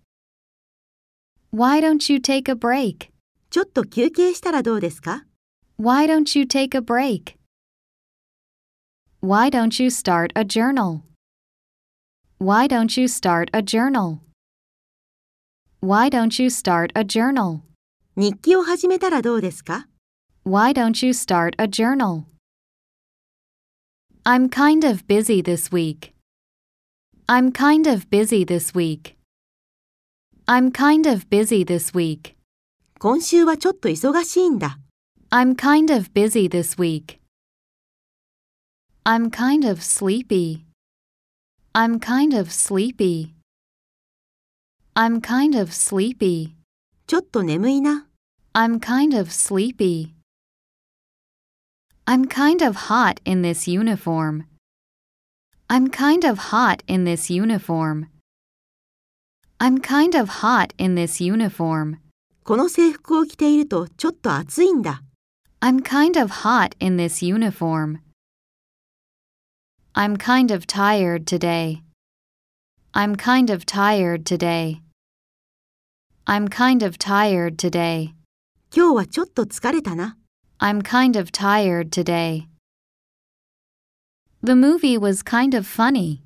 [1.52, 3.10] Why don't you take a break?
[3.50, 5.26] ちょっと休憩したらどうですか
[5.78, 7.36] Why don't you take a break?
[9.22, 11.02] Why don't you start a journal?
[12.40, 14.20] Why don't you start a journal?
[15.82, 17.69] Why don't you start a journal?
[18.19, 19.89] 日記を始めたらどうですか
[20.44, 22.24] Why don't you start a journal?
[24.24, 26.15] I'm kind of busy this week.
[27.27, 29.16] I'm kind of busy this week.
[30.47, 32.35] I'm kind of busy this week.
[32.98, 34.78] 今週はちょっと忙しいんだ。
[35.31, 37.19] I'm kind of busy this week.
[39.05, 40.65] I'm kind of sleepy.
[41.73, 43.35] I'm kind of sleepy.
[44.94, 46.52] I'm kind of sleepy.
[47.06, 48.06] ちょっと眠いな。
[48.59, 50.15] I'm kind of sleepy.
[52.06, 54.47] I'm kind of hot in this uniform.
[55.69, 58.06] I'm kind of hot in this uniform.
[59.59, 61.98] I'm kind of hot in this uniform.
[62.44, 65.02] この制服を着ているとちょっと暑いんだ。
[65.61, 67.98] I'm kind of hot in this uniform.
[69.94, 71.82] I'm kind of tired today.
[72.93, 74.81] I'm kind of tired today.
[76.27, 78.15] I'm kind of tired today.
[78.77, 80.16] 今日はちょっと疲れたな。
[80.59, 82.48] I'm kind of tired today.
[84.43, 86.23] The movie was kind of funny.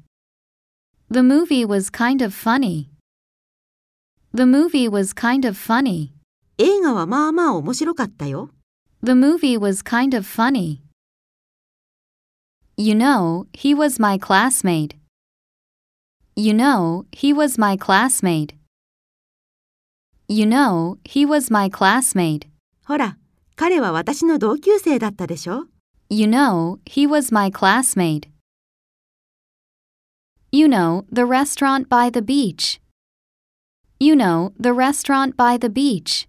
[1.10, 2.89] The movie was kind of funny.
[4.32, 6.12] The movie was kind of funny.
[6.56, 8.51] 映画はまあまあ面白かったよ。
[9.02, 10.80] The movie was kind of funny.
[12.78, 14.97] You know, he was my classmate.
[16.35, 18.55] You know, he was my classmate.
[20.28, 22.47] You know, he was my classmate.
[22.85, 23.16] ほら、
[23.56, 25.66] 彼は私の同級生だったでしょ
[26.10, 28.28] You know, he was my classmate.
[30.51, 32.80] You know, the restaurant by the beach.
[34.01, 36.28] You know, the restaurant by the beach.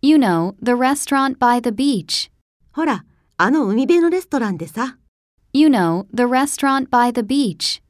[0.00, 2.30] You know, the restaurant by the beach.
[2.72, 3.04] ほら、
[3.36, 4.96] あの海辺のレストランでさ。
[5.52, 7.82] You know, the restaurant by the beach.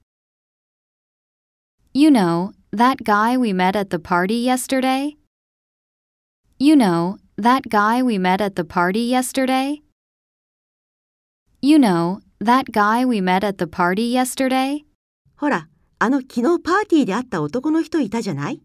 [1.92, 5.16] You know, that guy we met at the party yesterday?
[6.58, 9.80] You know, that guy we met at the party yesterday?
[11.60, 14.84] You know, that guy we met at the party yesterday?
[15.36, 15.68] ほら、
[15.98, 18.60] あの昨日パーティーで会った男の人いたじゃない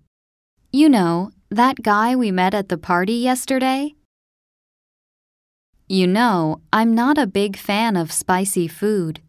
[0.71, 3.95] You know, that guy we met at the party yesterday?
[5.87, 9.21] You know, I'm not a big fan of spicy food.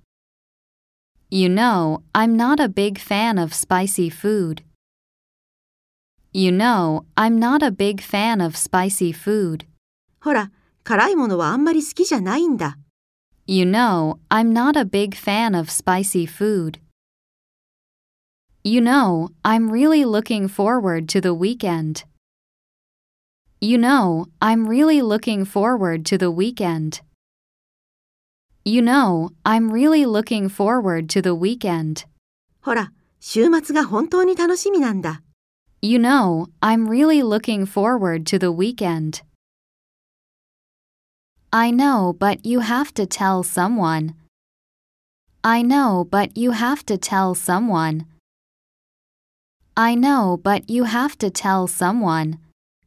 [1.30, 4.62] You know, I'm not a big fan of spicy food.
[6.32, 9.66] You know, I'm not a big fan of spicy food.
[10.20, 10.50] ほら、
[10.82, 12.76] 辛いものはあんまり好きじゃないんだ。
[13.46, 16.80] You know, I'm not a big fan of spicy food.
[18.64, 22.04] You know, I'm really looking forward to the weekend.
[23.60, 27.02] You know, I'm really looking forward to the weekend.
[28.64, 32.06] You know, I'm really looking forward to the weekend.
[32.62, 35.22] ほら、週末が本当に楽しみなんだ。
[35.82, 39.20] You know, I'm really looking forward to the weekend.
[41.52, 44.14] I know, but you have to tell someone.
[45.44, 48.06] I know, but you have to tell someone.
[49.76, 52.38] I know, but you have to tell someone.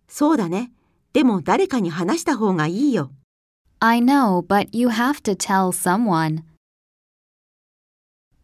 [0.08, 0.72] そうだね。
[1.14, 3.12] でも誰かに話した方がいいよ。
[3.80, 6.42] I know, but you have to tell someone.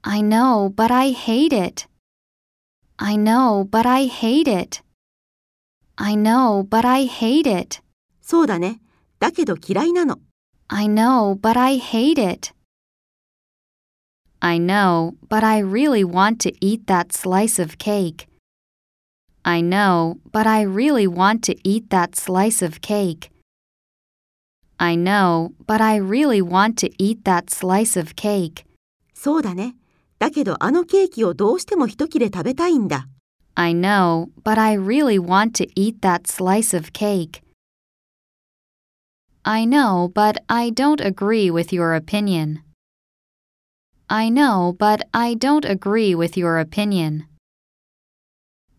[0.03, 1.87] I know, but I hate it.
[2.97, 4.81] I know, but I hate it.
[5.95, 7.81] I know, but I hate it.
[8.21, 8.79] そうだね。
[9.19, 10.19] だけど嫌いなの。
[10.67, 12.53] I know, but I hate it.
[14.39, 18.27] I know, but I really want to eat that slice of cake.
[19.43, 23.29] I know, but I really want to eat that slice of cake.
[24.79, 28.65] I know, but I really want to eat that slice of cake.
[29.13, 29.75] そうだね。
[30.18, 33.08] だけどあのケーキをどうしても一切れ食べたいんだ。
[33.54, 37.42] I know, but I really want to eat that slice of cake.
[39.42, 42.60] I know, but I don't agree with your opinion.
[44.08, 47.24] I know, but I don't agree with your opinion.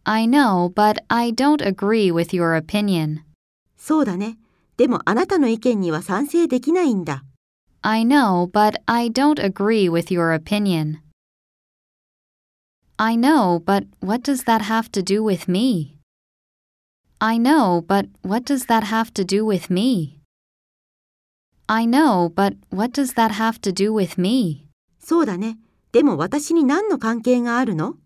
[0.05, 3.21] I know, but I don't agree with your opinion.
[3.77, 4.37] そうだね。
[4.77, 7.23] でもあなたの意見には賛成できないんだ。
[7.81, 10.99] I know, but I don't agree with your opinion.
[12.98, 15.98] I know, but what does that have to do with me?
[17.20, 20.20] I know, but what does that have to do with me?
[21.68, 24.68] I know, but what does that have to do with me?
[25.00, 25.58] そうだね。
[25.92, 27.96] でも私に何の関係があるの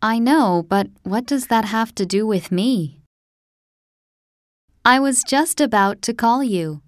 [0.00, 3.00] I know, but what does that have to do with me?
[4.84, 6.80] I was just about to call you.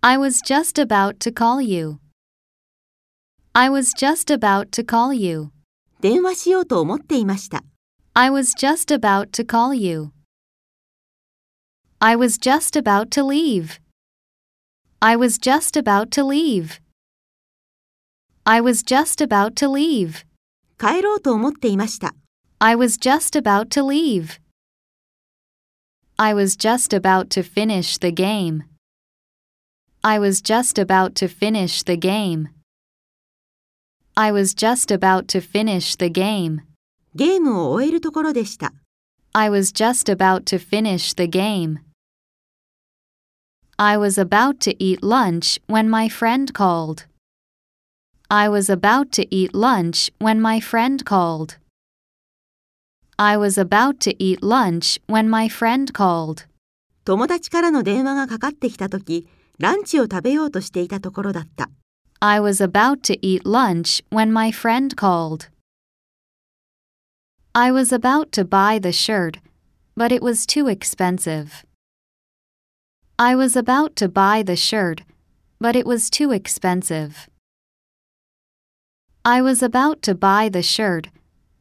[0.00, 1.98] I was just about to call you.
[3.52, 5.50] I was just about to call you.
[6.00, 7.64] 電話しようと思っていました。
[8.12, 10.12] I was just about to call you.
[11.98, 13.80] I was just about to leave.
[15.00, 16.80] I was just about to leave.
[18.44, 20.26] I was just about to leave.
[20.78, 22.14] 帰ろうと思っていました。
[22.58, 24.40] I was just about to leave.
[26.16, 28.64] I was just about to finish the game.
[30.02, 32.48] I was just about to finish the game.
[34.21, 36.59] I was just about to finish the game.
[37.15, 38.73] ゲームを終えるところでした。
[39.31, 41.77] I was just about to finish the game.
[43.77, 47.05] I was about to eat lunch when my friend called.
[48.27, 51.57] I was about to eat lunch when my friend called.
[53.15, 56.45] I was about to eat lunch when my friend called.
[57.05, 59.29] 友達からの電話がかかってきたとき、
[59.59, 61.69] ランチを食べようとしていたところだった。
[62.20, 65.48] I was about to eat lunch when my friend called.
[67.54, 69.36] I was about to buy the shirt,
[69.94, 71.64] but it was too expensive.
[73.18, 75.02] I was about to buy the shirt,
[75.60, 77.28] but it was too expensive.
[79.24, 81.08] I was about to buy the shirt,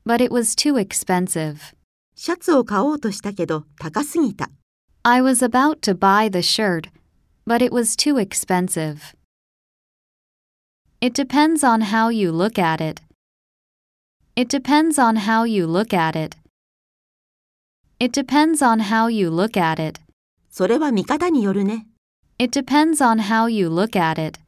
[0.06, 1.74] but it was too expensive.
[2.16, 4.50] シャツを買おうとしたけど高すぎた。
[5.04, 6.90] I was about to buy the shirt,
[7.46, 9.14] but it was too expensive.
[11.02, 13.02] It depends on how you look at it.
[14.36, 16.36] It depends on how you look at it.
[18.00, 20.00] It depends on how you look at it.
[20.50, 21.88] それは見方によるね。
[22.40, 24.40] It depends on how you look at it.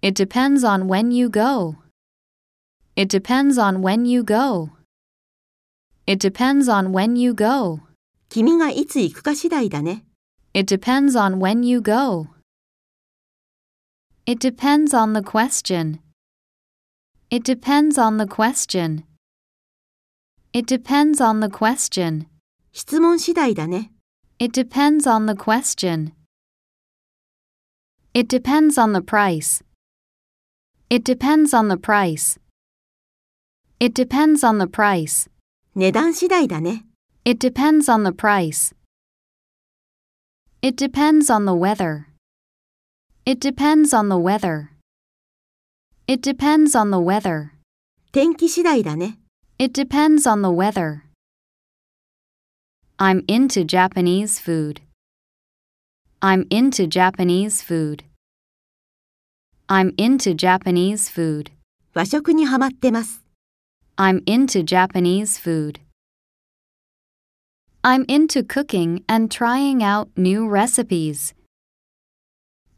[0.00, 1.76] It depends on when you go.
[2.96, 4.70] It depends on when you go.
[6.06, 7.80] It depends on when you go.
[8.28, 10.04] 君がいつ行くか次第だね。
[10.54, 12.26] It depends on when you go.
[14.26, 16.00] It depends on the question.
[17.30, 19.04] It depends on the question.
[20.52, 22.26] It depends on the question.
[22.72, 23.90] 質問次第だね。
[24.38, 26.12] It depends on the question.
[28.14, 29.62] It depends on the price.
[30.90, 32.38] It depends on the price.
[33.80, 35.28] It depends on the price.
[35.74, 36.84] 値段次第だね。
[37.24, 38.74] It depends on the price.
[40.60, 42.05] It depends on the weather.
[43.26, 44.70] It depends on the weather.
[46.06, 47.52] It depends on the weather.
[48.12, 49.18] 天気次第だね。
[49.58, 51.02] It depends on the weather.
[52.98, 54.82] I'm into Japanese food.
[56.20, 58.04] I'm into Japanese food.
[59.68, 61.52] I'm into Japanese food.
[61.94, 63.24] 和食にはまってます。
[63.96, 65.80] I'm into Japanese food.
[67.82, 71.34] I'm into cooking and trying out new recipes.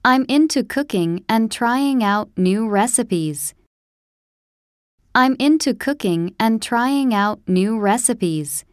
[0.06, 3.54] I'm into cooking and trying out new recipes.
[5.14, 8.66] I'm into cooking and trying out new recipes.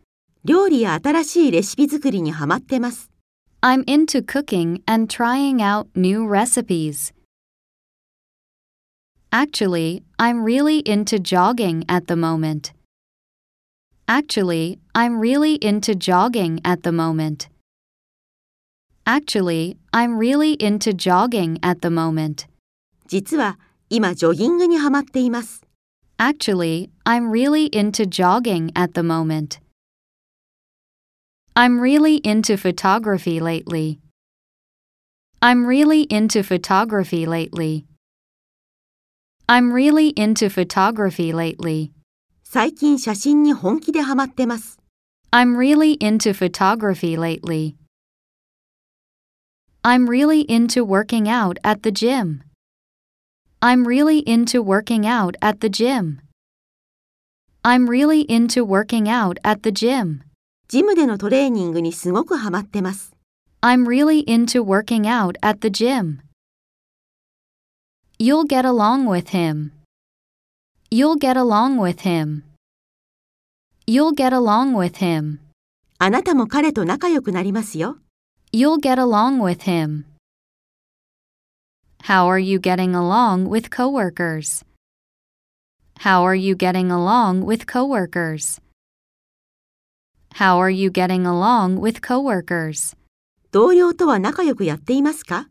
[0.43, 3.09] 料理や新しいレシピ作りにはまってます。
[3.61, 7.13] I'm into cooking and trying out new recipes.
[9.31, 12.73] Actually, I'm really into jogging at the moment.
[14.05, 17.47] Actually, I'm really into jogging at the moment.
[19.05, 22.47] Actually, I'm really into jogging at the moment.
[23.07, 25.63] 実は今ジョギングにはまっています。
[26.17, 29.59] Actually, I'm really into jogging at the moment.
[31.55, 33.99] I'm really into photography lately.
[35.41, 37.85] I'm really into photography lately.
[39.49, 41.91] I'm really into photography lately.
[42.43, 44.77] 最近写真に本気でハマってます。
[45.31, 47.75] I'm really into photography lately.
[49.85, 52.43] I'm really into working out at the gym.
[53.61, 56.21] I'm really into working out at the gym.
[57.63, 60.21] I'm really into working out at the gym.
[60.67, 63.11] ジムでのトレーニングにすごくハマってます。
[63.61, 66.19] I'm really into working out at the gym.
[68.19, 69.71] You'll get along with him.
[70.91, 72.43] You'll get along with him.
[73.87, 75.39] You'll get along with him.
[75.97, 77.97] あなたも彼と仲良くなりますよ。
[78.55, 80.03] You'll get along with him.
[82.03, 84.65] How are you getting along with coworkers?
[85.99, 88.59] How are you getting along with coworkers?
[90.33, 92.93] How are you getting along with coworkers?
[93.53, 95.47] 同僚とは仲良くやっていますか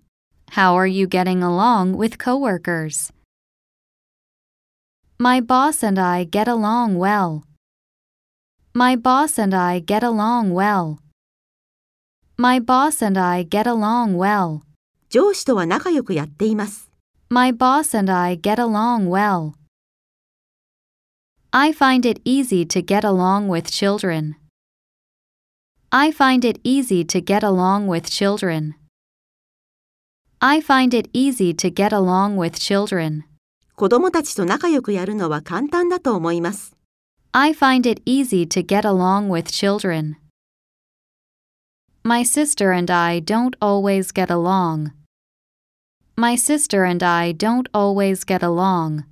[0.53, 3.13] How are you getting along with coworkers?
[5.19, 7.45] My boss and I get along well.
[8.75, 10.99] My boss and I get along well.
[12.43, 14.63] My boss and I get along well.
[15.11, 16.91] 上司とは仲良くやっています。
[17.29, 19.53] My boss and I get along well.
[21.51, 24.37] I find it easy to get along with children.
[25.91, 28.75] I find it easy to get along with children.
[30.39, 33.25] I find it easy to get along with children.
[33.77, 36.75] 子供たちと仲良くやるのは簡単だと思います。
[37.33, 40.17] I find it easy to get along with children.
[42.05, 44.93] My sister and I don't always get along.
[46.17, 49.05] My sister and I don't always get along.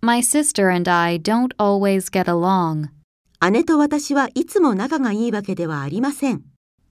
[0.00, 2.90] My sister and I don't always get along.
[3.50, 6.42] 姉と私はいつも仲がいいわけではありません。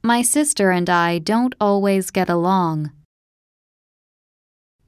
[0.03, 2.91] My sister and I don't always get along.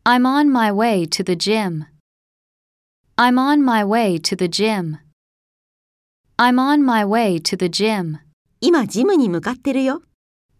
[0.05, 1.85] I'm on my way to the gym.
[3.15, 4.97] I'm on my way to the gym.
[6.37, 8.19] I'm on my way to the gym.
[8.61, 10.01] 今ジムに向かってるよ。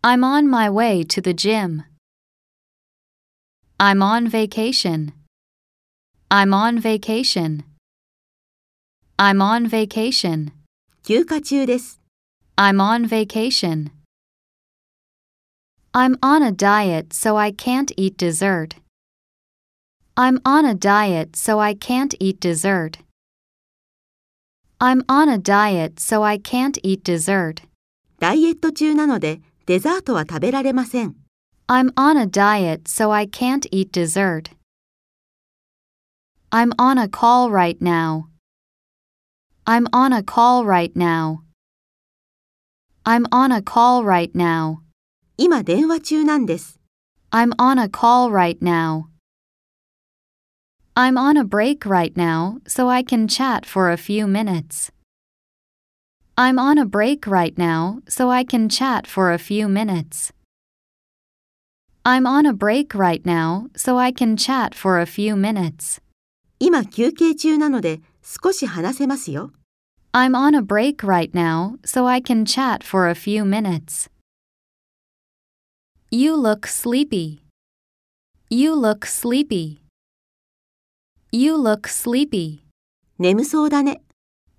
[0.02, 1.84] I'm on my way to the gym.
[3.78, 5.14] I'm on vacation.
[6.30, 7.64] I'm on vacation.
[9.18, 10.52] I'm on vacation.
[11.04, 12.02] 休暇中です。
[12.56, 13.92] I'm on vacation.
[15.94, 18.78] I'm on a diet so I can't eat dessert.
[20.16, 23.00] I'm on a diet so I can't eat dessert.
[24.80, 27.62] I'm on a diet so I can't eat dessert.
[28.20, 31.16] ダイエット中なのでデザートは食べられません。
[31.68, 34.52] I'm on a diet so I can't eat dessert.
[36.52, 38.28] I'm on a call right now.
[39.66, 41.44] I'm on a call right now.
[43.06, 44.80] I'm on a call right now.
[45.38, 46.80] 今電話中なんです。
[47.32, 49.06] I'm on a call right now.
[50.96, 54.92] I'm on a break right now, so I can chat for a few minutes.
[56.38, 60.32] I'm on a break right now, so I can chat for a few minutes.
[62.04, 66.02] I'm on a break right now, so I can chat for a few minutes.
[66.60, 69.52] 今休憩中なので少し話せますよ。
[70.12, 74.10] I'm on a break right now, so I can chat for a few minutes.
[76.10, 77.42] You look sleepy.
[78.50, 79.82] You look sleepy.
[81.32, 82.62] You look sleepy.
[83.20, 84.02] 眠そうだね。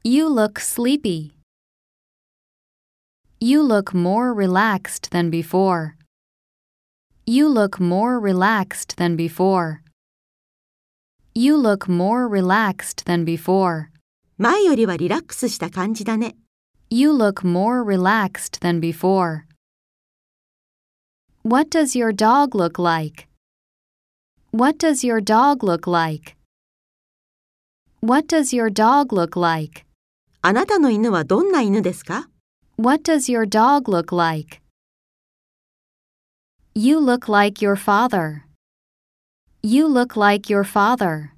[0.05, 1.35] You look sleepy.
[3.41, 5.97] You look more relaxed than before.
[7.27, 9.82] You look more relaxed than before.
[11.35, 13.91] You look more relaxed than before.
[14.39, 16.36] 前よりはリラックスした感じだね。
[16.89, 19.43] You look more relaxed than before.
[21.43, 23.28] What does your dog look like?
[24.53, 26.36] What does your dog look like?
[28.01, 29.85] What does your dog look like?
[30.41, 32.31] あなたの犬はどんな犬ですか
[32.78, 34.61] What does your dog look like?
[36.74, 38.45] You look like your father.
[39.62, 41.32] You look like your father.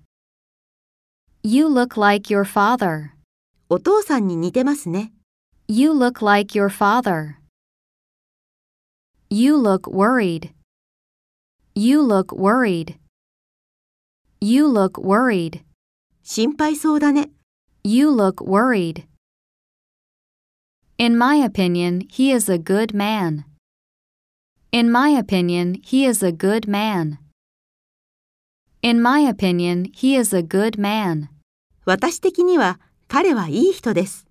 [1.42, 3.10] You look like your father.
[3.68, 5.12] お父さんに似てますね。
[5.68, 7.36] You look like your father.
[9.28, 10.52] You look worried.
[11.74, 12.96] You look worried.
[14.40, 15.62] You look worried.
[16.22, 17.30] 心配そうだね。
[17.84, 19.04] You look worried.
[21.00, 23.44] In my opinion, he is a good man.
[24.72, 27.18] In my opinion, he is a good man.
[28.82, 31.28] In my opinion, he is a good man.
[31.84, 34.26] 私的には彼はいい人です。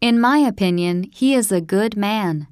[0.00, 2.46] In my opinion, he is a good man.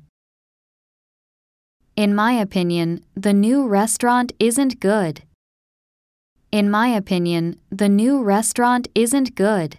[1.97, 5.23] In my opinion, the new restaurant isn't good.
[6.51, 9.78] In my opinion, the new restaurant isn't good.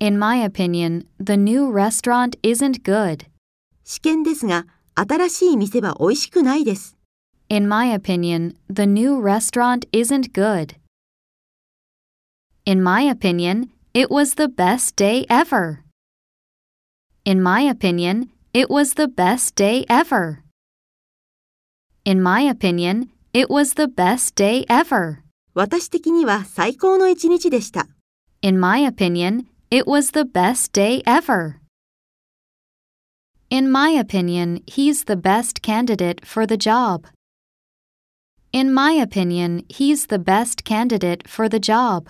[0.00, 3.26] In my opinion, the new restaurant isn't good.
[3.82, 6.96] 試験ですが、新しい店は美味しくないです。
[7.48, 10.76] In my opinion, the new restaurant isn't good.
[12.66, 15.78] In my opinion, it was the best day ever.
[17.24, 20.42] In my opinion, it was the best day ever.
[22.04, 25.22] In my opinion, it was the best day ever.
[25.54, 27.88] 私的には最高の一日でした。
[28.42, 31.60] In my opinion, it was the best day ever.
[33.50, 37.06] In my opinion, he's the best candidate for the job.
[38.52, 42.08] In my opinion, he's the best candidate for the job.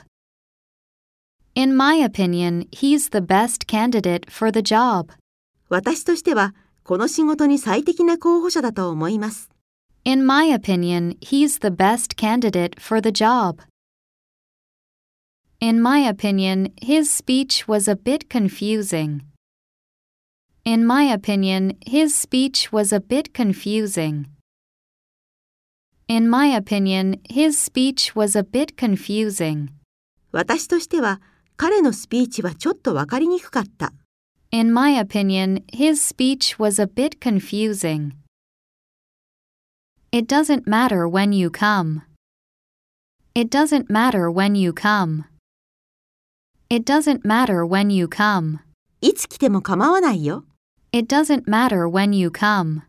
[1.54, 5.10] In my opinion, he's the best candidate for the job.
[5.68, 6.54] 私としては、
[6.84, 9.50] この仕事に最適な候補者だと思います。
[10.04, 13.60] In my opinion, he's the best candidate for the job.
[15.60, 19.22] In my opinion, his speech was a bit confusing.
[20.64, 24.26] In my opinion, his speech was a bit confusing.
[26.08, 29.70] In my opinion, his speech was a bit confusing.
[30.30, 31.20] 私としては、
[31.56, 33.92] 彼のスピーチはちょっとわかりにくかった。
[34.52, 38.12] In my opinion, his speech was a bit confusing.
[40.12, 42.02] It doesn't matter when you come.
[43.34, 45.24] It doesn't matter when you come.
[46.70, 48.58] It doesn't matter when you come.
[49.00, 50.44] いつ来ても構わないよ。
[50.92, 52.82] It doesn't matter when you come.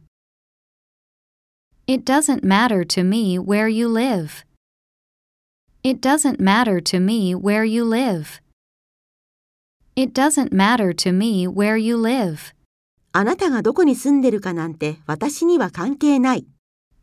[1.86, 4.44] It doesn't matter to me where you live.
[5.84, 8.42] It doesn't matter to me where you live.
[9.96, 12.54] It doesn't matter to me where you live.
[13.14, 16.46] あなたがどこに住んでるかなんて私には関係ない。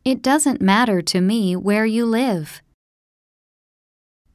[0.03, 2.61] It doesn't matter to me where you live.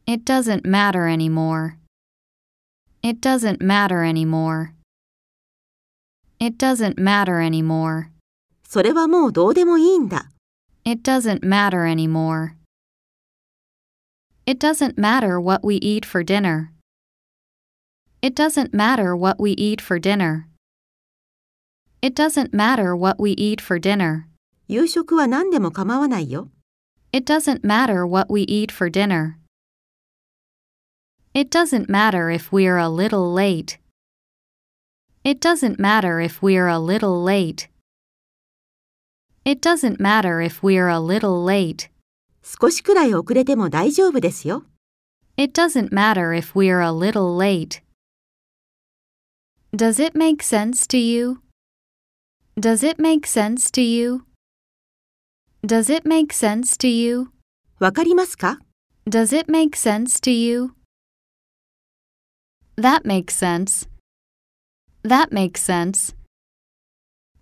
[0.06, 1.76] It doesn't matter anymore.
[3.04, 4.74] It doesn't matter anymore.
[6.38, 8.10] It doesn't matter anymore.
[8.68, 10.30] それはもうどうでもいいんだ。
[10.84, 12.54] It doesn't matter anymore.
[14.46, 16.70] It doesn't matter what we eat for dinner.
[18.22, 20.46] It doesn't matter what we eat for dinner.
[22.02, 24.24] It doesn't matter what we eat for dinner.
[24.68, 26.50] 夕食は何でも構わないよ。
[27.12, 29.34] It doesn't matter what we eat for dinner.
[31.34, 33.78] It doesn't matter if we're a little late.
[35.22, 37.68] It doesn't matter if we're a little late.
[39.44, 41.88] It doesn't matter if we're a little late.
[42.42, 44.64] 少しくらい遅れても大丈夫ですよ。
[45.36, 47.82] It doesn't matter if we're a little late.
[49.72, 51.40] Does it make sense to you?
[52.58, 54.24] Does it make sense to you?
[55.64, 57.30] Does it make sense to you?
[57.78, 58.58] わかりますか
[59.08, 60.73] Does it make sense to you?
[62.76, 63.88] That makes sense.
[65.02, 66.14] That makes sense.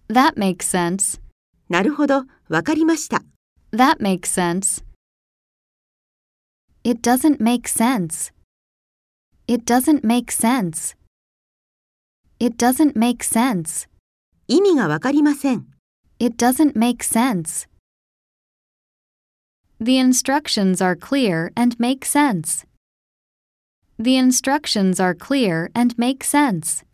[0.08, 1.20] That makes sense.
[1.68, 3.22] なるほど、わかりました。
[3.72, 4.84] That makes sense.
[6.82, 8.32] It doesn't make sense.
[9.46, 10.96] It doesn't make sense.
[12.40, 13.88] It doesn't make sense.
[14.46, 15.66] 意味がわかりません。
[16.18, 17.68] It doesn't make sense.
[19.80, 22.66] The instructions are clear and make sense.
[24.00, 26.84] The instructions are clear and make sense.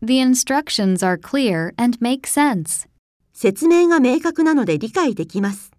[0.00, 2.86] The instructions are clear and make sense.
[3.34, 5.72] 説明が明確なので理解できます。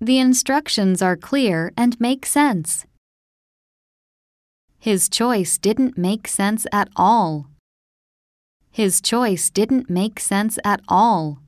[0.00, 2.86] The instructions are clear and make sense.
[4.78, 7.46] His choice didn't make sense at all.
[8.70, 11.38] His choice didn't make sense at all.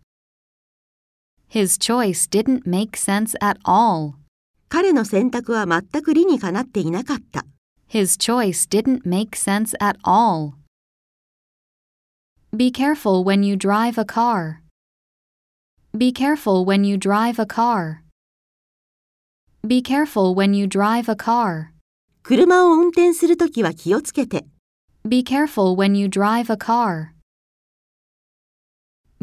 [1.48, 4.14] His choice didn't make sense at all.
[4.68, 7.44] 彼の選択は全く理にかなっていなかった。
[7.90, 10.56] His choice didn't make sense at all.
[12.54, 14.62] Be careful when you drive a car.
[15.96, 18.02] Be careful when you drive a car.
[19.66, 21.72] Be careful when you drive a car.
[22.22, 24.44] 車を運転するときは気をつけて。
[25.08, 27.14] Be careful when you drive a car.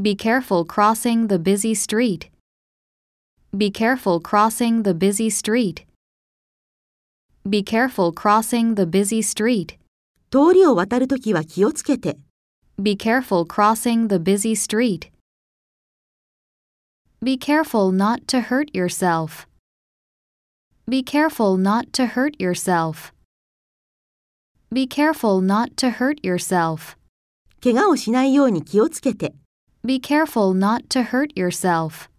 [0.01, 2.31] Be careful crossing the busy street.
[3.55, 5.85] Be careful crossing the busy street.
[7.47, 9.77] Be careful crossing the busy street.
[10.31, 12.17] 通りを渡るときは気をつけて。
[12.79, 15.11] Be careful crossing the busy street.
[17.21, 19.45] Be careful not to hurt yourself.
[20.87, 23.13] Be careful not to hurt yourself.
[24.71, 26.97] Be careful not to hurt yourself.
[27.61, 29.33] 怪我をしないように気をつけて。
[29.85, 32.09] Be careful not to hurt yourself.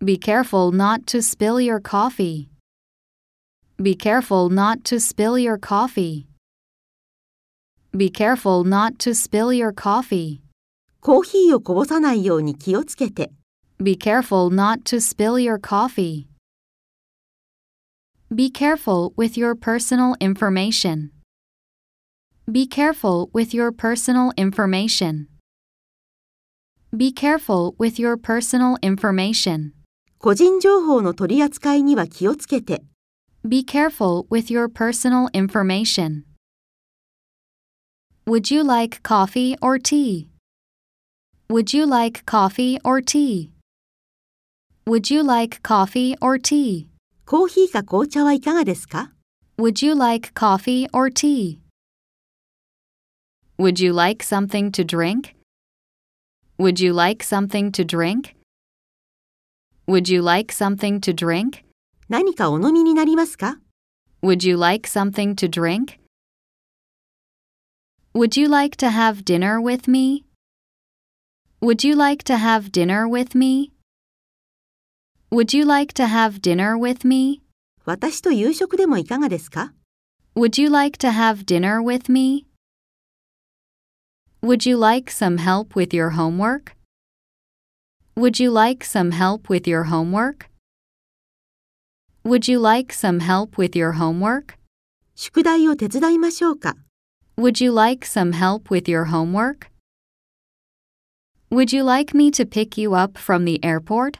[0.00, 2.50] Be careful not to spill your coffee.
[3.82, 6.26] Be careful not to spill your coffee.
[7.96, 10.42] Be careful not to spill your coffee.
[11.00, 13.30] コーヒーをこぼさないように気をつけて。
[13.82, 16.26] Be careful not to spill your coffee.
[18.30, 21.12] Be careful with your personal information.
[22.46, 25.28] Be careful with your personal information.
[26.94, 29.70] Be careful with your personal information.
[30.18, 32.82] 個人情報の取り扱いには気をつけて。
[33.46, 36.24] Be careful with your personal information.
[38.26, 40.28] Would you like coffee or tea?
[41.48, 43.50] Would you like coffee or tea?
[44.86, 46.86] Would you like coffee or tea?
[47.24, 49.12] コーヒーか紅茶はいかがですか
[49.58, 51.58] Would you like coffee or tea?
[53.58, 55.34] Would you like something to drink?
[56.58, 58.34] Would you like something to drink?
[59.86, 61.63] Would you like something to drink?
[62.08, 63.58] 何かお飲みになりますか
[64.22, 66.00] Would you like something to drink?
[68.14, 70.24] Would you like to have dinner with me?
[71.62, 73.70] Would you like to have dinner with me?
[75.30, 77.42] Would you like to have dinner with me?
[77.84, 79.72] 私と夕食でもいかがですか
[80.34, 82.46] Would you like to have dinner with me?
[84.42, 86.74] Would you like some help with your homework?
[88.16, 90.50] Would you like some help with your homework?
[92.24, 94.58] Would you like some help with your homework?
[95.16, 96.76] 宿題を手伝いましょうか
[97.38, 99.70] Would you like some help with your homework?
[101.50, 104.18] Would you like me to pick you up from the airport?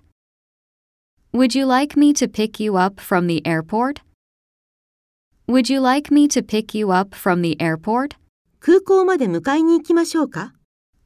[1.32, 4.00] Would you like me to pick you up from the airport?
[5.46, 8.16] Would you like me to pick you up from the airport?
[8.60, 10.54] 空港まで迎えに行きましょうか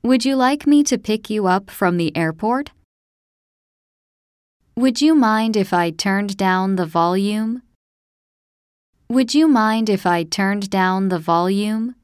[0.05, 2.71] Would you like me to pick you up from the airport?
[4.79, 7.63] Would you mind if I turned down the volume?
[9.09, 11.95] Would you mind if I turned down the volume?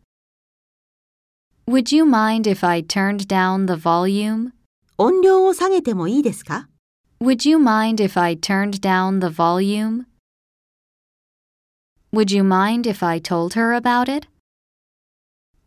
[1.67, 4.53] Would you mind if I turned down the volume?
[4.99, 6.69] 音量を下げてもいいですか
[7.21, 10.07] Would you mind if I turned down the volume?
[12.13, 14.29] Would you mind if I told her about it?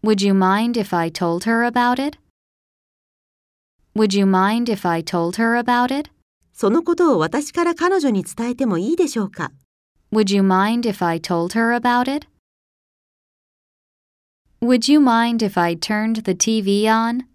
[0.03, 2.17] Would you mind if I told her about it?
[3.95, 6.09] Would you mind if I told her about it?
[6.57, 9.51] そのことを私から彼女に伝えてもいいでしょうか
[10.13, 12.27] Would you mind if I told her about it?
[14.61, 17.25] Would you mind if I turned the TV on?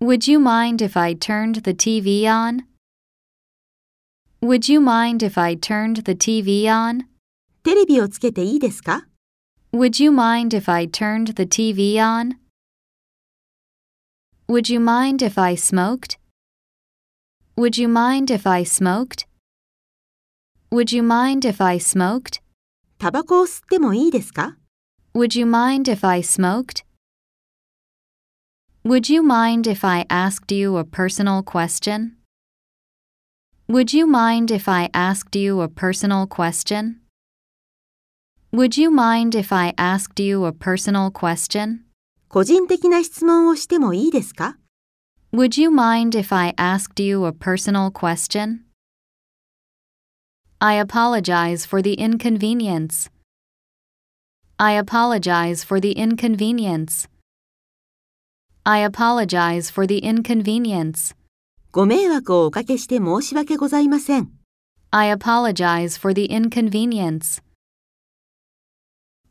[0.00, 2.64] Would you mind if I turned the TV on?
[4.42, 7.06] Would you mind if I turned the TV on?
[7.64, 9.06] テレビをつけていいですか
[9.72, 12.36] Would you mind if I turned the TV on?
[14.48, 16.18] Would you mind if I smoked?
[17.60, 19.26] Would you mind if I smoked?
[20.70, 22.42] Would you mind if I smoked?
[22.98, 24.56] タバコを吸ってもいいですか
[25.14, 26.84] Would you mind if I smoked?
[28.84, 32.16] Would you mind if I asked you a personal question?
[33.68, 37.00] Would you mind if I asked you a personal question?
[38.52, 41.80] Would you mind if I asked you a personal question?
[42.28, 44.58] 個人的な質問をしてもいいですか
[45.32, 48.64] Would you mind if I asked you a personal question?
[50.60, 53.10] I apologize for the inconvenience.
[54.58, 57.06] I apologize for the inconvenience.
[58.64, 61.14] I apologize for the inconvenience.
[61.72, 64.30] ご迷惑をおかけして申し訳ございません。
[64.90, 67.42] I apologize for the inconvenience.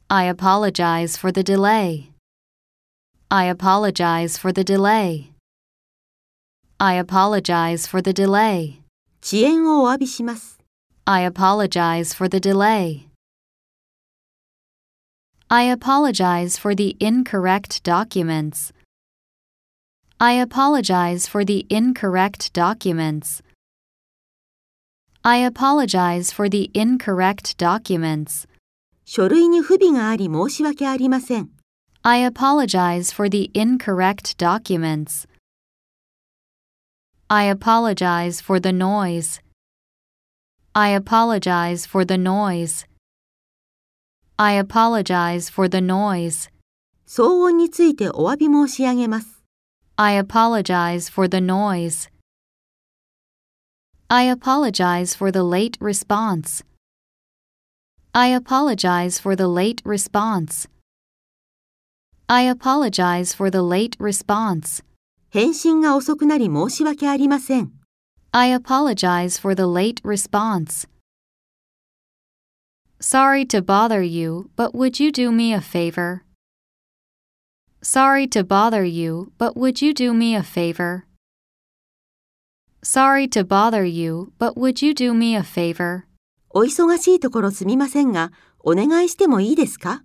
[0.07, 2.11] I apologize for the delay.
[3.30, 5.28] I apologize for the delay.
[6.80, 8.81] I apologize for the delay.
[9.22, 10.59] 遅延をお詫びします。
[11.05, 13.07] I apologize for the delay.
[15.47, 18.73] I apologize for the incorrect documents.
[20.17, 23.41] I apologize for the incorrect documents.
[25.23, 28.47] I apologize for the incorrect documents.
[29.05, 31.49] 書類に不備があり申し訳ありません。
[32.01, 35.27] I apologize for the incorrect documents.
[37.30, 39.39] I apologize for the noise.
[40.76, 42.85] I apologize for the noise.
[44.38, 46.49] I apologize for the noise.
[47.07, 49.41] 騒音についてお詫び申し上げます。
[49.95, 52.09] I apologize for the noise.
[54.07, 56.63] I apologize for the late response.
[58.13, 60.67] I apologize for the late response.
[62.27, 64.84] I apologize for the late response.
[65.32, 67.70] 返信が遅くなり申し訳ありません。
[68.32, 70.89] I apologize for the late response.
[72.98, 76.23] Sorry to bother you, but would you do me a favor?
[77.81, 81.05] Sorry to bother you, but would you do me a favor?
[82.82, 86.02] Sorry to bother you, but would you do me a favor?
[86.51, 90.02] お忙しいところすみませんが、お願いしてもいいですか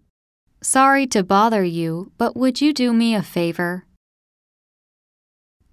[0.61, 3.84] Sorry to bother you, but would you do me a favor?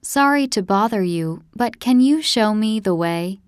[0.09, 3.41] Sorry to bother you, but can you show me the way?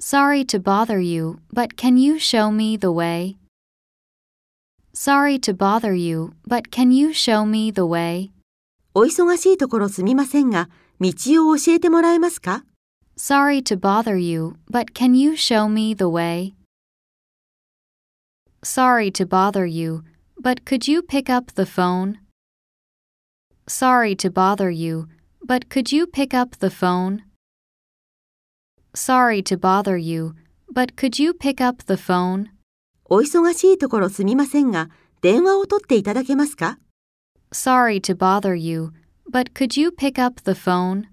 [0.00, 3.36] Sorry to bother you, but can you show me the way?
[4.92, 8.32] Sorry to bother you, but can you show me the way?
[8.94, 10.68] お忙しいところすみませんが、
[11.00, 11.12] 道
[11.48, 12.64] を教えてもらえますか
[13.16, 16.54] Sorry to bother you, but can you show me the way?
[18.64, 20.02] Sorry to bother you,
[20.36, 22.18] but could you pick up the phone?
[23.68, 25.08] Sorry to bother you,
[25.42, 27.22] but could you pick up the phone?
[28.94, 30.34] Sorry to bother you,
[30.70, 32.50] but could you pick up the phone?
[33.08, 34.90] お忙しいところすみませんが、
[35.20, 36.78] 電話を取っていただけますか
[37.52, 38.92] Sorry to bother you,
[39.30, 41.08] but could you pick up the phone?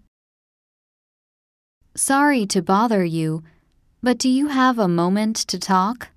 [1.95, 3.43] Sorry to bother you,
[4.01, 6.09] but do you have a moment to talk?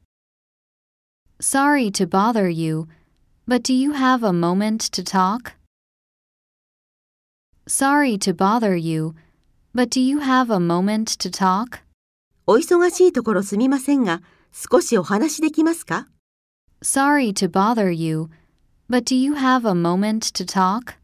[1.41, 2.89] Sorry to bother you,
[3.47, 5.55] but do you have a moment to talk?
[7.69, 9.15] Sorry to bother you,
[9.73, 11.81] but do you have a moment to talk?
[12.47, 14.20] お忙しいところすみませんが、
[14.53, 16.09] 少しお話できますか
[16.83, 18.29] Sorry to bother you,
[18.91, 20.97] but do you have a moment to talk?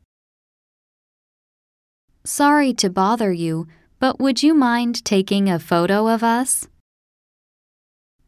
[2.24, 3.66] Sorry to bother you,
[3.98, 6.68] but would you mind taking a photo of us?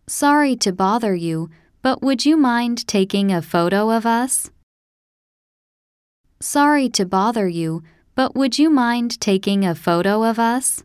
[0.07, 1.51] Sorry to bother you,
[1.83, 4.51] but would you mind taking a photo of us?
[6.41, 7.83] Sorry to bother you,
[8.15, 10.85] but would you mind taking a photo of us?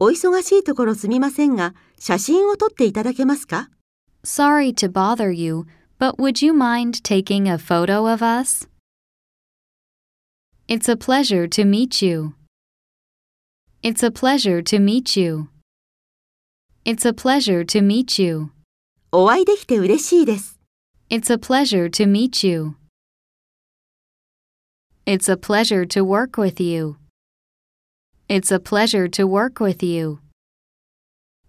[0.00, 3.70] お忙しいところすみませんが、写真を撮っていただけますか
[4.24, 5.66] Sorry to bother you,
[5.98, 8.68] but would you mind taking a photo of us?
[10.68, 12.34] It's a pleasure to meet you.
[13.82, 15.48] It's a pleasure to meet you.
[16.84, 18.50] It's a pleasure to meet you.
[19.10, 20.60] お会いできて嬉しいです。
[21.10, 22.74] It's a pleasure to meet you.
[25.06, 26.96] It's a pleasure to work with you.
[28.28, 30.18] It's a pleasure to work with you.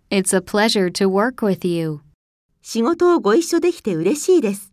[0.10, 2.00] It's a pleasure to work with you.
[2.62, 4.72] 仕事をご一緒できて嬉しいです。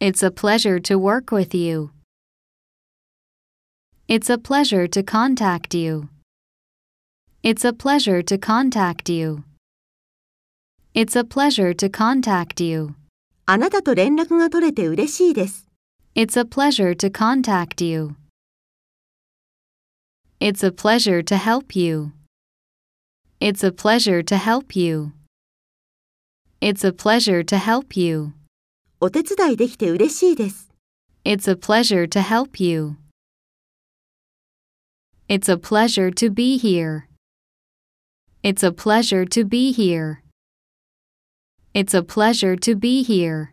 [0.00, 1.90] It's a pleasure to work with you.
[4.06, 6.08] It's a pleasure to contact you.
[7.42, 9.44] It's a pleasure to contact you.
[10.94, 12.94] It's a pleasure to contact you.
[13.46, 15.66] あなたと連絡が取れて嬉しいです。
[16.14, 18.16] It's a pleasure to contact you.
[20.40, 22.12] It's a pleasure to help you.
[23.40, 25.12] It's a pleasure to help you.
[26.60, 28.32] It's a pleasure to help you.
[29.00, 30.70] お手伝いできて嬉しいです。
[31.24, 32.96] It's a pleasure to help you.
[35.28, 37.08] It's a pleasure to be here.
[38.42, 40.22] It's a pleasure to be here.
[41.74, 43.48] It's a pleasure to be here.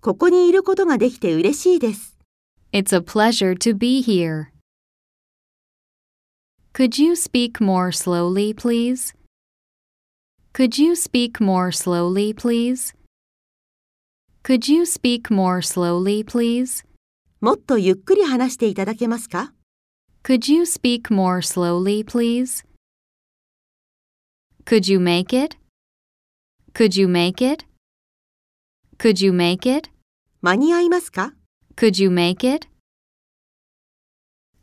[0.00, 2.16] ここにいることができて嬉しいです。
[2.72, 4.52] It's a pleasure to be here.
[6.76, 9.12] Could you speak more slowly, please?
[10.54, 12.94] Could you speak more slowly, please?
[14.42, 16.86] Could you speak more slowly, please?
[17.42, 19.52] もっとゆっくり話していただけますか
[20.24, 22.64] Could you speak more slowly, please?
[24.64, 25.58] Could you make it?
[26.72, 27.66] Could you make it?
[28.96, 29.90] Could you make it?
[30.40, 31.34] 間に合いますか
[31.76, 32.66] Could you make it?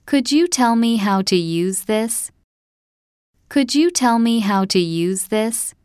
[0.05, 2.31] Could you tell me how to use this?
[3.47, 5.75] Could you tell me how to use this?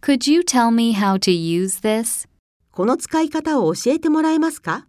[0.00, 2.26] Could you tell me how to use this?
[2.72, 4.86] この使い方を教えてもらえますか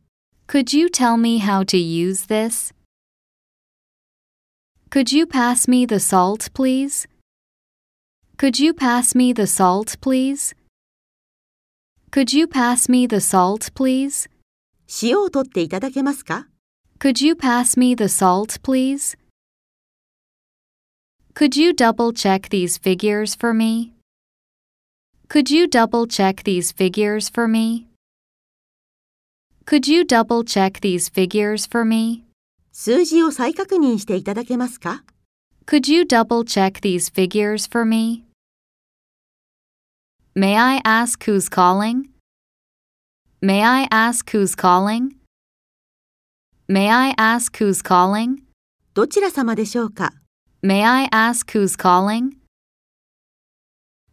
[0.47, 2.73] Could you tell me how to use this?
[4.89, 7.07] Could you pass me the salt, please?
[8.37, 10.55] Could you pass me the salt, please?
[12.09, 14.27] Could you pass me the salt, please?
[15.03, 16.47] 塩を取っていただけますか
[17.01, 19.15] Could you pass me the salt, please?
[21.35, 23.93] Could you double check these figures for me?
[25.29, 27.87] Could you double check these figures for me?
[29.65, 32.23] Could you double check these figures for me?
[32.71, 35.03] 数字を再確認していただけますか
[35.67, 38.23] Could you double check these figures for me?
[40.33, 42.09] May I ask who's calling?
[43.41, 45.15] May I ask who's calling?
[46.67, 48.43] May I ask who's calling?
[48.93, 50.13] どちら様でしょうか
[50.61, 52.37] May I ask who's calling?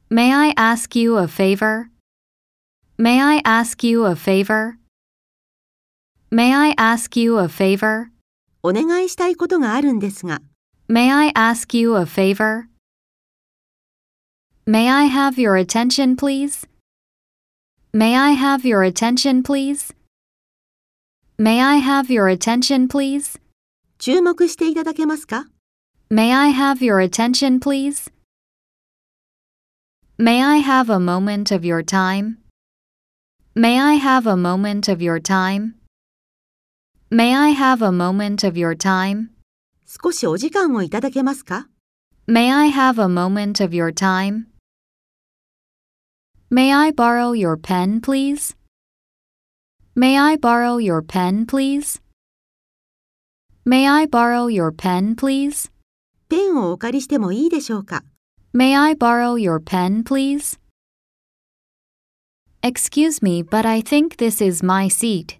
[0.09, 1.91] May I ask you a favor?
[2.97, 4.78] May I ask you a favor?
[6.31, 8.11] May I ask you a favor?
[8.62, 10.41] お願いしたいことがあるんですが、
[10.89, 12.69] May I ask you a favor?
[14.66, 16.66] May I have your attention, please?
[17.93, 19.93] May I have your attention, please?
[21.39, 23.39] May I have your attention, please?
[23.99, 25.47] 注目していただけますか
[26.11, 28.11] May I have your attention, please?
[30.16, 32.39] May I have a moment of your time?
[33.57, 35.74] May I have a moment of your time?
[37.11, 39.31] May I have a moment of your time?
[39.86, 41.69] 少しお時間をいただけますか
[42.28, 44.47] May I have a moment of your time?
[46.51, 48.55] May I borrow your pen, please?
[50.00, 52.00] May I borrow your pen, please?
[53.66, 55.70] May I borrow your pen, please?
[56.30, 58.06] ペンをお借りしてもいいでしょうか
[58.56, 60.58] May I borrow your pen, please?
[62.64, 65.38] Excuse me, but I think this is my seat.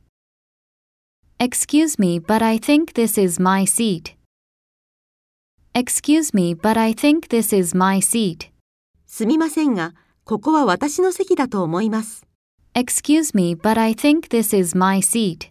[1.40, 4.18] Excuse me, but I think this is my seat.
[5.74, 8.52] Excuse me, but I think this is my seat.
[9.06, 9.94] すみませんが、
[10.26, 12.29] ここは私の席だと思います。
[12.77, 15.51] Excuse me, but I think this is my seat.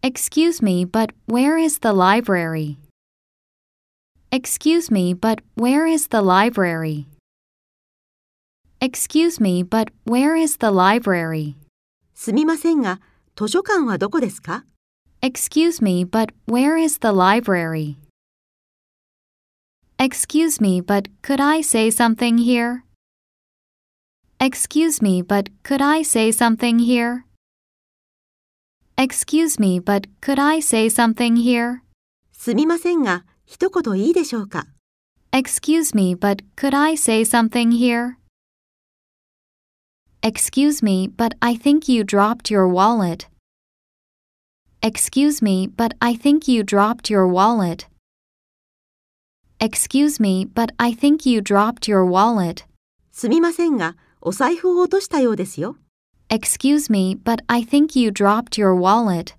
[0.00, 2.78] Excuse me, but where is the library?
[4.30, 7.08] Excuse me, but where is the library?
[8.80, 11.56] Excuse me, but where is the library?
[12.14, 13.00] すみませんが、
[13.34, 14.64] 図書館はどこですか
[15.20, 17.96] Excuse me, but where is the library?
[19.98, 22.84] Excuse me, but could I say something here?
[24.40, 27.24] Excuse me, but could I say something here?
[28.96, 31.80] Excuse me, but could I say something here?
[32.32, 34.66] すみませんが、一言いいでしょうか
[35.32, 38.16] Excuse me, but could I say something here?
[40.22, 43.28] Excuse me, but I think you dropped your wallet.
[44.80, 47.88] Excuse me, but I think you dropped your wallet.
[49.58, 52.64] Excuse me, but I think you dropped your wallet.
[53.10, 55.76] すみませんが、 お財布を落としたようですよ。
[56.28, 59.34] Excuse me, but I think you dropped your wallet.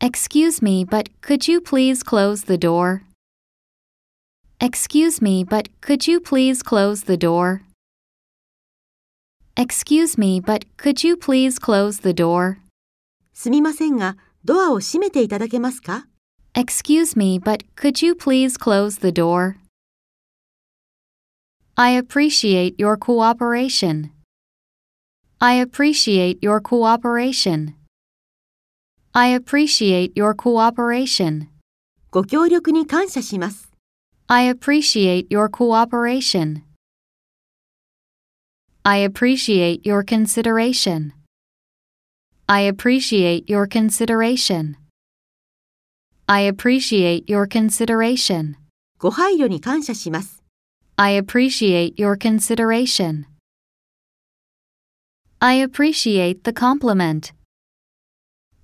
[0.00, 3.02] Excuse me, but could you please close the door?
[4.60, 7.62] Excuse me, but could you please close the door?
[9.56, 12.56] Excuse me, but could you please close the door?
[13.32, 16.06] すみませんが、ドアを閉めていただけますか
[16.54, 19.56] Excuse me, but could you please close the door?
[21.78, 24.10] I appreciate your cooperation.
[25.40, 27.74] I appreciate your cooperation.
[29.12, 31.48] I appreciate your cooperation.
[32.10, 33.72] ご協力に感謝します。
[34.28, 36.62] I appreciate your cooperation.
[38.84, 41.12] I appreciate your consideration.
[42.46, 44.76] I appreciate your consideration.
[46.26, 48.54] I appreciate your consideration.
[48.98, 50.37] ご配慮に感謝します。
[50.98, 53.26] I appreciate your consideration.
[55.40, 57.32] I appreciate the compliment.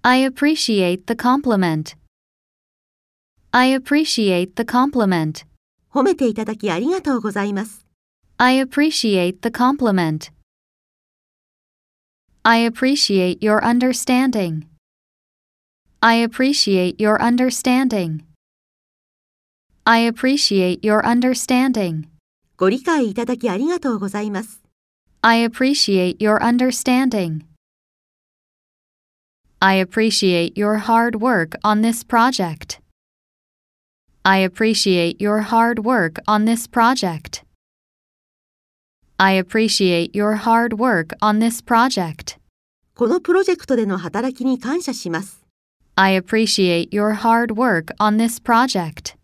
[0.02, 1.94] I appreciate the compliment.
[3.52, 5.44] I appreciate the compliment.
[5.92, 7.84] 褒めていただきありがとうございます。
[8.38, 10.30] I appreciate the compliment.
[12.44, 14.66] I appreciate your understanding.
[16.00, 18.24] I appreciate your understanding.
[19.84, 22.06] I appreciate your understanding.
[22.57, 24.61] ご理解いただきありがとうございます。
[25.21, 27.41] I appreciate your understanding.
[29.59, 32.79] I appreciate your hard work on this project.
[34.23, 37.43] I appreciate your hard work on this project.
[39.17, 42.37] I appreciate your hard work on this project.
[42.95, 45.43] このプロジェクトでの働きに感謝します。
[45.95, 49.17] I appreciate your hard work on this project.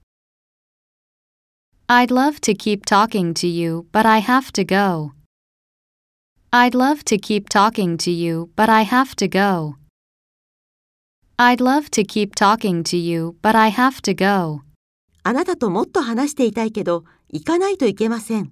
[1.90, 5.12] I'd love to keep talking to you, but I have to go.
[6.52, 9.76] I'd love to keep talking to you, but I have to go.
[11.38, 14.62] I'd love to keep talking to you, but I have to go.
[15.22, 18.50] あなたともっと話していたいけど、行かないといけません。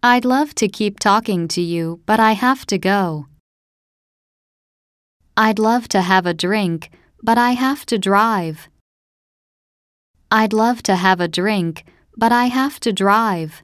[0.00, 3.26] I'd love to keep talking to you, but I have to go.
[5.34, 6.90] I'd love to have a drink,
[7.24, 8.68] but I have to drive.
[10.30, 11.84] I'd love to have a drink,
[12.16, 13.62] but I have to drive.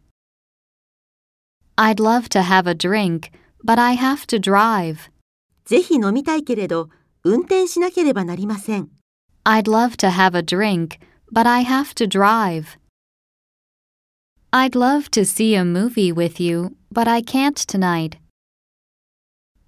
[1.77, 3.31] I'd love to have a drink,
[3.63, 5.11] but I have to drive.
[5.65, 6.89] ぜひ飲みたいけれど、
[7.25, 8.89] 運転しなければなりません。
[9.45, 10.99] I'd love to have a drink,
[11.33, 12.79] but I have to drive.
[14.51, 18.19] I'd love to see a movie with you, but I can't tonight.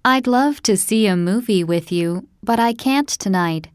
[0.03, 3.67] I'd love to see a movie with you, but I can't tonight.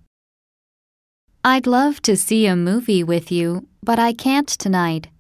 [1.45, 5.11] I'd love to see a movie with you, but I can't tonight.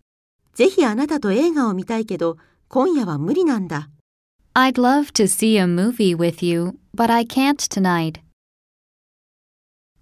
[0.54, 3.88] ぜひあなたと映画を見たいけど、今夜は無理なんだ。
[4.54, 8.20] I'd love to see a movie with you, but I can't tonight.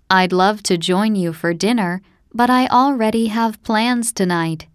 [0.08, 2.00] I'd love to join you for dinner,
[2.32, 4.68] but I already have plans tonight.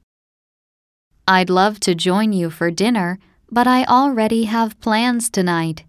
[1.26, 5.86] I'd love to join you for dinner, but I already have plans tonight.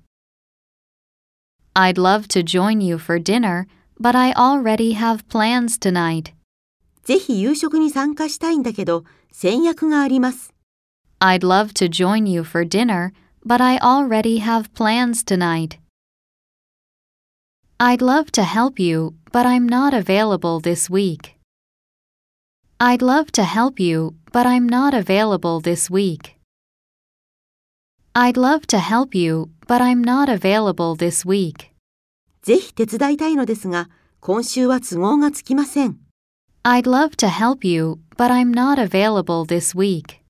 [1.75, 3.67] I'd love to join you for dinner,
[3.99, 6.33] but I already have plans tonight.
[7.06, 10.54] ぜひ夕食に参加したいんだけど、先約があります。
[11.20, 13.12] I'd love to join you for dinner,
[13.46, 15.80] but I already have plans tonight.
[17.78, 21.36] I'd love to help you, but I'm not available this week.
[22.80, 26.36] I'd love to help you, but I'm not available this week.
[28.14, 31.72] I'd love to help you, but I'm not available this week.
[32.42, 33.90] ぜひ手伝いたいのですが、
[34.22, 36.05] 今週は都合がつきません。
[36.68, 40.25] I'd love to help you, but I'm not available this week.